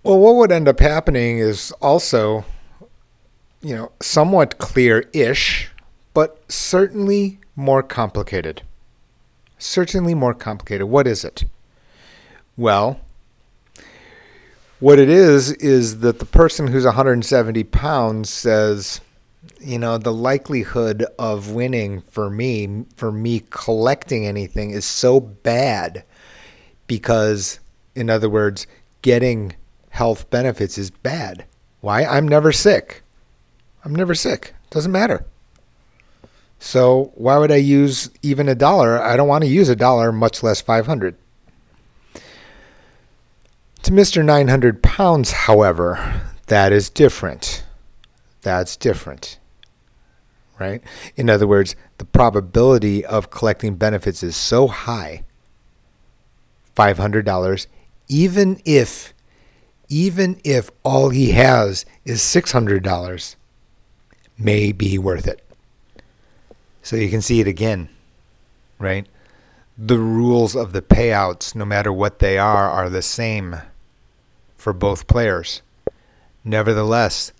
Well, 0.02 0.20
what 0.20 0.36
would 0.36 0.52
end 0.52 0.68
up 0.68 0.78
happening 0.78 1.38
is 1.38 1.72
also, 1.82 2.44
you 3.60 3.74
know, 3.74 3.90
somewhat 4.00 4.58
clear 4.58 5.10
ish, 5.12 5.70
but 6.14 6.40
certainly 6.48 7.40
more 7.56 7.82
complicated. 7.82 8.62
Certainly 9.58 10.14
more 10.14 10.34
complicated. 10.34 10.86
What 10.88 11.06
is 11.06 11.24
it? 11.24 11.44
Well, 12.56 13.00
what 14.78 14.98
it 14.98 15.08
is 15.08 15.52
is 15.52 16.00
that 16.00 16.18
the 16.18 16.26
person 16.26 16.68
who's 16.68 16.84
170 16.84 17.64
pounds 17.64 18.30
says, 18.30 19.00
you 19.60 19.78
know, 19.78 19.98
the 19.98 20.12
likelihood 20.12 21.04
of 21.18 21.50
winning 21.50 22.00
for 22.02 22.30
me, 22.30 22.84
for 22.96 23.10
me 23.12 23.42
collecting 23.50 24.26
anything 24.26 24.70
is 24.70 24.84
so 24.84 25.20
bad 25.20 26.04
because, 26.86 27.60
in 27.94 28.10
other 28.10 28.28
words, 28.28 28.66
getting 29.02 29.54
health 29.90 30.28
benefits 30.30 30.78
is 30.78 30.90
bad. 30.90 31.44
Why? 31.80 32.04
I'm 32.04 32.28
never 32.28 32.52
sick. 32.52 33.02
I'm 33.84 33.94
never 33.94 34.14
sick. 34.14 34.54
Doesn't 34.70 34.92
matter. 34.92 35.24
So 36.58 37.12
why 37.14 37.38
would 37.38 37.52
I 37.52 37.56
use 37.56 38.10
even 38.22 38.48
a 38.48 38.54
dollar? 38.54 39.00
I 39.00 39.16
don't 39.16 39.28
want 39.28 39.44
to 39.44 39.50
use 39.50 39.68
a 39.68 39.76
dollar, 39.76 40.10
much 40.12 40.42
less 40.42 40.60
500. 40.60 41.16
To 43.82 43.92
Mr. 43.92 44.24
900 44.24 44.82
pounds, 44.82 45.30
however, 45.30 46.22
that 46.46 46.72
is 46.72 46.90
different. 46.90 47.62
That's 48.46 48.76
different 48.76 49.40
right? 50.58 50.82
In 51.16 51.28
other 51.28 51.46
words, 51.46 51.76
the 51.98 52.04
probability 52.04 53.04
of 53.04 53.30
collecting 53.30 53.76
benefits 53.76 54.22
is 54.22 54.36
so 54.36 54.68
high, 54.68 55.24
$500, 56.74 57.66
even 58.08 58.60
if 58.64 59.12
even 59.88 60.40
if 60.42 60.68
all 60.82 61.10
he 61.10 61.30
has 61.30 61.86
is 62.04 62.20
$600, 62.20 63.36
may 64.36 64.72
be 64.72 64.98
worth 64.98 65.28
it. 65.28 65.40
So 66.82 66.96
you 66.96 67.08
can 67.08 67.22
see 67.22 67.38
it 67.38 67.46
again, 67.46 67.88
right? 68.80 69.06
The 69.78 69.98
rules 69.98 70.56
of 70.56 70.72
the 70.72 70.82
payouts, 70.82 71.54
no 71.54 71.64
matter 71.64 71.92
what 71.92 72.18
they 72.18 72.36
are, 72.36 72.68
are 72.68 72.90
the 72.90 73.00
same 73.00 73.60
for 74.56 74.72
both 74.72 75.06
players. 75.06 75.62
Nevertheless, 76.42 77.30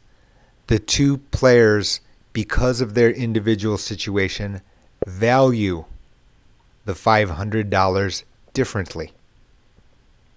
the 0.67 0.79
two 0.79 1.19
players 1.31 2.01
because 2.33 2.81
of 2.81 2.95
their 2.95 3.11
individual 3.11 3.79
situation, 3.79 4.61
value 5.07 5.85
the 6.85 6.93
$500 6.93 8.23
differently. 8.53 9.13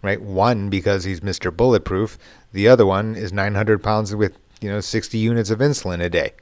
Right? 0.01 0.21
One 0.21 0.69
because 0.69 1.03
he's 1.03 1.19
Mr. 1.19 1.55
Bulletproof, 1.55 2.17
the 2.53 2.67
other 2.67 2.85
one 2.85 3.15
is 3.15 3.33
900 3.33 3.83
pounds 3.83 4.15
with, 4.15 4.37
you 4.61 4.69
know, 4.69 4.79
60 4.79 5.17
units 5.17 5.49
of 5.49 5.59
insulin 5.59 6.01
a 6.01 6.09
day. 6.09 6.33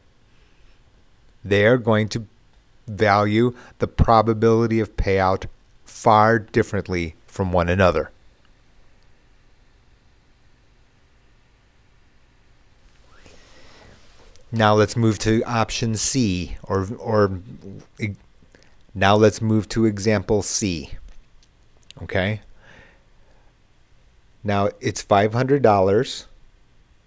They 1.43 1.65
are 1.65 1.77
going 1.77 2.07
to 2.09 2.25
value 2.87 3.53
the 3.79 3.87
probability 3.87 4.79
of 4.79 4.95
payout 4.95 5.45
far 5.85 6.39
differently 6.39 7.15
from 7.25 7.51
one 7.51 7.69
another. 7.69 8.11
Now 14.51 14.75
let's 14.75 14.95
move 14.95 15.19
to 15.19 15.43
option 15.43 15.95
C, 15.95 16.57
or 16.63 16.87
or 16.99 17.41
now 18.95 19.15
let's 19.15 19.41
move 19.41 19.67
to 19.69 19.85
example 19.85 20.41
C. 20.41 20.91
Okay. 22.01 22.41
Now 24.43 24.69
it's 24.79 25.01
five 25.01 25.33
hundred 25.33 25.61
dollars. 25.61 26.27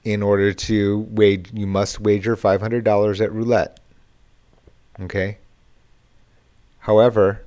In 0.02 0.22
order 0.22 0.52
to 0.54 1.00
wage, 1.10 1.50
you 1.52 1.66
must 1.66 2.00
wager 2.00 2.36
five 2.36 2.60
hundred 2.60 2.84
dollars 2.84 3.20
at 3.20 3.32
roulette. 3.32 3.80
Okay. 5.00 5.38
However, 6.80 7.42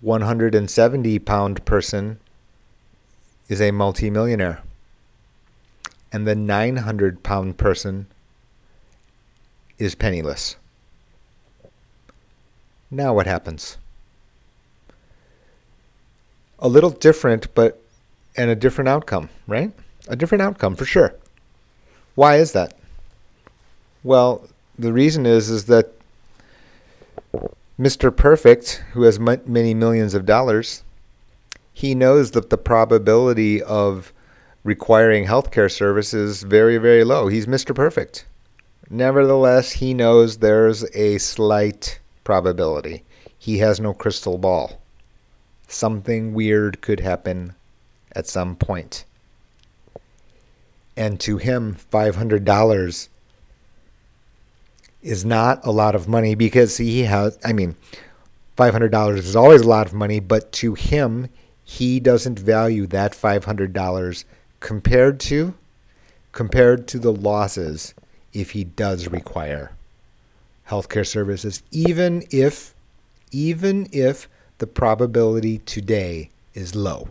170 0.00 1.18
pound 1.20 1.64
person 1.64 2.20
is 3.48 3.60
a 3.60 3.70
multimillionaire 3.72 4.62
and 6.12 6.26
the 6.26 6.34
900 6.34 7.22
pound 7.22 7.56
person 7.58 8.06
is 9.78 9.94
penniless. 9.94 10.56
Now 12.90 13.14
what 13.14 13.26
happens? 13.26 13.76
A 16.58 16.68
little 16.68 16.90
different, 16.90 17.54
but 17.54 17.80
and 18.36 18.50
a 18.50 18.56
different 18.56 18.88
outcome, 18.88 19.28
right? 19.46 19.72
A 20.08 20.16
different 20.16 20.42
outcome 20.42 20.74
for 20.74 20.84
sure. 20.84 21.14
Why 22.14 22.36
is 22.36 22.52
that? 22.52 22.74
Well, 24.02 24.48
the 24.78 24.92
reason 24.92 25.26
is 25.26 25.50
is 25.50 25.66
that 25.66 25.92
Mr. 27.78 28.14
Perfect, 28.14 28.82
who 28.92 29.02
has 29.02 29.20
many 29.20 29.74
millions 29.74 30.14
of 30.14 30.26
dollars, 30.26 30.82
he 31.72 31.94
knows 31.94 32.32
that 32.32 32.50
the 32.50 32.58
probability 32.58 33.62
of 33.62 34.12
requiring 34.68 35.24
healthcare 35.24 35.72
services 35.72 36.42
very, 36.42 36.76
very 36.76 37.02
low. 37.02 37.26
He's 37.28 37.46
Mr. 37.46 37.74
Perfect. 37.74 38.26
Nevertheless, 38.90 39.72
he 39.72 39.94
knows 39.94 40.36
there's 40.36 40.84
a 40.94 41.16
slight 41.16 42.00
probability. 42.22 43.02
He 43.38 43.58
has 43.58 43.80
no 43.80 43.94
crystal 43.94 44.36
ball. 44.36 44.78
Something 45.68 46.34
weird 46.34 46.82
could 46.82 47.00
happen 47.00 47.54
at 48.12 48.26
some 48.26 48.56
point. 48.56 49.06
And 50.98 51.18
to 51.20 51.38
him, 51.38 51.78
$500 51.90 53.08
is 55.00 55.24
not 55.24 55.64
a 55.64 55.70
lot 55.70 55.94
of 55.94 56.08
money 56.08 56.34
because 56.34 56.76
he 56.76 57.04
has, 57.04 57.38
I 57.42 57.54
mean, 57.54 57.74
$500 58.58 59.16
is 59.16 59.34
always 59.34 59.62
a 59.62 59.68
lot 59.68 59.86
of 59.86 59.94
money, 59.94 60.20
but 60.20 60.52
to 60.52 60.74
him, 60.74 61.30
he 61.64 62.00
doesn't 62.00 62.38
value 62.38 62.86
that 62.88 63.12
$500 63.12 64.24
compared 64.60 65.20
to 65.20 65.54
compared 66.32 66.86
to 66.88 66.98
the 66.98 67.12
losses 67.12 67.94
if 68.32 68.50
he 68.50 68.64
does 68.64 69.08
require 69.08 69.72
healthcare 70.68 71.06
services 71.06 71.62
even 71.70 72.24
if 72.30 72.74
even 73.30 73.88
if 73.92 74.28
the 74.58 74.66
probability 74.66 75.58
today 75.58 76.30
is 76.54 76.74
low 76.74 77.08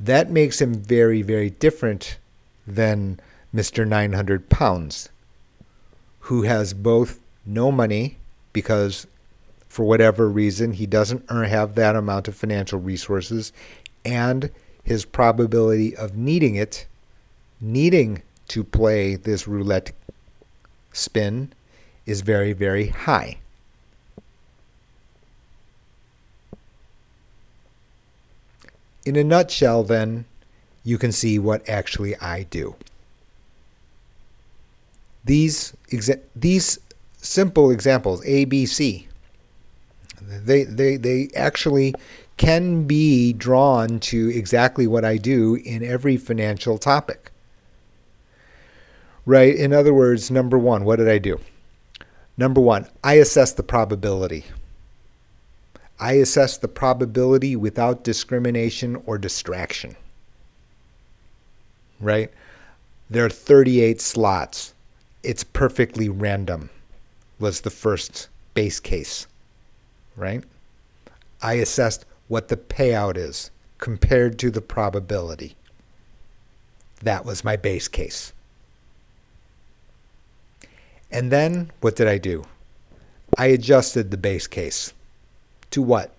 that 0.00 0.30
makes 0.30 0.60
him 0.60 0.74
very 0.74 1.22
very 1.22 1.50
different 1.50 2.18
than 2.66 3.20
Mr. 3.54 3.86
900 3.86 4.48
pounds 4.48 5.08
who 6.20 6.42
has 6.42 6.72
both 6.72 7.20
no 7.46 7.70
money 7.70 8.16
because 8.52 9.06
for 9.68 9.84
whatever 9.84 10.28
reason 10.28 10.72
he 10.72 10.86
doesn't 10.86 11.28
have 11.28 11.74
that 11.74 11.94
amount 11.96 12.28
of 12.28 12.34
financial 12.34 12.80
resources 12.80 13.52
and 14.04 14.50
his 14.82 15.04
probability 15.04 15.96
of 15.96 16.16
needing 16.16 16.56
it, 16.56 16.86
needing 17.60 18.22
to 18.48 18.62
play 18.62 19.16
this 19.16 19.48
roulette 19.48 19.92
spin, 20.92 21.52
is 22.06 22.20
very, 22.20 22.52
very 22.52 22.88
high. 22.88 23.38
In 29.06 29.16
a 29.16 29.24
nutshell, 29.24 29.82
then, 29.82 30.24
you 30.82 30.98
can 30.98 31.12
see 31.12 31.38
what 31.38 31.66
actually 31.68 32.16
I 32.16 32.44
do. 32.44 32.74
These, 35.24 35.74
exa- 35.90 36.20
these 36.36 36.78
simple 37.16 37.70
examples, 37.70 38.22
A, 38.26 38.44
B, 38.44 38.66
C, 38.66 39.08
they, 40.20 40.64
they, 40.64 40.96
they 40.96 41.28
actually 41.34 41.94
can 42.36 42.84
be 42.84 43.32
drawn 43.32 44.00
to 44.00 44.28
exactly 44.28 44.86
what 44.86 45.04
I 45.04 45.16
do 45.16 45.54
in 45.54 45.84
every 45.84 46.16
financial 46.16 46.78
topic. 46.78 47.30
Right? 49.24 49.54
In 49.54 49.72
other 49.72 49.94
words, 49.94 50.30
number 50.30 50.58
one, 50.58 50.84
what 50.84 50.96
did 50.96 51.08
I 51.08 51.18
do? 51.18 51.40
Number 52.36 52.60
one, 52.60 52.88
I 53.02 53.14
assess 53.14 53.52
the 53.52 53.62
probability. 53.62 54.44
I 56.00 56.14
assess 56.14 56.58
the 56.58 56.68
probability 56.68 57.54
without 57.54 58.02
discrimination 58.02 59.00
or 59.06 59.16
distraction. 59.16 59.96
Right? 62.00 62.30
There 63.08 63.24
are 63.24 63.30
38 63.30 64.00
slots. 64.00 64.74
It's 65.22 65.44
perfectly 65.44 66.08
random, 66.08 66.68
was 67.38 67.60
the 67.60 67.70
first 67.70 68.28
base 68.54 68.80
case. 68.80 69.28
Right? 70.16 70.42
I 71.40 71.54
assessed 71.54 72.04
what 72.28 72.48
the 72.48 72.56
payout 72.56 73.16
is 73.16 73.50
compared 73.78 74.38
to 74.38 74.50
the 74.50 74.60
probability. 74.60 75.56
That 77.02 77.24
was 77.24 77.44
my 77.44 77.56
base 77.56 77.88
case. 77.88 78.32
And 81.10 81.30
then 81.30 81.70
what 81.80 81.96
did 81.96 82.08
I 82.08 82.18
do? 82.18 82.44
I 83.36 83.46
adjusted 83.46 84.10
the 84.10 84.16
base 84.16 84.46
case. 84.46 84.92
To 85.70 85.82
what? 85.82 86.14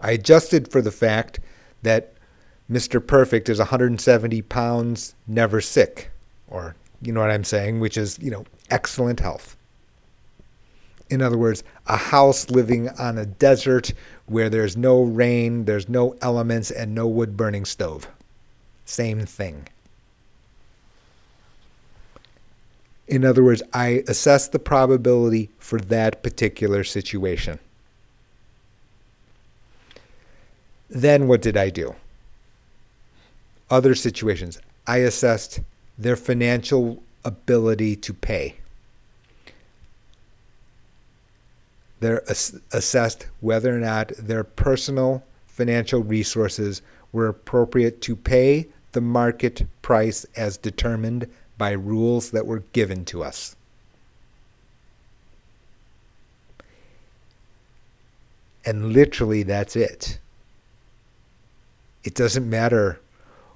I 0.00 0.12
adjusted 0.12 0.70
for 0.70 0.82
the 0.82 0.90
fact 0.90 1.40
that 1.82 2.12
Mr. 2.70 3.04
Perfect 3.04 3.48
is 3.48 3.58
170 3.58 4.42
pounds, 4.42 5.14
never 5.26 5.60
sick, 5.60 6.10
or 6.48 6.76
you 7.02 7.12
know 7.12 7.20
what 7.20 7.30
I'm 7.30 7.44
saying, 7.44 7.80
which 7.80 7.96
is, 7.96 8.18
you 8.20 8.30
know, 8.30 8.44
excellent 8.70 9.20
health. 9.20 9.56
In 11.08 11.22
other 11.22 11.38
words, 11.38 11.64
a 11.86 11.96
house 11.96 12.50
living 12.50 12.88
on 12.90 13.18
a 13.18 13.26
desert 13.26 13.92
where 14.30 14.48
there's 14.48 14.76
no 14.76 15.02
rain, 15.02 15.64
there's 15.64 15.88
no 15.88 16.16
elements, 16.22 16.70
and 16.70 16.94
no 16.94 17.04
wood 17.04 17.36
burning 17.36 17.64
stove. 17.64 18.06
Same 18.84 19.26
thing. 19.26 19.66
In 23.08 23.24
other 23.24 23.42
words, 23.42 23.60
I 23.74 24.04
assess 24.06 24.46
the 24.46 24.60
probability 24.60 25.50
for 25.58 25.80
that 25.80 26.22
particular 26.22 26.84
situation. 26.84 27.58
Then 30.88 31.26
what 31.26 31.42
did 31.42 31.56
I 31.56 31.70
do? 31.70 31.96
Other 33.68 33.96
situations. 33.96 34.60
I 34.86 34.98
assessed 34.98 35.58
their 35.98 36.14
financial 36.14 37.02
ability 37.24 37.96
to 37.96 38.14
pay. 38.14 38.58
They're 42.00 42.28
ass- 42.28 42.58
assessed 42.72 43.26
whether 43.40 43.74
or 43.74 43.78
not 43.78 44.12
their 44.18 44.44
personal 44.44 45.22
financial 45.46 46.02
resources 46.02 46.82
were 47.12 47.28
appropriate 47.28 48.00
to 48.02 48.16
pay 48.16 48.66
the 48.92 49.00
market 49.00 49.66
price 49.82 50.24
as 50.36 50.56
determined 50.56 51.26
by 51.58 51.72
rules 51.72 52.30
that 52.30 52.46
were 52.46 52.64
given 52.72 53.04
to 53.04 53.22
us. 53.22 53.54
And 58.64 58.92
literally, 58.92 59.42
that's 59.42 59.76
it. 59.76 60.18
It 62.04 62.14
doesn't 62.14 62.48
matter 62.48 63.00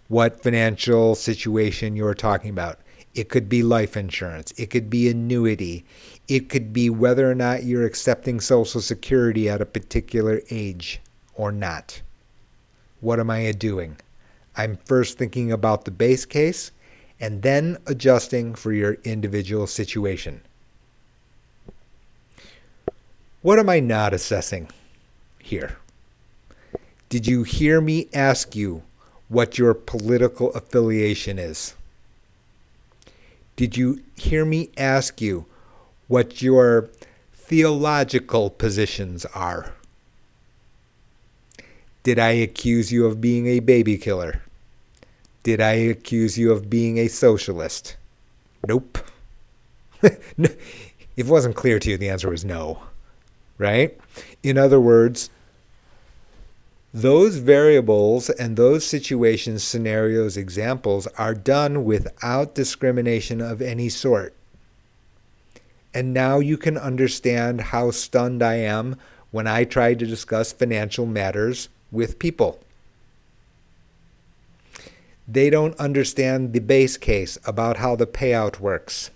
what 0.09 0.43
financial 0.43 1.15
situation 1.15 1.97
you're 1.97 2.15
talking 2.15 2.51
about. 2.51 2.79
It 3.15 3.29
could 3.29 3.49
be 3.49 3.63
life 3.63 3.97
insurance. 3.97 4.53
It 4.57 4.71
could 4.71 4.91
be 4.91 5.09
annuity. 5.09 5.85
It 6.27 6.49
could 6.49 6.73
be 6.73 6.89
whether 6.89 7.31
or 7.31 7.35
not 7.35 7.65
you're 7.65 7.85
accepting 7.85 8.41
Social 8.41 8.81
Security 8.81 9.49
at 9.49 9.61
a 9.61 9.67
particular 9.67 10.41
age 10.51 11.01
or 11.35 11.53
not. 11.53 12.01
What 13.01 13.21
am 13.21 13.31
I 13.31 13.53
doing? 13.53 13.99
I'm 14.57 14.79
first 14.87 15.19
thinking 15.19 15.53
about 15.53 15.85
the 15.85 15.91
base 15.91 16.25
case 16.25 16.71
and 17.21 17.43
then 17.43 17.77
adjusting 17.87 18.55
for 18.55 18.73
your 18.73 18.95
individual 19.05 19.67
situation. 19.67 20.41
What 23.43 23.59
am 23.59 23.69
I 23.69 23.81
not 23.81 24.15
assessing 24.15 24.71
here? 25.39 25.77
Did 27.11 27.27
you 27.27 27.43
hear 27.43 27.81
me 27.81 28.09
ask 28.15 28.57
you 28.57 28.83
what 29.29 29.59
your 29.59 29.75
political 29.75 30.51
affiliation 30.55 31.39
is? 31.39 31.75
Did 33.57 33.77
you 33.77 34.03
hear 34.17 34.45
me 34.45 34.71
ask 34.79 35.21
you 35.21 35.45
what 36.15 36.41
your 36.41 36.89
theological 37.33 38.49
positions 38.49 39.27
are? 39.35 39.73
Did 42.05 42.21
I 42.21 42.31
accuse 42.31 42.93
you 42.93 43.05
of 43.07 43.21
being 43.21 43.49
a 43.49 43.59
baby 43.59 43.99
killer? 43.99 44.41
Did 45.43 45.61
I 45.61 45.73
accuse 45.73 46.39
you 46.39 46.53
of 46.53 46.71
being 46.71 46.99
a 46.99 47.09
socialist? 47.09 47.97
Nope. 48.69 48.99
it 50.03 51.27
wasn't 51.27 51.57
clear 51.57 51.81
to 51.81 51.91
you, 51.91 51.99
the 51.99 52.11
answer 52.11 52.31
was 52.31 52.45
no. 52.45 52.85
Right? 53.59 53.99
In 54.45 54.57
other 54.57 54.79
words, 54.79 55.31
those 56.93 57.39
variables 57.39 58.31
and 58.31 58.57
those 58.57 58.87
situations, 58.87 59.65
scenarios, 59.65 60.37
examples 60.37 61.09
are 61.19 61.35
done 61.35 61.85
without 61.85 62.55
discrimination 62.55 63.41
of 63.41 63.61
any 63.61 63.89
sort. 63.89 64.33
And 65.95 66.13
now 66.13 66.41
you 66.41 66.59
can 66.59 66.77
understand 66.77 67.61
how 67.61 67.93
stunned 67.93 68.43
I 68.43 68.57
am 68.57 68.97
when 69.31 69.47
I 69.47 69.65
try 69.65 69.95
to 69.95 70.07
discuss 70.07 70.53
financial 70.53 71.07
matters 71.07 71.69
with 71.93 72.19
people. 72.19 72.59
They 75.27 75.49
don't 75.49 75.79
understand 75.79 76.53
the 76.53 76.59
base 76.59 76.97
case 76.97 77.39
about 77.47 77.79
how 77.79 77.97
the 77.97 78.07
payout 78.07 78.59
works. 78.59 79.11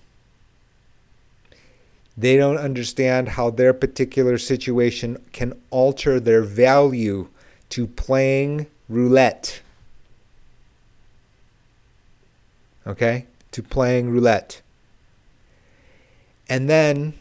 They 2.17 2.37
don't 2.37 2.57
understand 2.59 3.31
how 3.31 3.51
their 3.51 3.73
particular 3.73 4.39
situation 4.39 5.23
can 5.33 5.61
alter 5.71 6.19
their 6.19 6.43
value 6.43 7.29
to 7.71 7.87
playing 7.87 8.67
roulette. 8.89 9.61
Okay? 12.87 13.27
To 13.53 13.63
playing 13.63 14.11
roulette. 14.11 14.63
And 16.49 16.69
then 16.69 17.15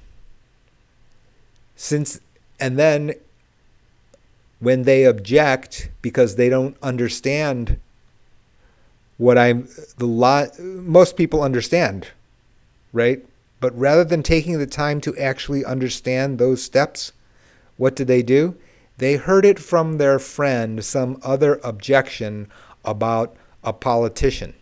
Since 1.75 2.19
and 2.59 2.78
then 2.78 3.13
when 4.59 4.84
they 4.84 5.03
object 5.03 5.91
because 6.01 6.36
they 6.36 6.49
don't 6.49 6.75
understand 6.82 7.80
what 9.17 9.38
I'm 9.38 9.67
the 9.97 10.07
lot 10.07 10.59
most 10.59 11.15
people 11.15 11.43
understand, 11.43 12.07
right? 12.91 13.23
But 13.59 13.78
rather 13.78 14.03
than 14.03 14.23
taking 14.23 14.57
the 14.57 14.67
time 14.67 15.01
to 15.01 15.15
actually 15.17 15.63
understand 15.63 16.38
those 16.39 16.63
steps, 16.63 17.11
what 17.78 17.95
did 17.95 18.07
they 18.07 18.23
do? 18.23 18.55
They 18.97 19.17
heard 19.17 19.45
it 19.45 19.59
from 19.59 19.97
their 19.97 20.17
friend, 20.17 20.84
some 20.84 21.19
other 21.23 21.59
objection 21.63 22.47
about 22.84 23.36
a 23.63 23.73
politician, 23.73 24.55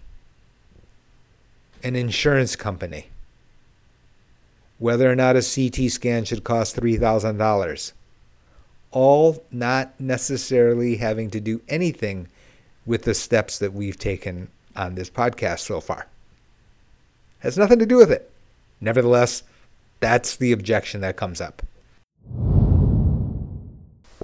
an 1.84 1.96
insurance 1.96 2.58
company, 2.58 3.08
whether 4.86 5.12
or 5.12 5.16
not 5.16 5.36
a 5.36 5.42
CT 5.42 5.90
scan 5.90 6.24
should 6.24 6.44
cost 6.44 6.76
$3,000. 6.76 7.92
All 8.92 9.44
not 9.50 10.00
necessarily 10.00 10.98
having 10.98 11.32
to 11.32 11.40
do 11.40 11.60
anything 11.68 12.28
with 12.86 13.02
the 13.02 13.16
steps 13.16 13.58
that 13.58 13.74
we've 13.74 13.98
taken 13.98 14.48
on 14.76 14.94
this 14.94 15.10
podcast 15.10 15.62
so 15.62 15.82
far. 15.82 16.06
Has 17.40 17.58
nothing 17.58 17.80
to 17.80 17.88
do 17.88 17.98
with 17.98 18.12
it. 18.12 18.30
Nevertheless, 18.80 19.42
that's 20.02 20.36
the 20.36 20.52
objection 20.52 21.02
that 21.02 21.18
comes 21.18 21.42
up. 21.42 21.64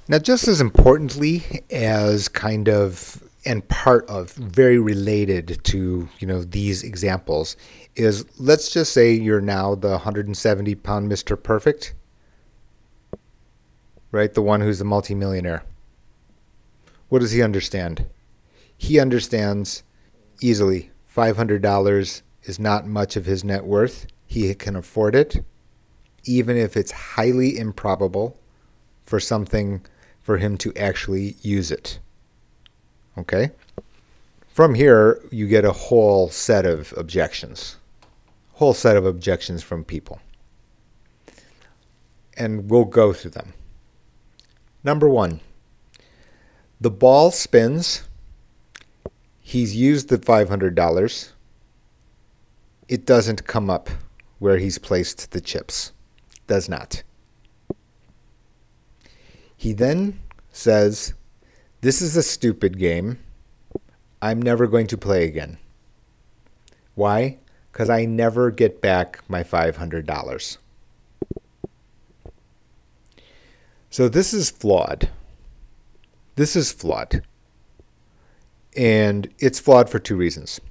Now, 0.07 0.20
just 0.20 0.47
as 0.47 0.62
importantly 0.62 1.64
as 1.72 2.28
kind 2.28 2.70
of 2.70 3.24
and 3.45 3.68
part 3.68 4.07
of 4.07 4.34
very 4.34 4.78
related 4.78 5.59
to 5.64 6.07
you 6.20 6.28
know 6.28 6.43
these 6.43 6.84
examples 6.84 7.57
is 7.96 8.26
let's 8.39 8.72
just 8.72 8.94
say 8.94 9.14
you're 9.14 9.42
now 9.42 9.76
the 9.76 9.89
170 9.89 10.76
pound 10.76 11.12
Mr. 11.12 11.42
Perfect, 11.42 11.94
right? 14.12 14.34
The 14.34 14.42
one 14.42 14.62
who's 14.62 14.80
the 14.80 14.86
multimillionaire. 14.86 15.64
What 17.10 17.20
does 17.20 17.32
he 17.32 17.42
understand? 17.42 18.06
He 18.78 19.00
understands 19.00 19.84
easily 20.42 20.92
$500 21.16 22.22
is 22.44 22.60
not 22.60 22.88
much 22.88 23.16
of 23.16 23.26
his 23.26 23.44
net 23.44 23.66
worth. 23.66 24.08
He 24.26 24.54
can 24.56 24.76
afford 24.76 25.14
it, 25.14 25.44
even 26.24 26.56
if 26.58 26.78
it's 26.78 26.92
highly 26.92 27.58
improbable 27.58 28.38
for 29.06 29.20
something 29.20 29.82
for 30.22 30.38
him 30.38 30.58
to 30.60 30.74
actually 30.76 31.36
use 31.42 31.70
it. 31.70 32.00
Okay? 33.18 33.52
From 34.48 34.74
here, 34.74 35.22
you 35.32 35.48
get 35.48 35.66
a 35.66 35.72
whole 35.72 36.30
set 36.30 36.66
of 36.66 36.94
objections. 36.96 37.78
Whole 38.62 38.76
set 38.76 38.95
of 38.95 39.07
objections 39.07 39.64
from 39.64 39.84
people. 39.84 40.22
And 42.38 42.70
we'll 42.70 42.86
go 42.86 43.12
through 43.12 43.32
them. 43.32 43.55
Number 44.84 45.09
one, 45.09 45.39
the 46.80 46.91
ball 46.91 47.32
spins. 47.32 48.07
He's 49.39 49.76
used 49.76 50.09
the 50.09 50.20
$500. 50.20 51.32
It 52.88 53.03
doesn't 53.03 53.47
come 53.47 53.72
up 53.72 53.89
where 54.38 54.59
he's 54.59 54.78
placed 54.78 55.32
the 55.32 55.41
chips. 55.41 55.91
Does 56.45 56.70
not. 56.70 57.01
He 59.57 59.74
then 59.74 60.20
says, 60.51 61.16
This 61.82 61.99
is 61.99 62.16
a 62.16 62.22
stupid 62.22 62.78
game. 62.78 63.18
I'm 64.22 64.39
never 64.39 64.68
going 64.68 64.86
to 64.86 64.99
play 64.99 65.24
again. 65.24 65.57
Why? 66.93 67.39
Because 67.72 67.89
I 67.89 68.05
never 68.05 68.51
get 68.51 68.82
back 68.82 69.24
my 69.28 69.43
$500. 69.43 70.57
So 73.89 74.09
this 74.09 74.34
is 74.34 74.49
flawed. 74.49 75.09
This 76.36 76.55
is 76.55 76.72
flawed. 76.72 77.24
And 78.76 79.30
it's 79.39 79.59
flawed 79.59 79.89
for 79.89 79.99
two 79.99 80.15
reasons. 80.15 80.61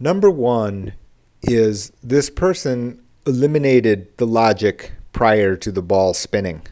Number 0.00 0.30
one 0.30 0.94
is 1.42 1.92
this 2.02 2.28
person 2.30 3.00
eliminated 3.26 4.16
the 4.16 4.26
logic 4.26 4.92
prior 5.12 5.54
to 5.56 5.70
the 5.70 5.82
ball 5.82 6.14
spinning 6.14 6.62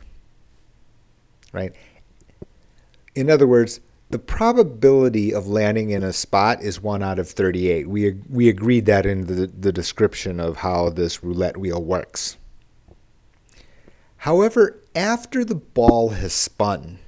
right? 1.53 1.73
In 3.15 3.31
other 3.31 3.47
words, 3.47 3.81
the 4.11 4.19
probability 4.19 5.33
of 5.33 5.47
landing 5.47 5.91
in 5.91 6.03
a 6.03 6.13
spot 6.13 6.63
is 6.63 6.83
1 6.83 7.03
out 7.03 7.21
of 7.21 7.29
38. 7.29 7.89
We, 7.89 8.13
we 8.29 8.49
agreed 8.49 8.87
that 8.87 9.07
in 9.07 9.27
the, 9.27 9.47
the 9.47 9.73
description 9.73 10.41
of 10.41 10.59
how 10.59 10.91
this 10.91 11.23
roulette 11.23 11.57
wheel 11.57 11.83
works. 11.83 12.37
However, 14.19 14.83
after 14.95 15.45
the 15.45 15.55
ball 15.55 16.11
has 16.11 16.35
spun, 16.35 16.99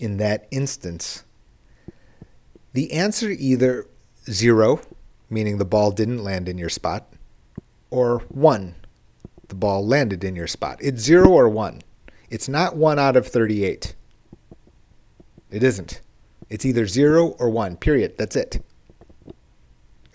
in 0.00 0.16
that 0.16 0.48
instance, 0.50 1.24
the 2.72 2.92
answer 2.92 3.30
either 3.30 3.86
zero, 4.28 4.80
meaning 5.30 5.58
the 5.58 5.64
ball 5.64 5.92
didn't 5.92 6.24
land 6.24 6.48
in 6.48 6.58
your 6.58 6.68
spot, 6.68 7.12
or 7.88 8.18
one, 8.28 8.74
the 9.46 9.54
ball 9.54 9.86
landed 9.86 10.24
in 10.24 10.34
your 10.34 10.46
spot. 10.48 10.78
It's 10.80 11.00
zero 11.00 11.28
or 11.30 11.48
one. 11.48 11.82
It's 12.30 12.48
not 12.48 12.76
1 12.76 12.98
out 12.98 13.16
of 13.16 13.26
38. 13.26 13.94
It 15.50 15.62
isn't. 15.62 16.00
It's 16.48 16.64
either 16.64 16.86
0 16.86 17.36
or 17.38 17.50
1, 17.50 17.76
period. 17.76 18.16
That's 18.18 18.36
it. 18.36 18.64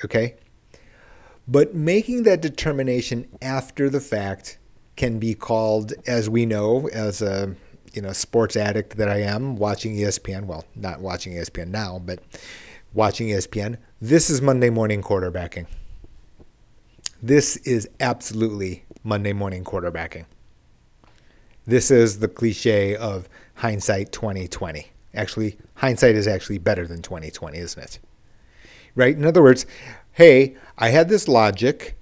Okay? 0.03 0.35
But 1.47 1.75
making 1.75 2.23
that 2.23 2.41
determination 2.41 3.27
after 3.41 3.89
the 3.89 3.99
fact 3.99 4.57
can 4.95 5.19
be 5.19 5.33
called, 5.33 5.93
as 6.07 6.29
we 6.29 6.45
know, 6.45 6.87
as 6.89 7.21
a 7.21 7.55
you 7.93 8.01
know 8.01 8.11
sports 8.11 8.55
addict 8.55 8.97
that 8.97 9.09
I 9.09 9.21
am, 9.21 9.55
watching 9.55 9.95
ESPN. 9.95 10.45
Well, 10.45 10.65
not 10.75 10.99
watching 10.99 11.33
ESPN 11.33 11.67
now, 11.67 12.01
but 12.03 12.19
watching 12.93 13.27
ESPN. 13.27 13.77
This 14.01 14.29
is 14.29 14.41
Monday 14.41 14.69
morning 14.69 15.01
quarterbacking. 15.01 15.67
This 17.21 17.57
is 17.57 17.87
absolutely 17.99 18.85
Monday 19.03 19.33
morning 19.33 19.63
quarterbacking. 19.63 20.25
This 21.65 21.89
is 21.89 22.19
the 22.19 22.27
cliche 22.27 22.95
of 22.95 23.29
hindsight 23.55 24.11
2020. 24.11 24.91
Actually, 25.15 25.57
hindsight 25.75 26.15
is 26.15 26.27
actually 26.27 26.57
better 26.57 26.87
than 26.87 27.01
2020, 27.01 27.57
isn't 27.57 27.83
it? 27.83 27.99
Right? 28.95 29.15
In 29.15 29.25
other 29.25 29.43
words, 29.43 29.65
hey, 30.13 30.55
I 30.77 30.89
had 30.89 31.09
this 31.09 31.27
logic. 31.27 31.97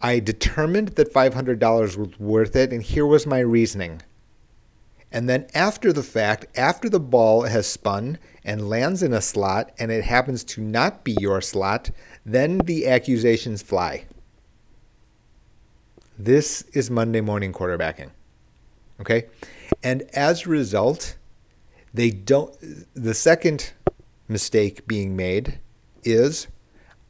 I 0.00 0.20
determined 0.20 0.90
that 0.90 1.12
$500 1.12 1.96
was 1.96 2.18
worth 2.20 2.54
it, 2.54 2.72
and 2.72 2.82
here 2.82 3.06
was 3.06 3.26
my 3.26 3.40
reasoning. 3.40 4.02
And 5.10 5.28
then 5.28 5.46
after 5.54 5.92
the 5.92 6.02
fact, 6.02 6.46
after 6.56 6.88
the 6.88 7.00
ball 7.00 7.42
has 7.42 7.66
spun 7.66 8.18
and 8.44 8.68
lands 8.68 9.02
in 9.02 9.12
a 9.12 9.22
slot 9.22 9.72
and 9.78 9.90
it 9.90 10.04
happens 10.04 10.44
to 10.44 10.60
not 10.60 11.02
be 11.02 11.16
your 11.18 11.40
slot, 11.40 11.90
then 12.26 12.58
the 12.58 12.86
accusations 12.86 13.62
fly. 13.62 14.04
This 16.18 16.62
is 16.74 16.90
Monday 16.90 17.20
morning 17.20 17.52
quarterbacking. 17.52 18.10
Okay? 19.00 19.26
And 19.82 20.02
as 20.12 20.44
a 20.44 20.50
result, 20.50 21.16
they 21.98 22.10
don't 22.10 22.56
the 22.94 23.12
second 23.12 23.72
mistake 24.28 24.86
being 24.86 25.16
made 25.16 25.58
is 26.04 26.46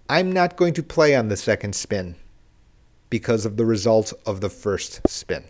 I'm 0.08 0.32
not 0.32 0.56
going 0.56 0.72
to 0.74 0.82
play 0.82 1.14
on 1.14 1.28
the 1.28 1.36
second 1.36 1.74
spin 1.74 2.16
because 3.10 3.44
of 3.44 3.58
the 3.58 3.66
result 3.66 4.14
of 4.24 4.40
the 4.40 4.48
first 4.48 5.06
spin. 5.06 5.44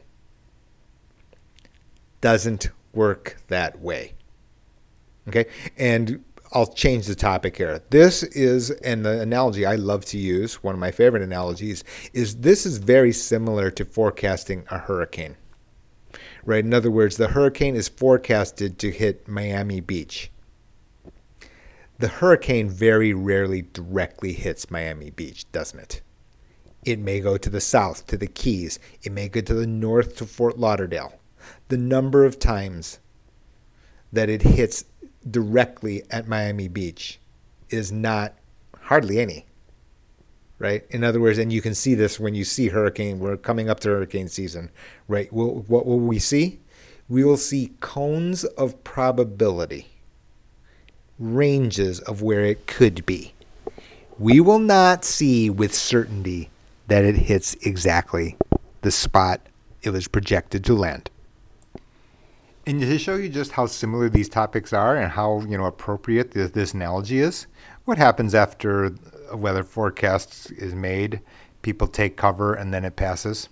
Doesn't 2.21 2.71
work 2.93 3.37
that 3.47 3.79
way. 3.81 4.15
Okay? 5.29 5.47
And 5.77 6.25
I'll 6.53 6.67
change 6.67 7.07
the 7.07 7.15
topic 7.15 7.57
here. 7.57 7.81
This 7.91 8.25
is 8.25 8.71
an 8.71 9.07
analogy 9.07 9.65
I 9.65 9.77
love 9.77 10.05
to 10.07 10.19
use, 10.19 10.65
one 10.65 10.75
of 10.75 10.81
my 10.81 10.91
favorite 10.91 11.23
analogies, 11.23 11.85
is 12.13 12.39
this 12.39 12.67
is 12.67 12.79
very 12.79 13.13
similar 13.13 13.71
to 13.71 13.85
forecasting 13.85 14.65
a 14.69 14.79
hurricane 14.79 15.37
right? 16.49 16.65
In 16.65 16.73
other 16.73 16.91
words, 16.91 17.19
the 17.19 17.29
hurricane 17.29 17.77
is 17.77 17.89
forecasted 17.89 18.79
to 18.79 18.91
hit 18.91 19.29
Miami 19.29 19.81
Beach. 19.81 20.31
The 21.99 22.09
hurricane 22.09 22.71
very 22.71 23.13
rarely 23.13 23.67
directly 23.75 24.33
hits 24.33 24.71
Miami 24.71 25.11
Beach, 25.11 25.45
doesn't 25.53 25.79
it? 25.79 26.01
It 26.87 27.01
may 27.01 27.21
go 27.21 27.37
to 27.37 27.51
the 27.51 27.61
south, 27.61 28.07
to 28.07 28.17
the 28.17 28.27
Keys. 28.27 28.79
It 29.03 29.13
may 29.13 29.29
go 29.29 29.43
to 29.43 29.53
the 29.53 29.67
north, 29.67 30.17
to 30.17 30.25
Fort 30.25 30.59
Lauderdale. 30.59 31.21
The 31.69 31.77
number 31.77 32.25
of 32.25 32.39
times 32.39 32.99
that 34.11 34.31
it 34.31 34.41
hits 34.41 34.87
directly 35.31 36.03
at 36.11 36.29
Miami 36.29 36.69
Beach 36.69 37.21
is 37.69 37.93
not 37.93 38.33
hardly 38.85 39.19
any 39.19 39.45
right? 40.59 40.85
In 40.91 41.05
other 41.05 41.21
words, 41.21 41.39
and 41.39 41.53
you 41.53 41.63
can 41.63 41.75
see 41.75 41.95
this 41.95 42.19
when 42.19 42.35
you 42.35 42.45
see 42.45 42.69
hurricane, 42.69 43.19
we're 43.19 43.37
coming 43.37 43.69
up 43.69 43.81
to 43.81 43.89
hurricane 43.89 44.29
season, 44.29 44.71
right? 45.07 45.33
We'll, 45.33 45.65
what 45.69 45.87
will 45.87 46.01
we 46.01 46.19
see? 46.19 46.61
We 47.09 47.25
will 47.25 47.37
see 47.37 47.73
cones 47.81 48.45
of 48.45 48.83
probability, 48.85 49.89
ranges 51.19 52.01
of 52.01 52.23
where 52.23 52.45
it 52.45 52.67
could 52.67 53.07
be. 53.07 53.33
We 54.19 54.41
will 54.41 54.59
not 54.59 55.05
see 55.05 55.49
with 55.49 55.75
certainty 55.75 56.51
that 56.89 57.05
it 57.05 57.15
hits 57.15 57.55
exactly 57.65 58.37
the 58.83 58.91
spot 58.91 59.41
it 59.83 59.91
was 59.91 60.09
projected 60.09 60.65
to 60.65 60.75
land. 60.75 61.11
And 62.67 62.81
to 62.81 62.99
show 62.99 63.15
you 63.15 63.31
just 63.31 63.53
how 63.53 63.67
similar 63.67 64.11
these 64.11 64.29
topics 64.29 64.73
are 64.73 64.97
and 64.97 65.11
how 65.11 65.41
you 65.49 65.57
know 65.57 65.65
appropriate 65.65 66.33
this, 66.33 66.51
this 66.51 66.75
analogy 66.75 67.21
is, 67.21 67.47
what 67.87 67.97
happens 67.97 68.35
after 68.35 68.95
a 69.31 69.37
weather 69.37 69.65
forecast 69.65 70.51
is 70.53 70.75
made? 70.75 71.21
People 71.63 71.87
take 71.87 72.17
cover 72.17 72.55
and 72.55 72.73
then 72.73 72.85
it 72.85 72.97
passes. 72.97 73.49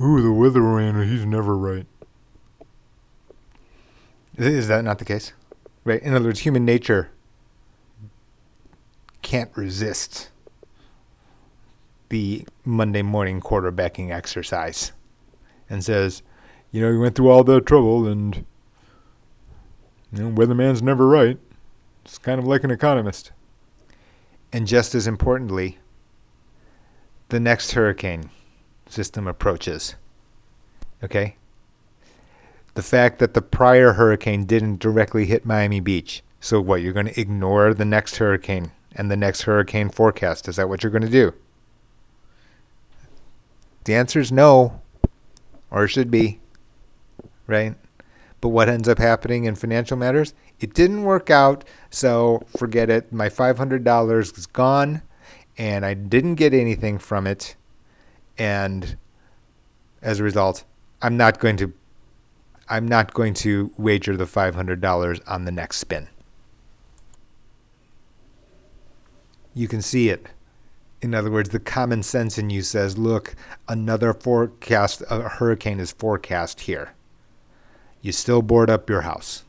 Ooh, 0.00 0.20
the 0.20 0.28
weatherman, 0.28 1.08
he's 1.08 1.24
never 1.24 1.56
right. 1.56 1.86
Is 4.36 4.68
that 4.68 4.84
not 4.84 4.98
the 4.98 5.04
case? 5.04 5.32
Right. 5.84 6.02
In 6.02 6.14
other 6.14 6.26
words, 6.26 6.40
human 6.40 6.64
nature 6.64 7.10
can't 9.20 9.50
resist 9.56 10.30
the 12.08 12.46
Monday 12.64 13.02
morning 13.02 13.40
quarterbacking 13.40 14.10
exercise 14.10 14.92
and 15.68 15.84
says, 15.84 16.22
you 16.70 16.80
know, 16.80 16.90
you 16.90 17.00
went 17.00 17.14
through 17.14 17.30
all 17.30 17.44
the 17.44 17.60
trouble 17.60 18.06
and 18.06 18.44
you 20.12 20.24
know, 20.24 20.30
weatherman's 20.30 20.82
never 20.82 21.06
right. 21.06 21.38
It's 22.04 22.18
kind 22.18 22.38
of 22.38 22.46
like 22.46 22.64
an 22.64 22.70
economist. 22.70 23.32
And 24.52 24.66
just 24.66 24.94
as 24.94 25.06
importantly, 25.06 25.78
the 27.30 27.40
next 27.40 27.72
hurricane 27.72 28.30
system 28.86 29.26
approaches. 29.26 29.94
Okay? 31.02 31.36
the 32.74 32.82
fact 32.82 33.18
that 33.18 33.34
the 33.34 33.42
prior 33.42 33.92
hurricane 33.92 34.44
didn't 34.44 34.78
directly 34.78 35.26
hit 35.26 35.44
Miami 35.44 35.80
Beach. 35.80 36.22
So 36.40 36.60
what, 36.60 36.80
you're 36.80 36.92
going 36.92 37.06
to 37.06 37.20
ignore 37.20 37.74
the 37.74 37.84
next 37.84 38.16
hurricane 38.16 38.72
and 38.94 39.10
the 39.10 39.16
next 39.16 39.42
hurricane 39.42 39.90
forecast? 39.90 40.48
Is 40.48 40.56
that 40.56 40.68
what 40.68 40.82
you're 40.82 40.92
going 40.92 41.02
to 41.02 41.08
do? 41.08 41.34
The 43.84 43.94
answer 43.94 44.20
is 44.20 44.32
no, 44.32 44.80
or 45.70 45.86
should 45.88 46.10
be, 46.10 46.40
right? 47.46 47.74
But 48.42 48.48
what 48.48 48.68
ends 48.68 48.88
up 48.88 48.98
happening 48.98 49.44
in 49.44 49.54
financial 49.54 49.96
matters? 49.96 50.34
It 50.58 50.74
didn't 50.74 51.04
work 51.04 51.30
out, 51.30 51.64
so 51.90 52.42
forget 52.58 52.90
it. 52.90 53.12
My 53.12 53.28
$500 53.28 54.38
is 54.38 54.46
gone, 54.46 55.00
and 55.56 55.86
I 55.86 55.94
didn't 55.94 56.34
get 56.34 56.52
anything 56.52 56.98
from 56.98 57.26
it. 57.28 57.54
And 58.36 58.96
as 60.02 60.18
a 60.18 60.24
result, 60.24 60.64
I'm 61.00 61.16
not 61.16 61.38
going 61.38 61.56
to 61.58 61.72
I'm 62.68 62.88
not 62.88 63.12
going 63.12 63.34
to 63.34 63.70
wager 63.76 64.16
the 64.16 64.24
$500 64.24 65.20
on 65.26 65.44
the 65.44 65.52
next 65.52 65.76
spin. 65.76 66.08
You 69.52 69.68
can 69.68 69.82
see 69.82 70.08
it. 70.08 70.26
In 71.02 71.14
other 71.14 71.30
words, 71.30 71.50
the 71.50 71.60
common 71.60 72.02
sense 72.02 72.38
in 72.38 72.48
you 72.48 72.62
says, 72.62 72.96
look, 72.96 73.34
another 73.68 74.14
forecast, 74.14 75.02
a 75.10 75.28
hurricane 75.28 75.80
is 75.80 75.92
forecast 75.92 76.60
here. 76.60 76.94
You 78.02 78.12
still 78.12 78.42
board 78.42 78.68
up 78.68 78.90
your 78.90 79.00
house. 79.00 79.44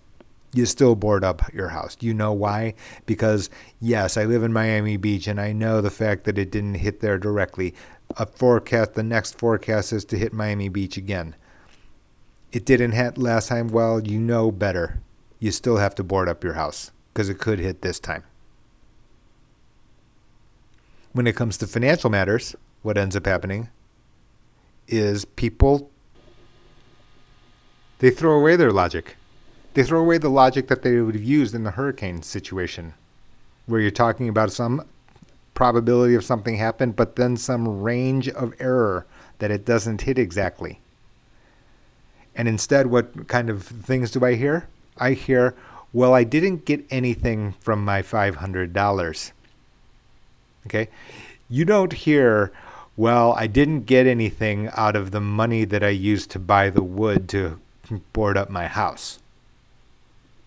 You 0.54 0.66
still 0.66 0.96
board 0.96 1.24
up 1.24 1.52
your 1.54 1.70
house. 1.70 1.96
Do 1.96 2.06
you 2.06 2.14
know 2.14 2.32
why? 2.32 2.76
Because, 3.06 3.50
yes, 3.82 4.16
I 4.16 4.26
live 4.26 4.44
in 4.44 4.54
Miami 4.54 4.98
Beach 4.98 5.28
and 5.28 5.42
I 5.42 5.52
know 5.52 5.82
the 5.82 5.90
fact 5.90 6.24
that 6.26 6.38
it 6.38 6.52
didn't 6.52 6.76
hit 6.76 7.02
there 7.02 7.18
directly. 7.18 7.74
A 8.18 8.26
forecast, 8.26 8.94
the 8.94 9.04
next 9.04 9.38
forecast 9.38 9.92
is 9.92 10.06
to 10.06 10.18
hit 10.18 10.32
Miami 10.32 10.70
Beach 10.70 10.96
again 10.96 11.36
it 12.54 12.66
didn't 12.66 12.92
hit 12.92 13.18
last 13.18 13.50
time, 13.50 13.68
well, 13.68 14.00
you 14.00 14.20
know 14.20 14.52
better. 14.52 15.02
You 15.40 15.52
still 15.52 15.78
have 15.78 15.96
to 15.96 16.04
board 16.04 16.30
up 16.30 16.44
your 16.44 16.54
house 16.54 16.92
because 17.12 17.28
it 17.28 17.40
could 17.40 17.60
hit 17.60 17.82
this 17.82 18.00
time. 18.00 18.24
When 21.14 21.26
it 21.26 21.36
comes 21.36 21.58
to 21.58 21.68
financial 21.68 22.12
matters, 22.12 22.56
what 22.84 22.98
ends 22.98 23.16
up 23.16 23.26
happening 23.26 23.70
is 24.88 25.26
people 25.26 25.90
they 28.04 28.10
throw 28.10 28.38
away 28.38 28.58
their 28.58 28.74
logic. 28.74 29.16
They 29.76 29.84
throw 29.84 30.02
away 30.02 30.18
the 30.18 30.28
logic 30.28 30.68
that 30.68 30.82
they 30.82 31.00
would 31.00 31.16
have 31.16 31.24
used 31.24 31.56
in 31.56 31.64
the 31.64 31.72
hurricane 31.72 32.22
situation, 32.22 32.96
where 33.66 33.80
you're 33.80 33.92
talking 33.92 34.28
about 34.28 34.52
some 34.52 34.86
probability 35.54 36.14
of 36.14 36.26
something 36.26 36.58
happened, 36.58 36.98
but 36.98 37.16
then 37.16 37.38
some 37.38 37.82
range 37.82 38.28
of 38.28 38.54
error 38.60 39.06
that 39.40 39.52
it 39.52 39.64
doesn't 39.64 40.02
hit 40.02 40.20
exactly. 40.20 40.82
And 42.36 42.50
instead, 42.50 42.88
what 42.88 43.30
kind 43.30 43.50
of 43.50 43.64
things 43.64 44.12
do 44.12 44.26
I 44.26 44.36
hear? 44.36 44.68
I 44.98 45.14
hear, 45.14 45.56
well, 45.94 46.14
I 46.14 46.26
didn't 46.26 46.66
get 46.66 46.86
anything 46.90 47.54
from 47.62 47.86
my 47.86 48.02
$500. 48.02 49.32
Okay? 50.66 50.90
You 51.50 51.64
don't 51.64 51.94
hear, 51.94 52.52
well, 52.98 53.32
I 53.38 53.48
didn't 53.48 53.86
get 53.86 54.08
anything 54.08 54.70
out 54.74 54.98
of 54.98 55.12
the 55.12 55.22
money 55.22 55.64
that 55.64 55.86
I 55.86 55.90
used 55.90 56.32
to 56.32 56.40
buy 56.40 56.70
the 56.70 56.84
wood 56.84 57.30
to 57.30 57.62
board 58.14 58.38
up 58.38 58.50
my 58.50 58.68
house. 58.68 59.20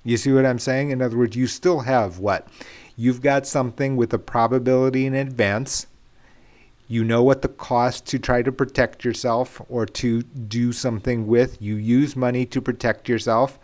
You 0.05 0.17
see 0.17 0.33
what 0.33 0.47
I'm 0.47 0.59
saying? 0.59 0.91
In 0.91 1.03
other 1.03 1.17
words, 1.17 1.37
you 1.37 1.47
still 1.47 1.81
have 1.81 2.19
what? 2.19 2.47
You've 2.97 3.21
got 3.21 3.47
something 3.47 3.97
with 3.97 4.13
a 4.15 4.19
probability 4.19 5.07
in 5.07 5.15
advance 5.15 5.87
you 6.89 7.03
know 7.03 7.23
what 7.23 7.43
the 7.43 7.49
cost 7.49 8.07
to 8.07 8.19
try 8.19 8.43
to 8.43 8.53
protect 8.53 9.05
yourself 9.05 9.61
or 9.69 9.87
to 9.87 10.23
do 10.23 10.73
something 10.73 11.27
with. 11.27 11.61
You 11.61 11.75
use 11.75 12.15
money 12.15 12.47
to 12.47 12.61
protect 12.61 13.09
yourself 13.09 13.59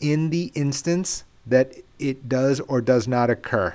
in 0.00 0.30
the 0.30 0.52
instance 0.54 1.24
that 1.46 1.74
it 1.98 2.28
does 2.28 2.60
or 2.60 2.80
does 2.80 3.08
not 3.08 3.30
occur. 3.30 3.74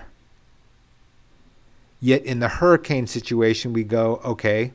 Yet 1.99 2.23
in 2.23 2.39
the 2.39 2.47
hurricane 2.47 3.07
situation, 3.07 3.73
we 3.73 3.83
go, 3.83 4.21
okay, 4.23 4.73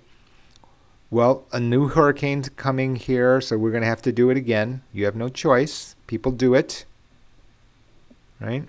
well, 1.15 1.45
a 1.53 1.61
new 1.61 1.87
hurricane's 1.87 2.49
coming 2.49 2.97
here, 2.97 3.41
so 3.41 3.57
we're 3.57 3.71
going 3.71 3.85
to 3.85 3.89
have 3.89 4.03
to 4.03 4.11
do 4.11 4.31
it 4.31 4.37
again. 4.37 4.83
You 4.93 5.05
have 5.05 5.15
no 5.15 5.29
choice. 5.29 5.95
People 6.09 6.33
do 6.33 6.55
it. 6.55 6.85
Right? 8.41 8.65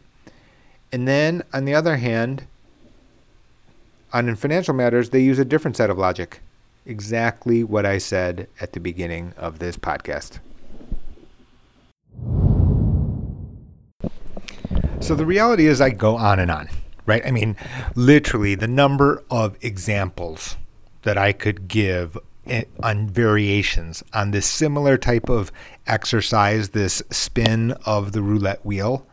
And 0.92 1.08
then 1.08 1.42
on 1.52 1.66
the 1.66 1.74
other 1.74 1.98
hand, 1.98 2.46
on 4.14 4.30
in 4.30 4.36
financial 4.36 4.76
matters, 4.76 5.10
they 5.10 5.22
use 5.22 5.40
a 5.40 5.44
different 5.44 5.76
set 5.76 5.90
of 5.90 5.98
logic. 5.98 6.42
Exactly 6.86 7.64
what 7.64 7.84
I 7.84 7.98
said 7.98 8.48
at 8.62 8.74
the 8.74 8.80
beginning 8.80 9.34
of 9.38 9.58
this 9.58 9.76
podcast. 9.76 10.38
So 15.00 15.16
the 15.16 15.26
reality 15.26 15.66
is, 15.66 15.82
I 15.82 15.90
go 15.90 16.16
on 16.16 16.38
and 16.38 16.52
on, 16.52 16.70
right? 17.08 17.26
I 17.26 17.32
mean, 17.32 17.56
literally, 17.96 18.54
the 18.54 18.68
number 18.68 19.24
of 19.32 19.58
examples 19.64 20.58
that 21.02 21.18
I 21.18 21.34
could 21.34 21.68
give 21.68 22.16
Eh, 22.48 22.64
on 22.84 23.10
variations 23.10 24.04
on 24.14 24.30
this 24.30 24.46
similar 24.46 24.98
type 24.98 25.30
of 25.30 25.52
exercise, 25.88 26.70
this 26.70 27.02
spin 27.10 27.72
of 27.88 28.12
the 28.12 28.22
roulette 28.22 28.64
wheel, 28.64 29.04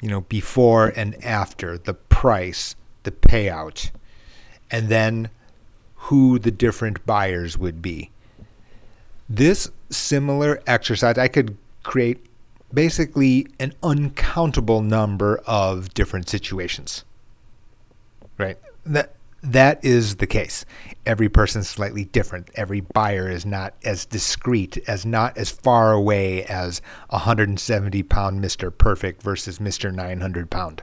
you 0.00 0.08
know, 0.08 0.20
before 0.20 0.92
and 0.94 1.22
after, 1.24 1.76
the 1.76 1.94
price, 1.94 2.76
the 3.02 3.10
payout, 3.10 3.90
and 4.70 4.88
then 4.88 5.30
who 5.96 6.38
the 6.38 6.52
different 6.52 7.04
buyers 7.04 7.58
would 7.58 7.82
be. 7.82 8.10
This 9.28 9.68
similar 9.90 10.62
exercise, 10.64 11.18
I 11.18 11.26
could 11.26 11.56
create 11.82 12.24
basically 12.72 13.48
an 13.58 13.72
uncountable 13.82 14.80
number 14.80 15.42
of 15.44 15.92
different 15.92 16.28
situations. 16.28 17.04
Right? 18.38 18.58
That 18.86 19.14
that 19.44 19.84
is 19.84 20.16
the 20.16 20.26
case. 20.26 20.64
Every 21.04 21.28
person 21.28 21.60
is 21.60 21.68
slightly 21.68 22.06
different. 22.06 22.48
Every 22.54 22.80
buyer 22.80 23.30
is 23.30 23.44
not 23.44 23.74
as 23.84 24.06
discreet, 24.06 24.78
as 24.88 25.04
not 25.04 25.36
as 25.36 25.50
far 25.50 25.92
away 25.92 26.44
as 26.44 26.80
170 27.10 28.02
pound 28.04 28.42
Mr. 28.42 28.76
Perfect 28.76 29.22
versus 29.22 29.58
Mr. 29.58 29.94
900 29.94 30.48
pound. 30.48 30.82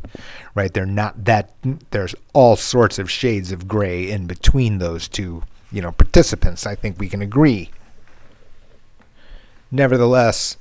Right? 0.54 0.72
They're 0.72 0.86
not 0.86 1.26
that. 1.26 1.54
There's 1.90 2.14
all 2.34 2.56
sorts 2.56 3.00
of 3.00 3.10
shades 3.10 3.52
of 3.52 3.68
gray 3.68 4.10
in 4.12 4.28
between 4.28 4.78
those 4.78 5.08
two, 5.08 5.44
you 5.72 5.82
know, 5.82 5.92
participants. 5.92 6.68
I 6.68 6.76
think 6.76 7.00
we 7.00 7.10
can 7.10 7.24
agree. 7.24 7.72
Nevertheless, 9.72 10.58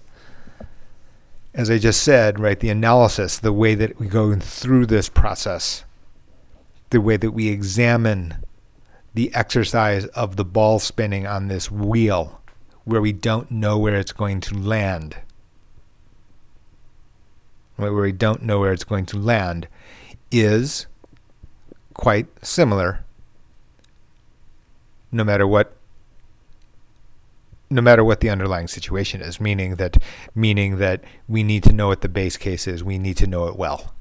as 1.52 1.68
I 1.68 1.78
just 1.78 2.02
said, 2.02 2.38
right, 2.38 2.58
the 2.58 2.70
analysis, 2.70 3.38
the 3.38 3.52
way 3.52 3.74
that 3.74 4.00
we 4.00 4.06
go 4.06 4.34
through 4.36 4.86
this 4.86 5.08
process 5.08 5.84
the 6.90 7.00
way 7.00 7.16
that 7.16 7.32
we 7.32 7.48
examine 7.48 8.36
the 9.14 9.34
exercise 9.34 10.06
of 10.06 10.36
the 10.36 10.44
ball 10.44 10.78
spinning 10.78 11.26
on 11.26 11.48
this 11.48 11.70
wheel 11.70 12.40
where 12.84 13.00
we 13.00 13.12
don't 13.12 13.50
know 13.50 13.78
where 13.78 13.96
it's 13.96 14.12
going 14.12 14.40
to 14.40 14.54
land. 14.54 15.16
Where 17.76 17.92
we 17.92 18.12
don't 18.12 18.42
know 18.42 18.60
where 18.60 18.72
it's 18.72 18.84
going 18.84 19.06
to 19.06 19.18
land 19.18 19.68
is 20.30 20.86
quite 21.94 22.26
similar 22.44 23.04
no 25.12 25.24
matter 25.24 25.46
what 25.46 25.76
no 27.68 27.82
matter 27.82 28.02
what 28.02 28.20
the 28.20 28.30
underlying 28.30 28.68
situation 28.68 29.20
is 29.20 29.40
meaning 29.40 29.76
that 29.76 29.98
meaning 30.34 30.78
that 30.78 31.02
we 31.28 31.42
need 31.42 31.62
to 31.62 31.72
know 31.72 31.88
what 31.88 32.00
the 32.00 32.08
base 32.08 32.36
case 32.36 32.66
is 32.66 32.82
we 32.82 32.98
need 32.98 33.16
to 33.16 33.26
know 33.26 33.46
it 33.48 33.56
well 33.56 33.92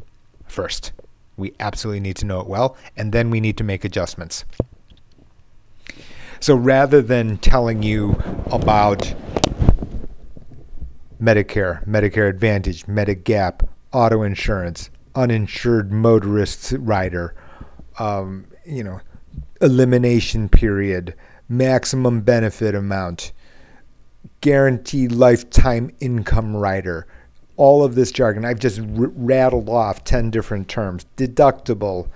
first 0.47 0.91
we 1.39 1.53
absolutely 1.59 1.99
need 2.01 2.17
to 2.17 2.25
know 2.25 2.39
it 2.39 2.47
well, 2.47 2.77
and 2.95 3.11
then 3.11 3.29
we 3.29 3.39
need 3.39 3.57
to 3.57 3.63
make 3.63 3.83
adjustments. 3.83 4.45
So 6.39 6.55
rather 6.55 7.01
than 7.01 7.37
telling 7.37 7.83
you 7.83 8.21
about 8.51 9.13
Medicare, 11.21 11.85
Medicare 11.85 12.29
Advantage, 12.29 12.85
Medigap, 12.85 13.67
auto 13.91 14.23
insurance, 14.23 14.89
uninsured 15.15 15.91
motorists 15.91 16.71
rider, 16.73 17.35
um, 17.97 18.45
you 18.65 18.83
know, 18.83 19.01
elimination 19.61 20.47
period, 20.47 21.13
maximum 21.49 22.21
benefit 22.21 22.73
amount, 22.73 23.33
guaranteed 24.39 25.11
lifetime 25.11 25.91
income 25.99 26.55
rider, 26.55 27.05
all 27.59 27.83
of 27.83 27.93
this 27.93 28.09
jargon. 28.09 28.45
I've 28.45 28.57
just 28.57 28.79
r- 28.79 29.11
rattled 29.15 29.67
off 29.67 30.05
10 30.05 30.31
different 30.31 30.69
terms 30.69 31.05
deductible, 31.17 32.07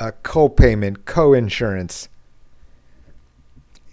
uh, 0.00 0.12
co 0.22 0.48
payment, 0.48 1.04
co 1.04 1.34
insurance, 1.34 2.08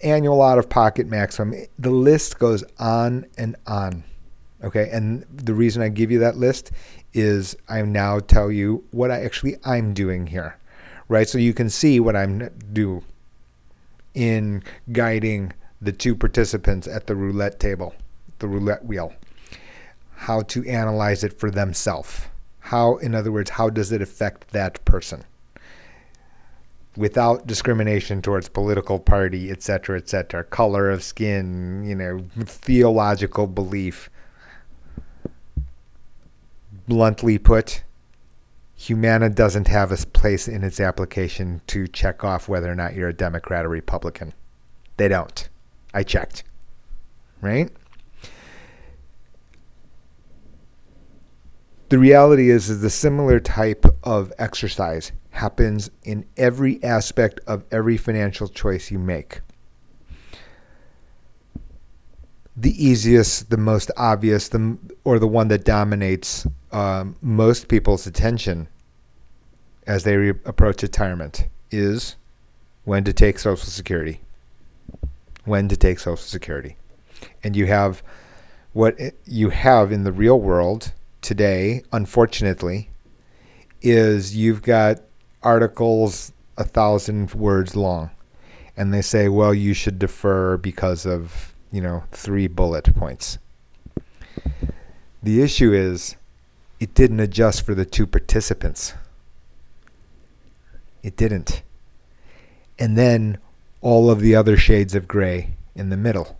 annual 0.02 0.40
out 0.40 0.58
of 0.58 0.70
pocket 0.70 1.06
maximum. 1.06 1.54
The 1.78 1.90
list 1.90 2.38
goes 2.38 2.64
on 2.78 3.26
and 3.36 3.56
on. 3.66 4.04
Okay, 4.64 4.88
and 4.90 5.26
the 5.30 5.52
reason 5.52 5.82
I 5.82 5.90
give 5.90 6.10
you 6.10 6.18
that 6.20 6.38
list 6.38 6.72
is 7.12 7.54
I 7.68 7.82
now 7.82 8.18
tell 8.18 8.50
you 8.50 8.82
what 8.90 9.10
I 9.10 9.22
actually 9.22 9.58
I'm 9.66 9.92
doing 9.92 10.26
here, 10.26 10.56
right? 11.08 11.28
So 11.28 11.36
you 11.36 11.52
can 11.52 11.68
see 11.68 12.00
what 12.00 12.16
I'm 12.16 12.48
do 12.72 13.04
in 14.14 14.62
guiding 14.92 15.52
the 15.82 15.92
two 15.92 16.16
participants 16.16 16.88
at 16.88 17.06
the 17.06 17.14
roulette 17.14 17.60
table, 17.60 17.94
the 18.38 18.48
roulette 18.48 18.86
wheel, 18.86 19.12
how 20.16 20.42
to 20.42 20.66
analyze 20.66 21.22
it 21.22 21.38
for 21.38 21.50
themselves. 21.50 22.22
How, 22.60 22.96
in 22.96 23.14
other 23.14 23.30
words, 23.30 23.50
how 23.50 23.70
does 23.70 23.92
it 23.92 24.02
affect 24.02 24.48
that 24.48 24.84
person? 24.84 25.24
Without 26.96 27.46
discrimination 27.46 28.22
towards 28.22 28.48
political 28.48 28.98
party, 28.98 29.50
etc., 29.50 29.98
etc., 29.98 30.42
color 30.44 30.90
of 30.90 31.02
skin, 31.02 31.84
you 31.84 31.94
know, 31.94 32.24
theological 32.44 33.46
belief. 33.46 34.10
Bluntly 36.88 37.38
put, 37.38 37.84
Humana 38.76 39.30
doesn't 39.30 39.68
have 39.68 39.92
a 39.92 39.96
place 39.96 40.48
in 40.48 40.64
its 40.64 40.80
application 40.80 41.60
to 41.66 41.86
check 41.86 42.24
off 42.24 42.48
whether 42.48 42.70
or 42.70 42.74
not 42.74 42.94
you're 42.94 43.08
a 43.08 43.14
Democrat 43.14 43.64
or 43.64 43.68
Republican. 43.68 44.32
They 44.96 45.08
don't. 45.08 45.48
I 45.94 46.02
checked. 46.02 46.42
Right? 47.40 47.70
The 51.88 51.98
reality 51.98 52.50
is 52.50 52.68
is 52.68 52.80
the 52.80 52.90
similar 52.90 53.38
type 53.38 53.86
of 54.02 54.32
exercise 54.38 55.12
happens 55.30 55.90
in 56.02 56.26
every 56.36 56.82
aspect 56.82 57.40
of 57.46 57.64
every 57.70 57.96
financial 57.96 58.48
choice 58.48 58.90
you 58.90 58.98
make. 58.98 59.40
The 62.56 62.84
easiest, 62.84 63.50
the 63.50 63.58
most 63.58 63.90
obvious, 63.96 64.48
the 64.48 64.78
or 65.04 65.18
the 65.18 65.28
one 65.28 65.48
that 65.48 65.64
dominates 65.64 66.46
um, 66.72 67.16
most 67.20 67.68
people's 67.68 68.06
attention 68.06 68.68
as 69.86 70.04
they 70.04 70.16
re- 70.16 70.30
approach 70.44 70.82
retirement 70.82 71.46
is 71.70 72.16
when 72.84 73.04
to 73.04 73.12
take 73.12 73.38
Social 73.38 73.66
Security 73.66 74.20
when 75.46 75.68
to 75.68 75.76
take 75.76 75.98
Social 75.98 76.16
Security. 76.16 76.76
And 77.42 77.56
you 77.56 77.66
have 77.66 78.02
what 78.74 78.98
you 79.24 79.50
have 79.50 79.90
in 79.90 80.04
the 80.04 80.12
real 80.12 80.38
world 80.38 80.92
today, 81.20 81.82
unfortunately, 81.92 82.90
is 83.82 84.36
you've 84.36 84.62
got 84.62 85.00
articles 85.42 86.32
a 86.56 86.64
thousand 86.64 87.32
words 87.34 87.76
long. 87.76 88.10
And 88.76 88.92
they 88.92 89.02
say, 89.02 89.28
well, 89.28 89.54
you 89.54 89.72
should 89.72 89.98
defer 89.98 90.56
because 90.56 91.06
of, 91.06 91.54
you 91.72 91.80
know, 91.80 92.04
three 92.12 92.46
bullet 92.46 92.94
points. 92.94 93.38
The 95.22 95.42
issue 95.42 95.72
is 95.72 96.16
it 96.78 96.94
didn't 96.94 97.20
adjust 97.20 97.64
for 97.64 97.74
the 97.74 97.86
two 97.86 98.06
participants. 98.06 98.94
It 101.02 101.16
didn't. 101.16 101.62
And 102.78 102.98
then 102.98 103.38
all 103.80 104.10
of 104.10 104.20
the 104.20 104.34
other 104.34 104.56
shades 104.56 104.94
of 104.94 105.08
gray 105.08 105.54
in 105.74 105.88
the 105.88 105.96
middle. 105.96 106.38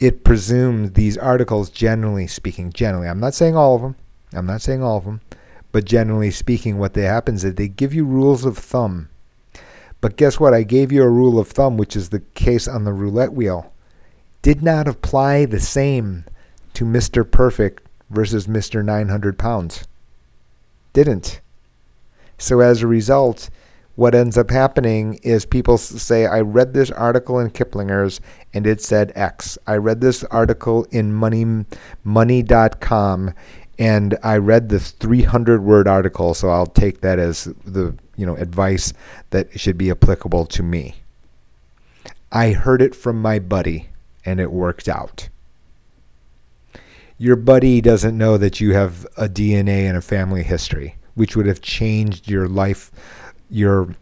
It 0.00 0.24
presumes 0.24 0.92
these 0.92 1.18
articles, 1.18 1.68
generally 1.68 2.26
speaking, 2.26 2.72
generally, 2.72 3.06
I'm 3.06 3.20
not 3.20 3.34
saying 3.34 3.54
all 3.54 3.76
of 3.76 3.82
them, 3.82 3.96
I'm 4.32 4.46
not 4.46 4.62
saying 4.62 4.82
all 4.82 4.96
of 4.96 5.04
them, 5.04 5.20
but 5.72 5.84
generally 5.84 6.30
speaking, 6.30 6.78
what 6.78 6.94
they 6.94 7.02
happens 7.02 7.44
is 7.44 7.54
they 7.54 7.68
give 7.68 7.92
you 7.92 8.06
rules 8.06 8.46
of 8.46 8.56
thumb. 8.56 9.10
But 10.00 10.16
guess 10.16 10.40
what? 10.40 10.54
I 10.54 10.62
gave 10.62 10.90
you 10.90 11.02
a 11.02 11.08
rule 11.08 11.38
of 11.38 11.48
thumb, 11.48 11.76
which 11.76 11.94
is 11.94 12.08
the 12.08 12.20
case 12.34 12.66
on 12.66 12.84
the 12.84 12.94
roulette 12.94 13.34
wheel. 13.34 13.74
Did 14.40 14.62
not 14.62 14.88
apply 14.88 15.44
the 15.44 15.60
same 15.60 16.24
to 16.72 16.86
Mr. 16.86 17.30
Perfect 17.30 17.86
versus 18.08 18.46
Mr. 18.46 18.82
900 18.82 19.38
pounds. 19.38 19.86
Didn't. 20.94 21.42
So 22.38 22.60
as 22.60 22.80
a 22.80 22.86
result, 22.86 23.50
what 24.00 24.14
ends 24.14 24.38
up 24.38 24.48
happening 24.48 25.20
is 25.22 25.44
people 25.44 25.76
say, 25.76 26.24
I 26.24 26.40
read 26.40 26.72
this 26.72 26.90
article 26.90 27.38
in 27.38 27.50
Kiplinger's 27.50 28.18
and 28.54 28.66
it 28.66 28.80
said 28.80 29.12
X. 29.14 29.58
I 29.66 29.76
read 29.76 30.00
this 30.00 30.24
article 30.24 30.86
in 30.90 31.12
money, 31.12 31.66
money.com 32.02 33.34
and 33.78 34.18
I 34.22 34.38
read 34.38 34.70
this 34.70 34.92
300 34.92 35.62
word 35.62 35.86
article, 35.86 36.32
so 36.32 36.48
I'll 36.48 36.64
take 36.64 37.02
that 37.02 37.18
as 37.18 37.44
the 37.66 37.94
you 38.16 38.24
know 38.24 38.36
advice 38.36 38.94
that 39.30 39.60
should 39.60 39.76
be 39.76 39.90
applicable 39.90 40.46
to 40.46 40.62
me. 40.62 40.94
I 42.32 42.52
heard 42.52 42.80
it 42.80 42.94
from 42.94 43.20
my 43.20 43.38
buddy 43.38 43.90
and 44.24 44.40
it 44.40 44.50
worked 44.50 44.88
out. 44.88 45.28
Your 47.18 47.36
buddy 47.36 47.82
doesn't 47.82 48.16
know 48.16 48.38
that 48.38 48.62
you 48.62 48.72
have 48.72 49.04
a 49.18 49.28
DNA 49.28 49.86
and 49.86 49.98
a 49.98 50.00
family 50.00 50.42
history, 50.42 50.96
which 51.16 51.36
would 51.36 51.44
have 51.44 51.60
changed 51.60 52.30
your 52.30 52.48
life 52.48 52.90
your 53.50 53.94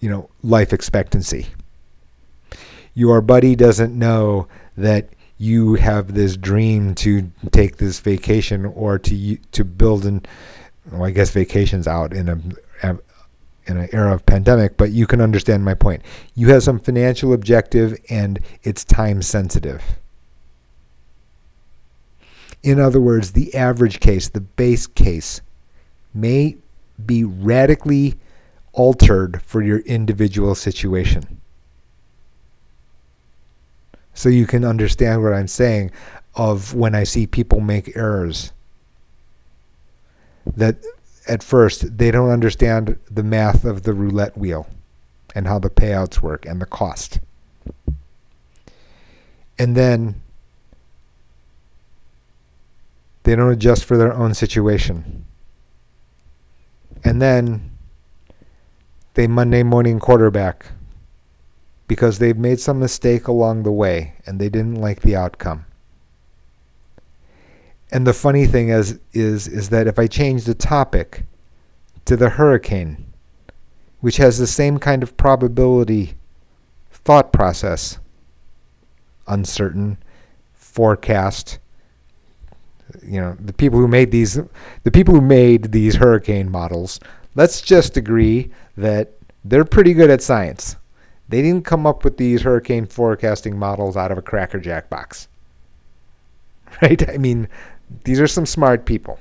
you 0.00 0.08
know 0.08 0.28
life 0.42 0.72
expectancy. 0.72 1.48
Your 2.94 3.20
buddy 3.20 3.54
doesn't 3.54 3.96
know 3.96 4.48
that 4.76 5.08
you 5.38 5.74
have 5.74 6.14
this 6.14 6.36
dream 6.36 6.94
to 6.94 7.30
take 7.50 7.76
this 7.76 8.00
vacation 8.00 8.64
or 8.64 8.98
to 8.98 9.36
to 9.36 9.64
build 9.64 10.06
an 10.06 10.24
well, 10.90 11.04
I 11.04 11.10
guess 11.10 11.30
vacations 11.30 11.86
out 11.86 12.12
in 12.12 12.28
a 12.28 12.98
in 13.66 13.78
an 13.78 13.88
era 13.92 14.14
of 14.14 14.24
pandemic, 14.24 14.76
but 14.76 14.92
you 14.92 15.06
can 15.06 15.20
understand 15.20 15.64
my 15.64 15.74
point. 15.74 16.02
You 16.34 16.48
have 16.50 16.62
some 16.62 16.78
financial 16.78 17.32
objective 17.32 17.98
and 18.08 18.38
it's 18.62 18.84
time 18.84 19.22
sensitive. 19.22 19.82
In 22.62 22.80
other 22.80 23.00
words, 23.00 23.32
the 23.32 23.54
average 23.54 24.00
case, 24.00 24.28
the 24.28 24.40
base 24.40 24.86
case, 24.86 25.40
may 26.14 26.56
be 27.04 27.24
radically 27.24 28.14
altered 28.76 29.42
for 29.42 29.62
your 29.62 29.80
individual 29.80 30.54
situation. 30.54 31.40
So 34.14 34.28
you 34.28 34.46
can 34.46 34.64
understand 34.64 35.22
what 35.22 35.32
I'm 35.32 35.48
saying 35.48 35.90
of 36.34 36.74
when 36.74 36.94
I 36.94 37.04
see 37.04 37.26
people 37.26 37.60
make 37.60 37.96
errors. 37.96 38.52
That 40.56 40.76
at 41.26 41.42
first 41.42 41.98
they 41.98 42.10
don't 42.10 42.30
understand 42.30 42.98
the 43.10 43.22
math 43.22 43.64
of 43.64 43.82
the 43.82 43.92
roulette 43.92 44.38
wheel 44.38 44.68
and 45.34 45.46
how 45.46 45.58
the 45.58 45.70
payouts 45.70 46.20
work 46.20 46.46
and 46.46 46.60
the 46.60 46.66
cost. 46.66 47.18
And 49.58 49.76
then 49.76 50.20
they 53.24 53.34
don't 53.34 53.50
adjust 53.50 53.84
for 53.84 53.96
their 53.96 54.12
own 54.12 54.34
situation. 54.34 55.24
And 57.02 57.20
then 57.20 57.75
they 59.16 59.26
Monday 59.26 59.62
morning 59.62 59.98
quarterback 59.98 60.66
because 61.88 62.18
they've 62.18 62.36
made 62.36 62.60
some 62.60 62.78
mistake 62.78 63.26
along 63.26 63.62
the 63.62 63.72
way 63.72 64.12
and 64.26 64.38
they 64.38 64.50
didn't 64.50 64.74
like 64.74 65.00
the 65.00 65.16
outcome. 65.16 65.64
And 67.90 68.06
the 68.06 68.12
funny 68.12 68.46
thing 68.46 68.68
is 68.68 69.00
is 69.14 69.48
is 69.48 69.70
that 69.70 69.86
if 69.86 69.98
I 69.98 70.06
change 70.06 70.44
the 70.44 70.54
topic 70.54 71.22
to 72.04 72.14
the 72.14 72.28
hurricane, 72.28 73.06
which 74.00 74.18
has 74.18 74.38
the 74.38 74.46
same 74.46 74.78
kind 74.78 75.02
of 75.02 75.16
probability 75.16 76.14
thought 76.90 77.32
process, 77.32 77.98
uncertain, 79.26 79.96
forecast, 80.52 81.58
you 83.02 83.18
know, 83.18 83.34
the 83.40 83.54
people 83.54 83.78
who 83.78 83.88
made 83.88 84.10
these 84.10 84.38
the 84.82 84.90
people 84.90 85.14
who 85.14 85.22
made 85.22 85.72
these 85.72 85.94
hurricane 85.94 86.50
models, 86.50 87.00
let's 87.36 87.60
just 87.60 87.96
agree 87.96 88.50
that 88.76 89.12
they're 89.44 89.64
pretty 89.64 89.94
good 89.94 90.10
at 90.10 90.22
science. 90.22 90.76
They 91.28 91.42
didn't 91.42 91.64
come 91.64 91.86
up 91.86 92.02
with 92.04 92.16
these 92.16 92.42
hurricane 92.42 92.86
forecasting 92.86 93.58
models 93.58 93.96
out 93.96 94.10
of 94.10 94.18
a 94.18 94.22
Cracker 94.22 94.58
Jack 94.58 94.90
box. 94.90 95.28
Right? 96.82 97.08
I 97.08 97.16
mean, 97.16 97.48
these 98.04 98.20
are 98.20 98.26
some 98.26 98.44
smart 98.44 98.84
people. 98.84 99.18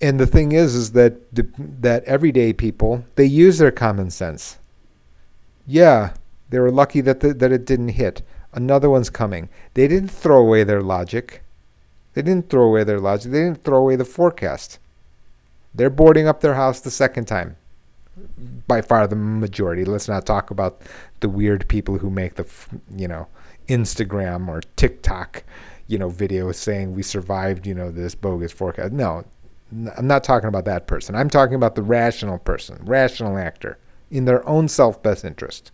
And 0.00 0.20
the 0.20 0.26
thing 0.26 0.52
is, 0.52 0.74
is 0.74 0.92
that 0.92 1.34
the, 1.34 1.48
that 1.58 2.04
everyday 2.04 2.52
people 2.52 3.04
they 3.16 3.24
use 3.24 3.58
their 3.58 3.70
common 3.70 4.10
sense. 4.10 4.58
Yeah, 5.66 6.14
they 6.50 6.58
were 6.58 6.70
lucky 6.70 7.00
that 7.00 7.20
the, 7.20 7.34
that 7.34 7.52
it 7.52 7.64
didn't 7.64 7.90
hit. 7.90 8.22
Another 8.52 8.90
one's 8.90 9.10
coming. 9.10 9.48
They 9.74 9.88
didn't 9.88 10.10
throw 10.10 10.38
away 10.38 10.62
their 10.62 10.82
logic. 10.82 11.42
They 12.14 12.22
didn't 12.22 12.50
throw 12.50 12.64
away 12.64 12.84
their 12.84 13.00
logic. 13.00 13.30
They 13.32 13.44
didn't 13.44 13.64
throw 13.64 13.78
away 13.78 13.96
the 13.96 14.04
forecast. 14.04 14.78
They're 15.74 15.90
boarding 15.90 16.26
up 16.26 16.40
their 16.40 16.54
house 16.54 16.80
the 16.80 16.90
second 16.90 17.26
time. 17.26 17.56
By 18.66 18.82
far 18.82 19.06
the 19.06 19.16
majority. 19.16 19.84
Let's 19.84 20.08
not 20.08 20.26
talk 20.26 20.50
about 20.50 20.82
the 21.20 21.28
weird 21.28 21.68
people 21.68 21.98
who 21.98 22.10
make 22.10 22.34
the, 22.34 22.46
you 22.94 23.08
know, 23.08 23.28
Instagram 23.68 24.48
or 24.48 24.62
TikTok, 24.76 25.44
you 25.86 25.96
know, 25.96 26.10
videos 26.10 26.56
saying 26.56 26.94
we 26.94 27.02
survived, 27.02 27.66
you 27.66 27.74
know, 27.74 27.90
this 27.90 28.14
bogus 28.14 28.52
forecast. 28.52 28.92
No, 28.92 29.24
I'm 29.96 30.06
not 30.06 30.24
talking 30.24 30.48
about 30.48 30.64
that 30.64 30.86
person. 30.86 31.14
I'm 31.14 31.30
talking 31.30 31.54
about 31.54 31.76
the 31.76 31.82
rational 31.82 32.38
person, 32.38 32.78
rational 32.82 33.38
actor, 33.38 33.78
in 34.10 34.24
their 34.24 34.46
own 34.48 34.68
self 34.68 35.02
best 35.02 35.24
interest. 35.24 35.70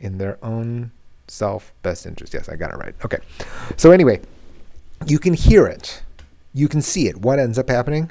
In 0.00 0.18
their 0.18 0.38
own 0.44 0.92
self 1.26 1.72
best 1.82 2.06
interest. 2.06 2.34
Yes, 2.34 2.48
I 2.48 2.56
got 2.56 2.72
it 2.72 2.76
right. 2.76 2.94
Okay. 3.04 3.18
So, 3.76 3.90
anyway, 3.90 4.20
you 5.06 5.18
can 5.18 5.34
hear 5.34 5.66
it, 5.66 6.02
you 6.52 6.68
can 6.68 6.82
see 6.82 7.08
it. 7.08 7.16
What 7.18 7.38
ends 7.38 7.58
up 7.58 7.70
happening? 7.70 8.10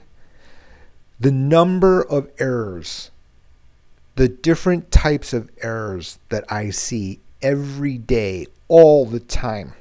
The 1.20 1.32
number 1.32 2.02
of 2.04 2.30
errors, 2.40 3.12
the 4.16 4.28
different 4.28 4.92
types 4.92 5.34
of 5.34 5.50
errors 5.62 6.20
that 6.30 6.44
I 6.52 6.70
see 6.70 7.20
every 7.42 7.98
day, 7.98 8.48
all 8.68 9.06
the 9.06 9.20
time 9.20 9.74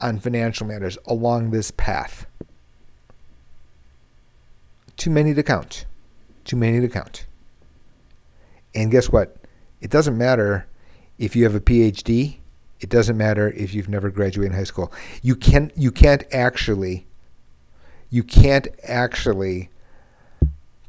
on 0.00 0.18
financial 0.18 0.66
matters 0.66 0.96
along 1.06 1.50
this 1.50 1.70
path 1.70 2.26
too 4.98 5.10
many 5.10 5.32
to 5.32 5.42
count. 5.42 5.86
Too 6.44 6.56
many 6.56 6.80
to 6.80 6.88
count. 6.88 7.24
And 8.74 8.90
guess 8.90 9.10
what? 9.10 9.36
It 9.80 9.90
doesn't 9.90 10.18
matter 10.18 10.66
if 11.18 11.34
you 11.34 11.44
have 11.44 11.54
a 11.54 11.60
PhD. 11.60 12.38
It 12.80 12.90
doesn't 12.90 13.16
matter 13.16 13.50
if 13.52 13.74
you've 13.74 13.88
never 13.88 14.10
graduated 14.10 14.54
high 14.54 14.64
school. 14.64 14.92
You 15.22 15.34
can 15.34 15.72
you 15.74 15.90
can't 15.90 16.24
actually 16.32 17.06
you 18.10 18.22
can't 18.22 18.68
actually 18.82 19.70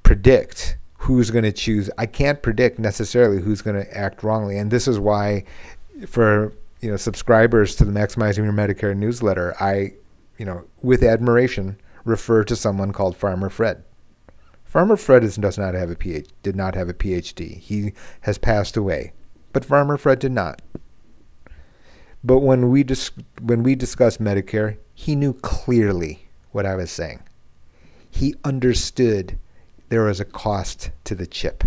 predict 0.09 0.75
who's 0.97 1.29
going 1.29 1.43
to 1.43 1.51
choose. 1.51 1.87
I 1.99 2.07
can't 2.07 2.41
predict 2.41 2.79
necessarily 2.79 3.39
who's 3.39 3.61
going 3.61 3.75
to 3.75 3.95
act 3.95 4.23
wrongly. 4.23 4.57
And 4.57 4.71
this 4.71 4.87
is 4.87 4.97
why 4.97 5.43
for 6.07 6.51
you 6.81 6.89
know 6.89 6.97
subscribers 6.97 7.75
to 7.75 7.85
the 7.85 7.91
Maximizing 7.91 8.43
Your 8.43 8.51
Medicare 8.51 8.97
newsletter, 8.97 9.55
I 9.59 9.93
you 10.39 10.45
know 10.45 10.63
with 10.81 11.03
admiration 11.03 11.79
refer 12.05 12.43
to 12.45 12.55
someone 12.55 12.91
called 12.91 13.17
Farmer 13.17 13.51
Fred. 13.51 13.83
Farmer 14.63 14.97
Fred 14.97 15.21
does 15.21 15.59
not 15.59 15.75
have 15.75 15.91
a 15.91 15.95
PhD, 15.95 16.27
did 16.41 16.55
not 16.55 16.73
have 16.73 16.89
a 16.89 16.93
PhD. 16.95 17.59
He 17.59 17.93
has 18.21 18.39
passed 18.39 18.75
away, 18.75 19.13
but 19.53 19.63
Farmer 19.63 19.95
Fred 19.95 20.17
did 20.17 20.31
not. 20.31 20.59
But 22.23 22.39
when 22.39 22.71
we 22.71 22.81
dis- 22.83 23.11
when 23.39 23.61
we 23.61 23.75
discussed 23.75 24.19
Medicare, 24.19 24.77
he 24.91 25.15
knew 25.15 25.33
clearly 25.33 26.29
what 26.51 26.65
I 26.65 26.73
was 26.73 26.89
saying. 26.89 27.21
He 28.09 28.33
understood 28.43 29.37
there 29.89 30.03
was 30.03 30.19
a 30.19 30.25
cost 30.25 30.91
to 31.03 31.15
the 31.15 31.27
chip. 31.27 31.63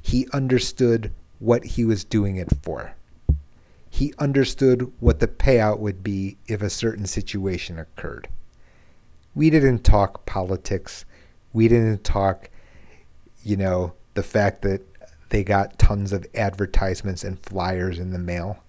He 0.00 0.28
understood 0.32 1.12
what 1.38 1.64
he 1.64 1.84
was 1.84 2.04
doing 2.04 2.36
it 2.36 2.48
for. 2.62 2.94
He 3.88 4.14
understood 4.18 4.92
what 5.00 5.18
the 5.18 5.26
payout 5.26 5.78
would 5.78 6.02
be 6.02 6.36
if 6.46 6.62
a 6.62 6.70
certain 6.70 7.06
situation 7.06 7.78
occurred. 7.78 8.28
We 9.34 9.50
didn't 9.50 9.80
talk 9.84 10.26
politics. 10.26 11.04
We 11.52 11.66
didn't 11.66 12.04
talk, 12.04 12.50
you 13.42 13.56
know, 13.56 13.94
the 14.14 14.22
fact 14.22 14.62
that 14.62 14.82
they 15.30 15.42
got 15.42 15.78
tons 15.78 16.12
of 16.12 16.26
advertisements 16.34 17.24
and 17.24 17.40
flyers 17.40 17.98
in 17.98 18.10
the 18.12 18.18
mail. 18.18 18.62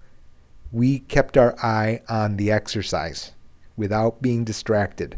We 0.72 0.99
kept 0.99 1.38
our 1.38 1.55
eye 1.59 2.01
on 2.07 2.38
the 2.38 2.51
exercise 2.51 3.34
without 3.76 4.22
being 4.22 4.43
distracted. 4.43 5.17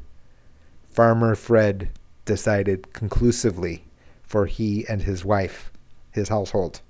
Farmer 0.90 1.36
Fred 1.36 1.90
decided 2.26 2.94
conclusively 2.94 3.86
for 4.24 4.46
he 4.46 4.88
and 4.88 5.04
his 5.04 5.24
wife, 5.24 5.72
his 6.12 6.30
household. 6.30 6.82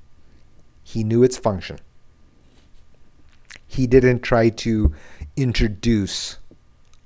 He 0.84 1.04
knew 1.04 1.24
its 1.24 1.38
function. 1.38 1.80
He 3.68 3.88
didn't 3.88 4.22
try 4.22 4.50
to 4.50 4.94
introduce 5.36 6.38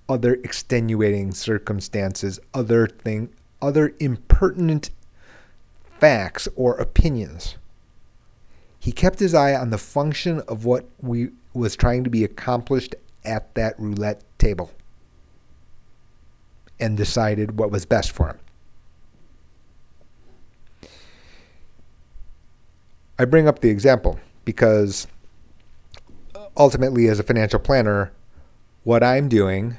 other 0.09 0.36
extenuating 0.36 1.32
circumstances, 1.32 2.39
other 2.53 2.88
thing, 2.88 3.30
other 3.61 3.93
impertinent 3.99 4.89
facts 5.99 6.47
or 6.55 6.75
opinions. 6.78 7.55
He 8.80 8.91
kept 8.91 9.19
his 9.19 9.34
eye 9.34 9.55
on 9.55 9.69
the 9.69 9.78
function 9.78 10.41
of 10.41 10.65
what 10.65 10.88
we 11.01 11.30
was 11.53 11.75
trying 11.75 12.03
to 12.03 12.09
be 12.09 12.23
accomplished 12.23 12.95
at 13.25 13.53
that 13.55 13.78
roulette 13.80 14.23
table 14.38 14.71
and 16.80 16.97
decided 16.97 17.57
what 17.59 17.71
was 17.71 17.86
best 17.86 18.11
for 18.11 18.28
him. 18.28 18.39
I 23.19 23.25
bring 23.25 23.47
up 23.47 23.59
the 23.59 23.69
example 23.69 24.19
because 24.45 25.07
ultimately, 26.55 27.07
as 27.07 27.19
a 27.19 27.23
financial 27.23 27.59
planner, 27.59 28.11
what 28.84 29.03
I'm 29.03 29.28
doing 29.28 29.78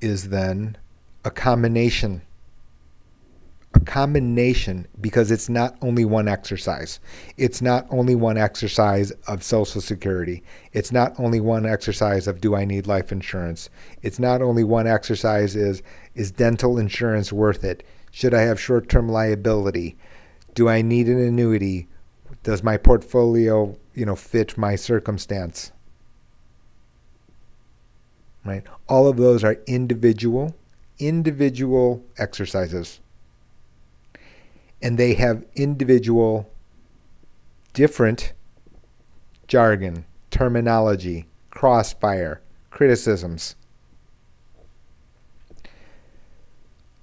is 0.00 0.30
then 0.30 0.76
a 1.24 1.30
combination 1.30 2.22
a 3.74 3.80
combination 3.80 4.86
because 5.00 5.30
it's 5.30 5.48
not 5.48 5.76
only 5.80 6.04
one 6.04 6.28
exercise. 6.28 7.00
It's 7.36 7.62
not 7.62 7.86
only 7.90 8.14
one 8.14 8.36
exercise 8.36 9.10
of 9.26 9.42
Social 9.42 9.80
Security. 9.80 10.42
It's 10.72 10.92
not 10.92 11.18
only 11.18 11.40
one 11.40 11.66
exercise 11.66 12.26
of 12.26 12.40
do 12.40 12.54
I 12.54 12.64
need 12.64 12.86
life 12.86 13.12
insurance. 13.12 13.70
It's 14.02 14.18
not 14.18 14.42
only 14.42 14.64
one 14.64 14.86
exercise 14.86 15.56
is 15.56 15.82
is 16.14 16.30
dental 16.30 16.78
insurance 16.78 17.32
worth 17.32 17.64
it? 17.64 17.84
Should 18.10 18.34
I 18.34 18.42
have 18.42 18.60
short-term 18.60 19.08
liability? 19.08 19.96
Do 20.54 20.68
I 20.68 20.82
need 20.82 21.08
an 21.08 21.18
annuity? 21.18 21.88
Does 22.42 22.62
my 22.62 22.76
portfolio, 22.76 23.76
you 23.94 24.04
know, 24.04 24.16
fit 24.16 24.58
my 24.58 24.76
circumstance? 24.76 25.72
Right? 28.44 28.64
All 28.88 29.06
of 29.06 29.16
those 29.16 29.44
are 29.44 29.56
individual 29.66 30.54
individual 30.98 32.04
exercises 32.18 33.00
and 34.82 34.98
they 34.98 35.14
have 35.14 35.44
individual 35.54 36.50
different 37.72 38.32
jargon, 39.46 40.04
terminology, 40.30 41.26
crossfire, 41.50 42.42
criticisms. 42.70 43.54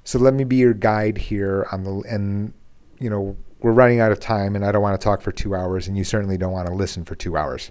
So 0.03 0.19
let 0.19 0.33
me 0.33 0.43
be 0.43 0.57
your 0.57 0.73
guide 0.73 1.17
here 1.17 1.67
on 1.71 1.83
the 1.83 2.03
and 2.09 2.53
you 2.99 3.09
know 3.09 3.37
we're 3.61 3.71
running 3.71 3.99
out 3.99 4.11
of 4.11 4.19
time 4.19 4.55
and 4.55 4.65
I 4.65 4.71
don't 4.71 4.81
want 4.81 4.99
to 4.99 5.03
talk 5.03 5.21
for 5.21 5.31
2 5.31 5.53
hours 5.53 5.87
and 5.87 5.97
you 5.97 6.03
certainly 6.03 6.37
don't 6.37 6.53
want 6.53 6.67
to 6.67 6.73
listen 6.73 7.05
for 7.05 7.15
2 7.15 7.37
hours. 7.37 7.69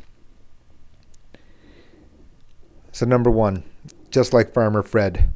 So 2.93 3.07
number 3.07 3.31
1, 3.31 3.63
just 4.11 4.33
like 4.33 4.53
Farmer 4.53 4.83
Fred, 4.83 5.31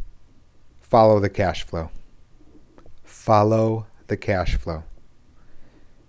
follow 0.80 1.20
the 1.20 1.30
cash 1.30 1.64
flow. 1.64 1.90
Follow 3.02 3.86
the 4.08 4.16
cash 4.16 4.56
flow. 4.56 4.84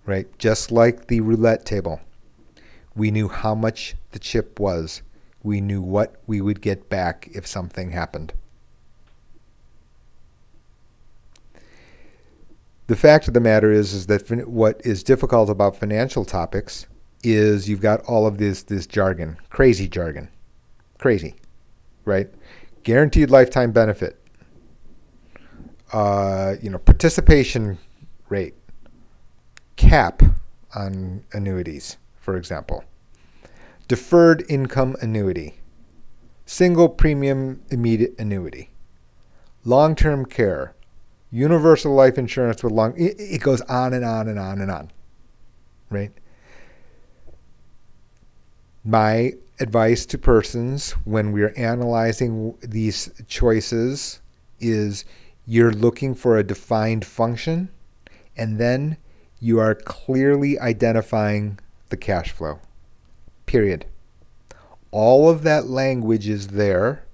Right? 0.06 0.26
Just 0.38 0.70
like 0.70 1.06
the 1.06 1.20
roulette 1.20 1.64
table. 1.64 2.00
We 2.94 3.10
knew 3.10 3.28
how 3.28 3.54
much 3.54 3.96
the 4.12 4.18
chip 4.18 4.60
was. 4.60 5.02
We 5.42 5.60
knew 5.60 5.82
what 5.82 6.16
we 6.26 6.40
would 6.40 6.60
get 6.60 6.88
back 6.88 7.28
if 7.32 7.46
something 7.46 7.90
happened. 7.90 8.32
The 12.86 12.96
fact 12.96 13.28
of 13.28 13.34
the 13.34 13.40
matter 13.40 13.72
is, 13.72 13.94
is 13.94 14.06
that 14.06 14.46
what 14.46 14.80
is 14.84 15.02
difficult 15.02 15.48
about 15.48 15.76
financial 15.76 16.24
topics 16.24 16.86
is 17.22 17.68
you've 17.68 17.80
got 17.80 18.02
all 18.02 18.26
of 18.26 18.36
this 18.36 18.62
this 18.62 18.86
jargon, 18.86 19.38
crazy 19.48 19.88
jargon, 19.88 20.28
crazy, 20.98 21.34
right? 22.04 22.28
Guaranteed 22.82 23.30
lifetime 23.30 23.72
benefit, 23.72 24.20
uh, 25.92 26.54
you 26.62 26.70
know, 26.70 26.78
participation 26.78 27.78
rate 28.28 28.54
cap 29.76 30.22
on 30.74 31.24
annuities, 31.32 31.96
for 32.16 32.36
example. 32.36 32.84
Deferred 33.86 34.44
income 34.48 34.96
annuity, 35.00 35.54
single 36.46 36.88
premium 36.88 37.62
immediate 37.70 38.14
annuity, 38.18 38.70
long 39.64 39.94
term 39.94 40.24
care, 40.24 40.74
universal 41.30 41.92
life 41.92 42.16
insurance 42.16 42.62
with 42.62 42.72
long, 42.72 42.96
it, 42.96 43.16
it 43.18 43.40
goes 43.40 43.60
on 43.62 43.92
and 43.92 44.04
on 44.04 44.28
and 44.28 44.38
on 44.38 44.60
and 44.60 44.70
on, 44.70 44.90
right? 45.90 46.12
My 48.84 49.32
advice 49.60 50.06
to 50.06 50.18
persons 50.18 50.92
when 51.04 51.32
we're 51.32 51.54
analyzing 51.56 52.56
these 52.60 53.10
choices 53.28 54.20
is 54.60 55.04
you're 55.46 55.72
looking 55.72 56.14
for 56.14 56.36
a 56.36 56.44
defined 56.44 57.04
function, 57.04 57.68
and 58.36 58.58
then 58.58 58.96
you 59.40 59.58
are 59.58 59.74
clearly 59.74 60.58
identifying 60.58 61.58
the 61.90 61.96
cash 61.96 62.32
flow. 62.32 62.60
Period. 63.46 63.86
All 64.90 65.28
of 65.28 65.42
that 65.42 65.66
language 65.66 66.28
is 66.28 66.48
there 66.48 67.04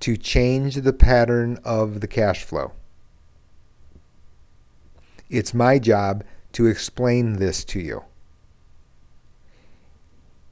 to 0.00 0.16
change 0.16 0.76
the 0.76 0.92
pattern 0.92 1.58
of 1.64 2.00
the 2.00 2.06
cash 2.06 2.44
flow. 2.44 2.72
It's 5.30 5.54
my 5.54 5.78
job 5.78 6.24
to 6.52 6.66
explain 6.66 7.34
this 7.34 7.64
to 7.66 7.80
you. 7.80 8.04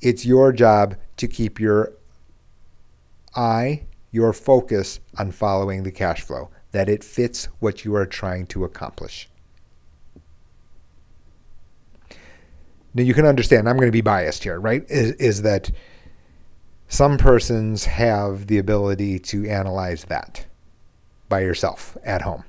It's 0.00 0.26
your 0.26 0.52
job 0.52 0.96
to 1.16 1.26
keep 1.26 1.58
your 1.58 1.92
eye, 3.34 3.84
your 4.10 4.32
focus 4.32 5.00
on 5.18 5.32
following 5.32 5.82
the 5.82 5.92
cash 5.92 6.22
flow, 6.22 6.50
that 6.76 6.90
it 6.90 7.02
fits 7.02 7.46
what 7.58 7.86
you 7.86 7.94
are 7.94 8.04
trying 8.04 8.46
to 8.46 8.62
accomplish. 8.62 9.30
Now 12.92 13.02
you 13.02 13.14
can 13.14 13.24
understand, 13.24 13.66
I'm 13.66 13.76
going 13.76 13.88
to 13.88 13.92
be 13.92 14.02
biased 14.02 14.44
here, 14.44 14.60
right? 14.60 14.84
Is, 14.90 15.12
is 15.12 15.40
that 15.40 15.70
some 16.86 17.16
persons 17.16 17.86
have 17.86 18.48
the 18.48 18.58
ability 18.58 19.18
to 19.20 19.48
analyze 19.48 20.04
that 20.04 20.44
by 21.30 21.40
yourself 21.40 21.96
at 22.04 22.20
home. 22.20 22.44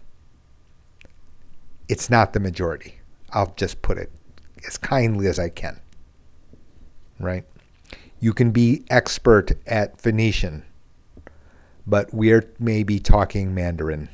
It's 1.87 2.09
not 2.09 2.33
the 2.33 2.41
majority. 2.41 2.99
I'll 3.31 3.53
just 3.55 3.81
put 3.81 3.97
it 3.97 4.11
as 4.67 4.77
kindly 4.77 5.27
as 5.27 5.39
I 5.39 5.47
can. 5.47 5.79
Right? 7.17 7.45
You 8.19 8.33
can 8.33 8.51
be 8.51 8.83
expert 8.89 9.53
at 9.65 10.01
Phoenician, 10.01 10.65
but 11.87 12.13
we're 12.13 12.43
maybe 12.59 12.99
talking 12.99 13.55
Mandarin. 13.55 14.09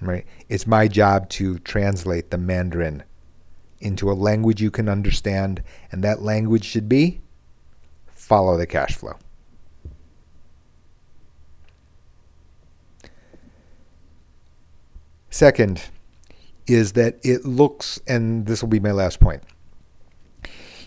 Right? 0.00 0.24
It's 0.48 0.66
my 0.66 0.88
job 0.88 1.28
to 1.30 1.58
translate 1.58 2.30
the 2.30 2.38
Mandarin 2.38 3.02
into 3.80 4.10
a 4.10 4.14
language 4.14 4.62
you 4.62 4.70
can 4.70 4.88
understand, 4.88 5.62
and 5.90 6.02
that 6.04 6.22
language 6.22 6.64
should 6.64 6.88
be 6.88 7.20
follow 8.14 8.56
the 8.56 8.66
cash 8.66 8.94
flow. 8.94 9.14
Second 15.30 15.82
is 16.66 16.92
that 16.92 17.18
it 17.24 17.44
looks, 17.44 18.00
and 18.06 18.46
this 18.46 18.62
will 18.62 18.68
be 18.68 18.78
my 18.78 18.92
last 18.92 19.18
point, 19.18 19.42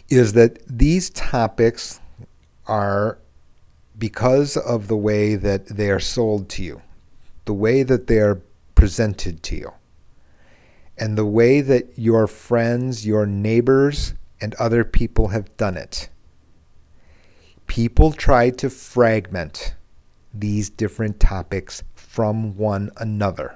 is 0.08 0.34
that 0.34 0.60
these 0.68 1.10
topics 1.10 2.00
are 2.68 3.20
because 3.98 4.58
of 4.58 4.88
the 4.88 4.98
way 4.98 5.36
that 5.36 5.68
they 5.68 5.90
are 5.90 6.00
sold 6.00 6.50
to 6.50 6.64
you, 6.64 6.82
the 7.46 7.54
way 7.54 7.84
that 7.84 8.08
they 8.08 8.20
are 8.20 8.42
presented 8.76 9.44
to 9.44 9.56
you, 9.56 9.74
and 10.98 11.18
the 11.18 11.26
way 11.26 11.62
that 11.62 11.98
your 11.98 12.28
friends, 12.28 13.06
your 13.06 13.26
neighbors, 13.26 14.14
and 14.42 14.54
other 14.56 14.84
people 14.84 15.30
have 15.30 15.56
done 15.58 15.78
it 15.78 16.10
people 17.68 18.12
try 18.12 18.50
to 18.50 18.70
fragment 18.70 19.76
these 20.34 20.70
different 20.70 21.20
topics 21.20 21.84
from 21.94 22.56
one 22.58 22.92
another, 22.98 23.56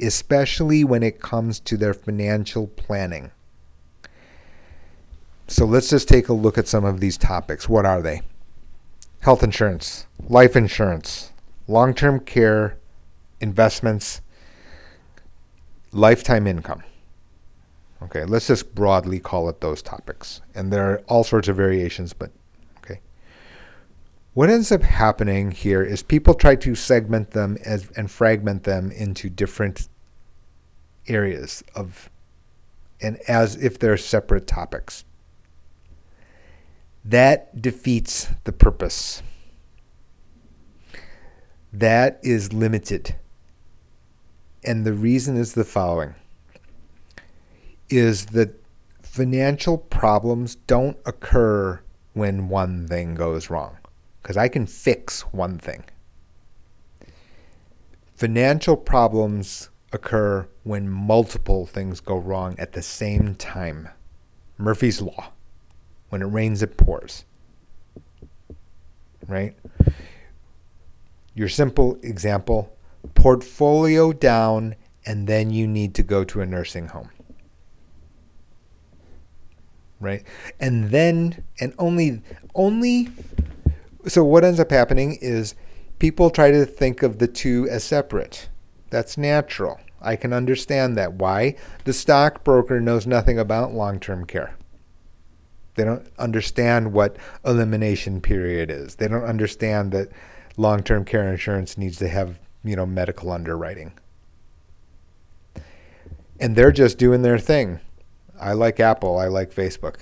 especially 0.00 0.84
when 0.84 1.02
it 1.02 1.20
comes 1.20 1.60
to 1.60 1.76
their 1.76 1.94
financial 1.94 2.66
planning. 2.66 3.30
So 5.46 5.66
let's 5.66 5.90
just 5.90 6.08
take 6.08 6.28
a 6.28 6.32
look 6.32 6.56
at 6.56 6.68
some 6.68 6.84
of 6.84 7.00
these 7.00 7.18
topics. 7.18 7.68
What 7.68 7.84
are 7.84 8.00
they? 8.00 8.22
Health 9.24 9.42
insurance, 9.42 10.06
life 10.28 10.54
insurance, 10.54 11.32
long 11.66 11.94
term 11.94 12.20
care, 12.20 12.76
investments, 13.40 14.20
lifetime 15.92 16.46
income. 16.46 16.82
Okay, 18.02 18.26
let's 18.26 18.48
just 18.48 18.74
broadly 18.74 19.18
call 19.18 19.48
it 19.48 19.62
those 19.62 19.80
topics. 19.80 20.42
And 20.54 20.70
there 20.70 20.90
are 20.90 20.98
all 21.08 21.24
sorts 21.24 21.48
of 21.48 21.56
variations, 21.56 22.12
but 22.12 22.32
okay. 22.80 23.00
what 24.34 24.50
ends 24.50 24.70
up 24.70 24.82
happening 24.82 25.52
here 25.52 25.82
is 25.82 26.02
people 26.02 26.34
try 26.34 26.54
to 26.56 26.74
segment 26.74 27.30
them 27.30 27.56
as, 27.64 27.90
and 27.96 28.10
fragment 28.10 28.64
them 28.64 28.90
into 28.90 29.30
different 29.30 29.88
areas 31.08 31.64
of 31.74 32.10
and 33.00 33.16
as 33.26 33.56
if 33.56 33.78
they're 33.78 33.96
separate 33.96 34.46
topics. 34.46 35.06
That 37.04 37.60
defeats 37.60 38.28
the 38.44 38.52
purpose. 38.52 39.22
That 41.72 42.18
is 42.22 42.52
limited. 42.52 43.16
And 44.64 44.86
the 44.86 44.94
reason 44.94 45.36
is 45.36 45.52
the 45.52 45.64
following 45.64 46.14
is 47.90 48.26
that 48.26 48.64
financial 49.02 49.76
problems 49.76 50.54
don't 50.54 50.96
occur 51.04 51.80
when 52.14 52.48
one 52.48 52.88
thing 52.88 53.14
goes 53.14 53.50
wrong 53.50 53.76
because 54.22 54.38
I 54.38 54.48
can 54.48 54.66
fix 54.66 55.20
one 55.32 55.58
thing. 55.58 55.84
Financial 58.14 58.76
problems 58.76 59.68
occur 59.92 60.48
when 60.62 60.88
multiple 60.88 61.66
things 61.66 62.00
go 62.00 62.16
wrong 62.16 62.54
at 62.58 62.72
the 62.72 62.82
same 62.82 63.34
time. 63.34 63.90
Murphy's 64.56 65.02
Law. 65.02 65.33
When 66.14 66.22
it 66.22 66.26
rains, 66.26 66.62
it 66.62 66.76
pours. 66.76 67.24
Right? 69.26 69.56
Your 71.34 71.48
simple 71.48 71.98
example 72.04 72.72
portfolio 73.16 74.12
down, 74.12 74.76
and 75.04 75.26
then 75.26 75.50
you 75.50 75.66
need 75.66 75.92
to 75.96 76.04
go 76.04 76.22
to 76.22 76.40
a 76.40 76.46
nursing 76.46 76.86
home. 76.86 77.10
Right? 79.98 80.22
And 80.60 80.90
then, 80.90 81.42
and 81.58 81.74
only, 81.80 82.22
only 82.54 83.08
so 84.06 84.22
what 84.22 84.44
ends 84.44 84.60
up 84.60 84.70
happening 84.70 85.18
is 85.20 85.56
people 85.98 86.30
try 86.30 86.52
to 86.52 86.64
think 86.64 87.02
of 87.02 87.18
the 87.18 87.26
two 87.26 87.68
as 87.68 87.82
separate. 87.82 88.48
That's 88.90 89.18
natural. 89.18 89.80
I 90.00 90.14
can 90.14 90.32
understand 90.32 90.96
that. 90.96 91.14
Why? 91.14 91.56
The 91.82 91.92
stockbroker 91.92 92.80
knows 92.80 93.04
nothing 93.04 93.36
about 93.36 93.74
long 93.74 93.98
term 93.98 94.26
care. 94.26 94.54
They 95.74 95.84
don't 95.84 96.06
understand 96.18 96.92
what 96.92 97.16
elimination 97.44 98.20
period 98.20 98.70
is. 98.70 98.96
They 98.96 99.08
don't 99.08 99.24
understand 99.24 99.92
that 99.92 100.08
long 100.56 100.82
term 100.82 101.04
care 101.04 101.30
insurance 101.30 101.76
needs 101.76 101.98
to 101.98 102.08
have, 102.08 102.38
you 102.62 102.76
know, 102.76 102.86
medical 102.86 103.32
underwriting. 103.32 103.92
And 106.38 106.56
they're 106.56 106.72
just 106.72 106.98
doing 106.98 107.22
their 107.22 107.38
thing. 107.38 107.80
I 108.40 108.52
like 108.52 108.80
Apple, 108.80 109.18
I 109.18 109.28
like 109.28 109.54
Facebook. 109.54 109.96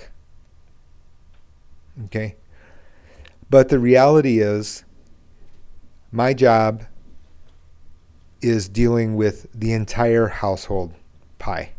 Okay? 2.05 2.35
But 3.49 3.69
the 3.69 3.79
reality 3.79 4.39
is, 4.39 4.83
my 6.11 6.33
job 6.33 6.83
is 8.41 8.67
dealing 8.67 9.15
with 9.15 9.47
the 9.53 9.73
entire 9.73 10.27
household 10.27 10.93
pie, 11.39 11.71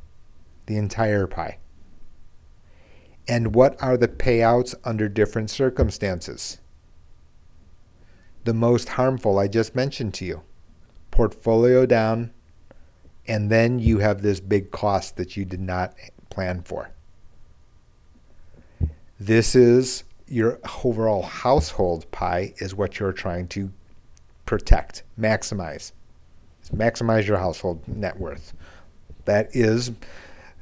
the 0.67 0.77
entire 0.77 1.27
pie. 1.27 1.59
And 3.27 3.55
what 3.55 3.81
are 3.83 3.97
the 3.97 4.09
payouts 4.09 4.75
under 4.85 5.09
different 5.09 5.51
circumstances? 5.51 6.59
The 8.45 8.55
most 8.55 8.91
harmful 8.91 9.39
I 9.39 9.49
just 9.49 9.75
mentioned 9.75 10.15
to 10.15 10.25
you 10.25 10.43
portfolio 11.11 11.87
down, 11.87 12.33
and 13.27 13.51
then 13.51 13.79
you 13.79 13.99
have 13.99 14.21
this 14.21 14.41
big 14.41 14.71
cost 14.71 15.17
that 15.17 15.37
you 15.37 15.45
did 15.45 15.61
not 15.61 15.95
plan 16.29 16.61
for. 16.63 16.91
This 19.19 19.55
is 19.55 20.05
your 20.27 20.59
overall 20.85 21.23
household 21.23 22.11
pie 22.11 22.53
is 22.59 22.75
what 22.75 22.99
you're 22.99 23.13
trying 23.13 23.47
to 23.49 23.71
protect, 24.45 25.05
maximize. 25.19 25.93
Maximize 26.75 27.27
your 27.27 27.39
household 27.39 27.87
net 27.87 28.19
worth. 28.19 28.53
That 29.25 29.55
is, 29.55 29.93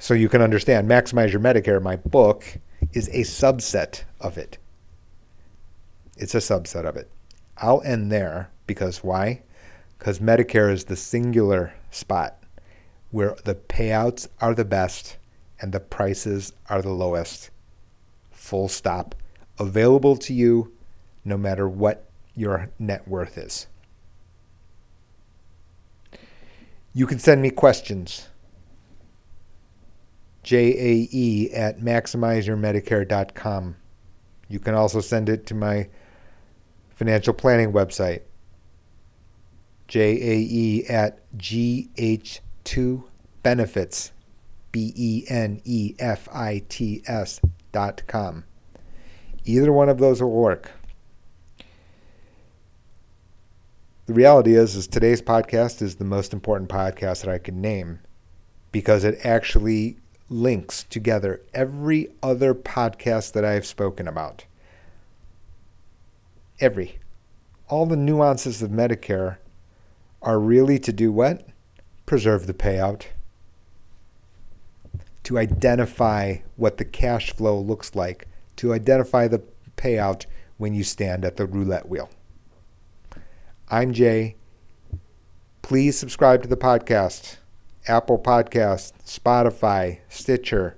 so 0.02 0.14
you 0.14 0.28
can 0.28 0.42
understand, 0.42 0.90
Maximize 0.90 1.30
Your 1.30 1.40
Medicare, 1.40 1.80
my 1.80 1.94
book, 1.94 2.56
is 2.92 3.06
a 3.10 3.20
subset 3.20 4.02
of 4.20 4.36
it. 4.36 4.58
It's 6.16 6.34
a 6.34 6.38
subset 6.38 6.84
of 6.86 6.96
it. 6.96 7.08
I'll 7.58 7.82
end 7.82 8.10
there 8.10 8.50
because 8.66 9.04
why? 9.04 9.42
Because 9.96 10.18
Medicare 10.18 10.72
is 10.72 10.86
the 10.86 10.96
singular 10.96 11.74
spot 11.92 12.42
where 13.12 13.36
the 13.44 13.54
payouts 13.54 14.26
are 14.40 14.56
the 14.56 14.64
best 14.64 15.18
and 15.60 15.70
the 15.70 15.78
prices 15.78 16.52
are 16.68 16.82
the 16.82 16.90
lowest. 16.90 17.50
Full 18.32 18.66
stop 18.68 19.14
available 19.56 20.16
to 20.16 20.34
you 20.34 20.72
no 21.24 21.38
matter 21.38 21.68
what 21.68 22.10
your 22.34 22.70
net 22.76 23.06
worth 23.06 23.38
is. 23.38 23.68
You 26.92 27.06
can 27.06 27.20
send 27.20 27.40
me 27.40 27.50
questions. 27.50 28.26
JAE 30.44 31.50
at 31.54 31.80
maximizeyourmedicare.com. 31.80 33.76
You 34.48 34.58
can 34.58 34.74
also 34.74 35.00
send 35.00 35.28
it 35.28 35.46
to 35.46 35.54
my 35.54 35.88
financial 36.90 37.32
planning 37.32 37.72
website, 37.72 38.22
J 39.88 40.00
A 40.00 40.36
E 40.38 40.86
at 40.88 41.20
GH2 41.36 43.04
Benefits, 43.42 44.12
B 44.72 44.92
E 44.96 45.24
N 45.28 45.60
E 45.64 45.94
F 45.98 46.28
I 46.32 46.62
T 46.68 47.02
S 47.06 47.40
dot 47.72 48.02
com. 48.06 48.44
Either 49.44 49.72
one 49.72 49.88
of 49.88 49.98
those 49.98 50.22
will 50.22 50.30
work. 50.30 50.70
The 54.06 54.14
reality 54.14 54.54
is, 54.54 54.74
is 54.74 54.86
today's 54.86 55.22
podcast 55.22 55.80
is 55.80 55.96
the 55.96 56.04
most 56.04 56.32
important 56.32 56.68
podcast 56.68 57.24
that 57.24 57.30
I 57.32 57.38
can 57.38 57.60
name 57.60 58.00
because 58.72 59.04
it 59.04 59.24
actually 59.24 59.96
links 60.32 60.84
together 60.84 61.40
every 61.54 62.08
other 62.22 62.54
podcast 62.54 63.32
that 63.32 63.44
I've 63.44 63.66
spoken 63.66 64.08
about. 64.08 64.44
Every. 66.58 66.98
All 67.68 67.86
the 67.86 67.96
nuances 67.96 68.62
of 68.62 68.70
Medicare 68.70 69.36
are 70.20 70.38
really 70.38 70.78
to 70.80 70.92
do 70.92 71.12
what? 71.12 71.46
Preserve 72.06 72.46
the 72.46 72.54
payout. 72.54 73.04
To 75.24 75.38
identify 75.38 76.38
what 76.56 76.78
the 76.78 76.84
cash 76.84 77.32
flow 77.32 77.58
looks 77.58 77.94
like, 77.94 78.26
to 78.56 78.72
identify 78.72 79.28
the 79.28 79.42
payout 79.76 80.26
when 80.56 80.74
you 80.74 80.84
stand 80.84 81.24
at 81.24 81.36
the 81.36 81.46
roulette 81.46 81.88
wheel. 81.88 82.10
I'm 83.68 83.92
Jay. 83.92 84.36
Please 85.62 85.98
subscribe 85.98 86.42
to 86.42 86.48
the 86.48 86.56
podcast. 86.56 87.36
Apple 87.86 88.18
Podcast, 88.18 88.92
Spotify, 89.04 89.98
Stitcher. 90.08 90.76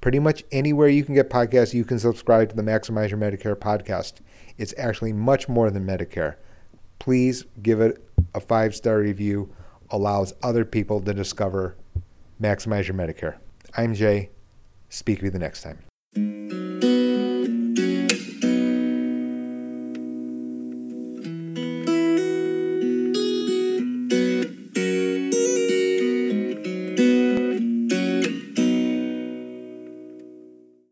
Pretty 0.00 0.18
much 0.18 0.44
anywhere 0.52 0.88
you 0.88 1.04
can 1.04 1.14
get 1.14 1.28
podcasts, 1.28 1.74
you 1.74 1.84
can 1.84 1.98
subscribe 1.98 2.48
to 2.50 2.56
the 2.56 2.62
Maximize 2.62 3.10
Your 3.10 3.18
Medicare 3.18 3.56
podcast. 3.56 4.14
It's 4.56 4.74
actually 4.78 5.12
much 5.12 5.48
more 5.48 5.70
than 5.70 5.84
Medicare. 5.86 6.36
Please 6.98 7.44
give 7.62 7.80
it 7.80 8.02
a 8.34 8.40
five 8.40 8.74
star 8.74 8.98
review, 8.98 9.52
allows 9.90 10.32
other 10.42 10.64
people 10.64 11.00
to 11.00 11.12
discover 11.12 11.76
Maximize 12.40 12.86
Your 12.86 12.96
Medicare. 12.96 13.36
I'm 13.76 13.94
Jay. 13.94 14.30
Speak 14.88 15.18
to 15.18 15.26
you 15.26 15.30
the 15.30 15.38
next 15.38 15.62
time. 15.62 16.67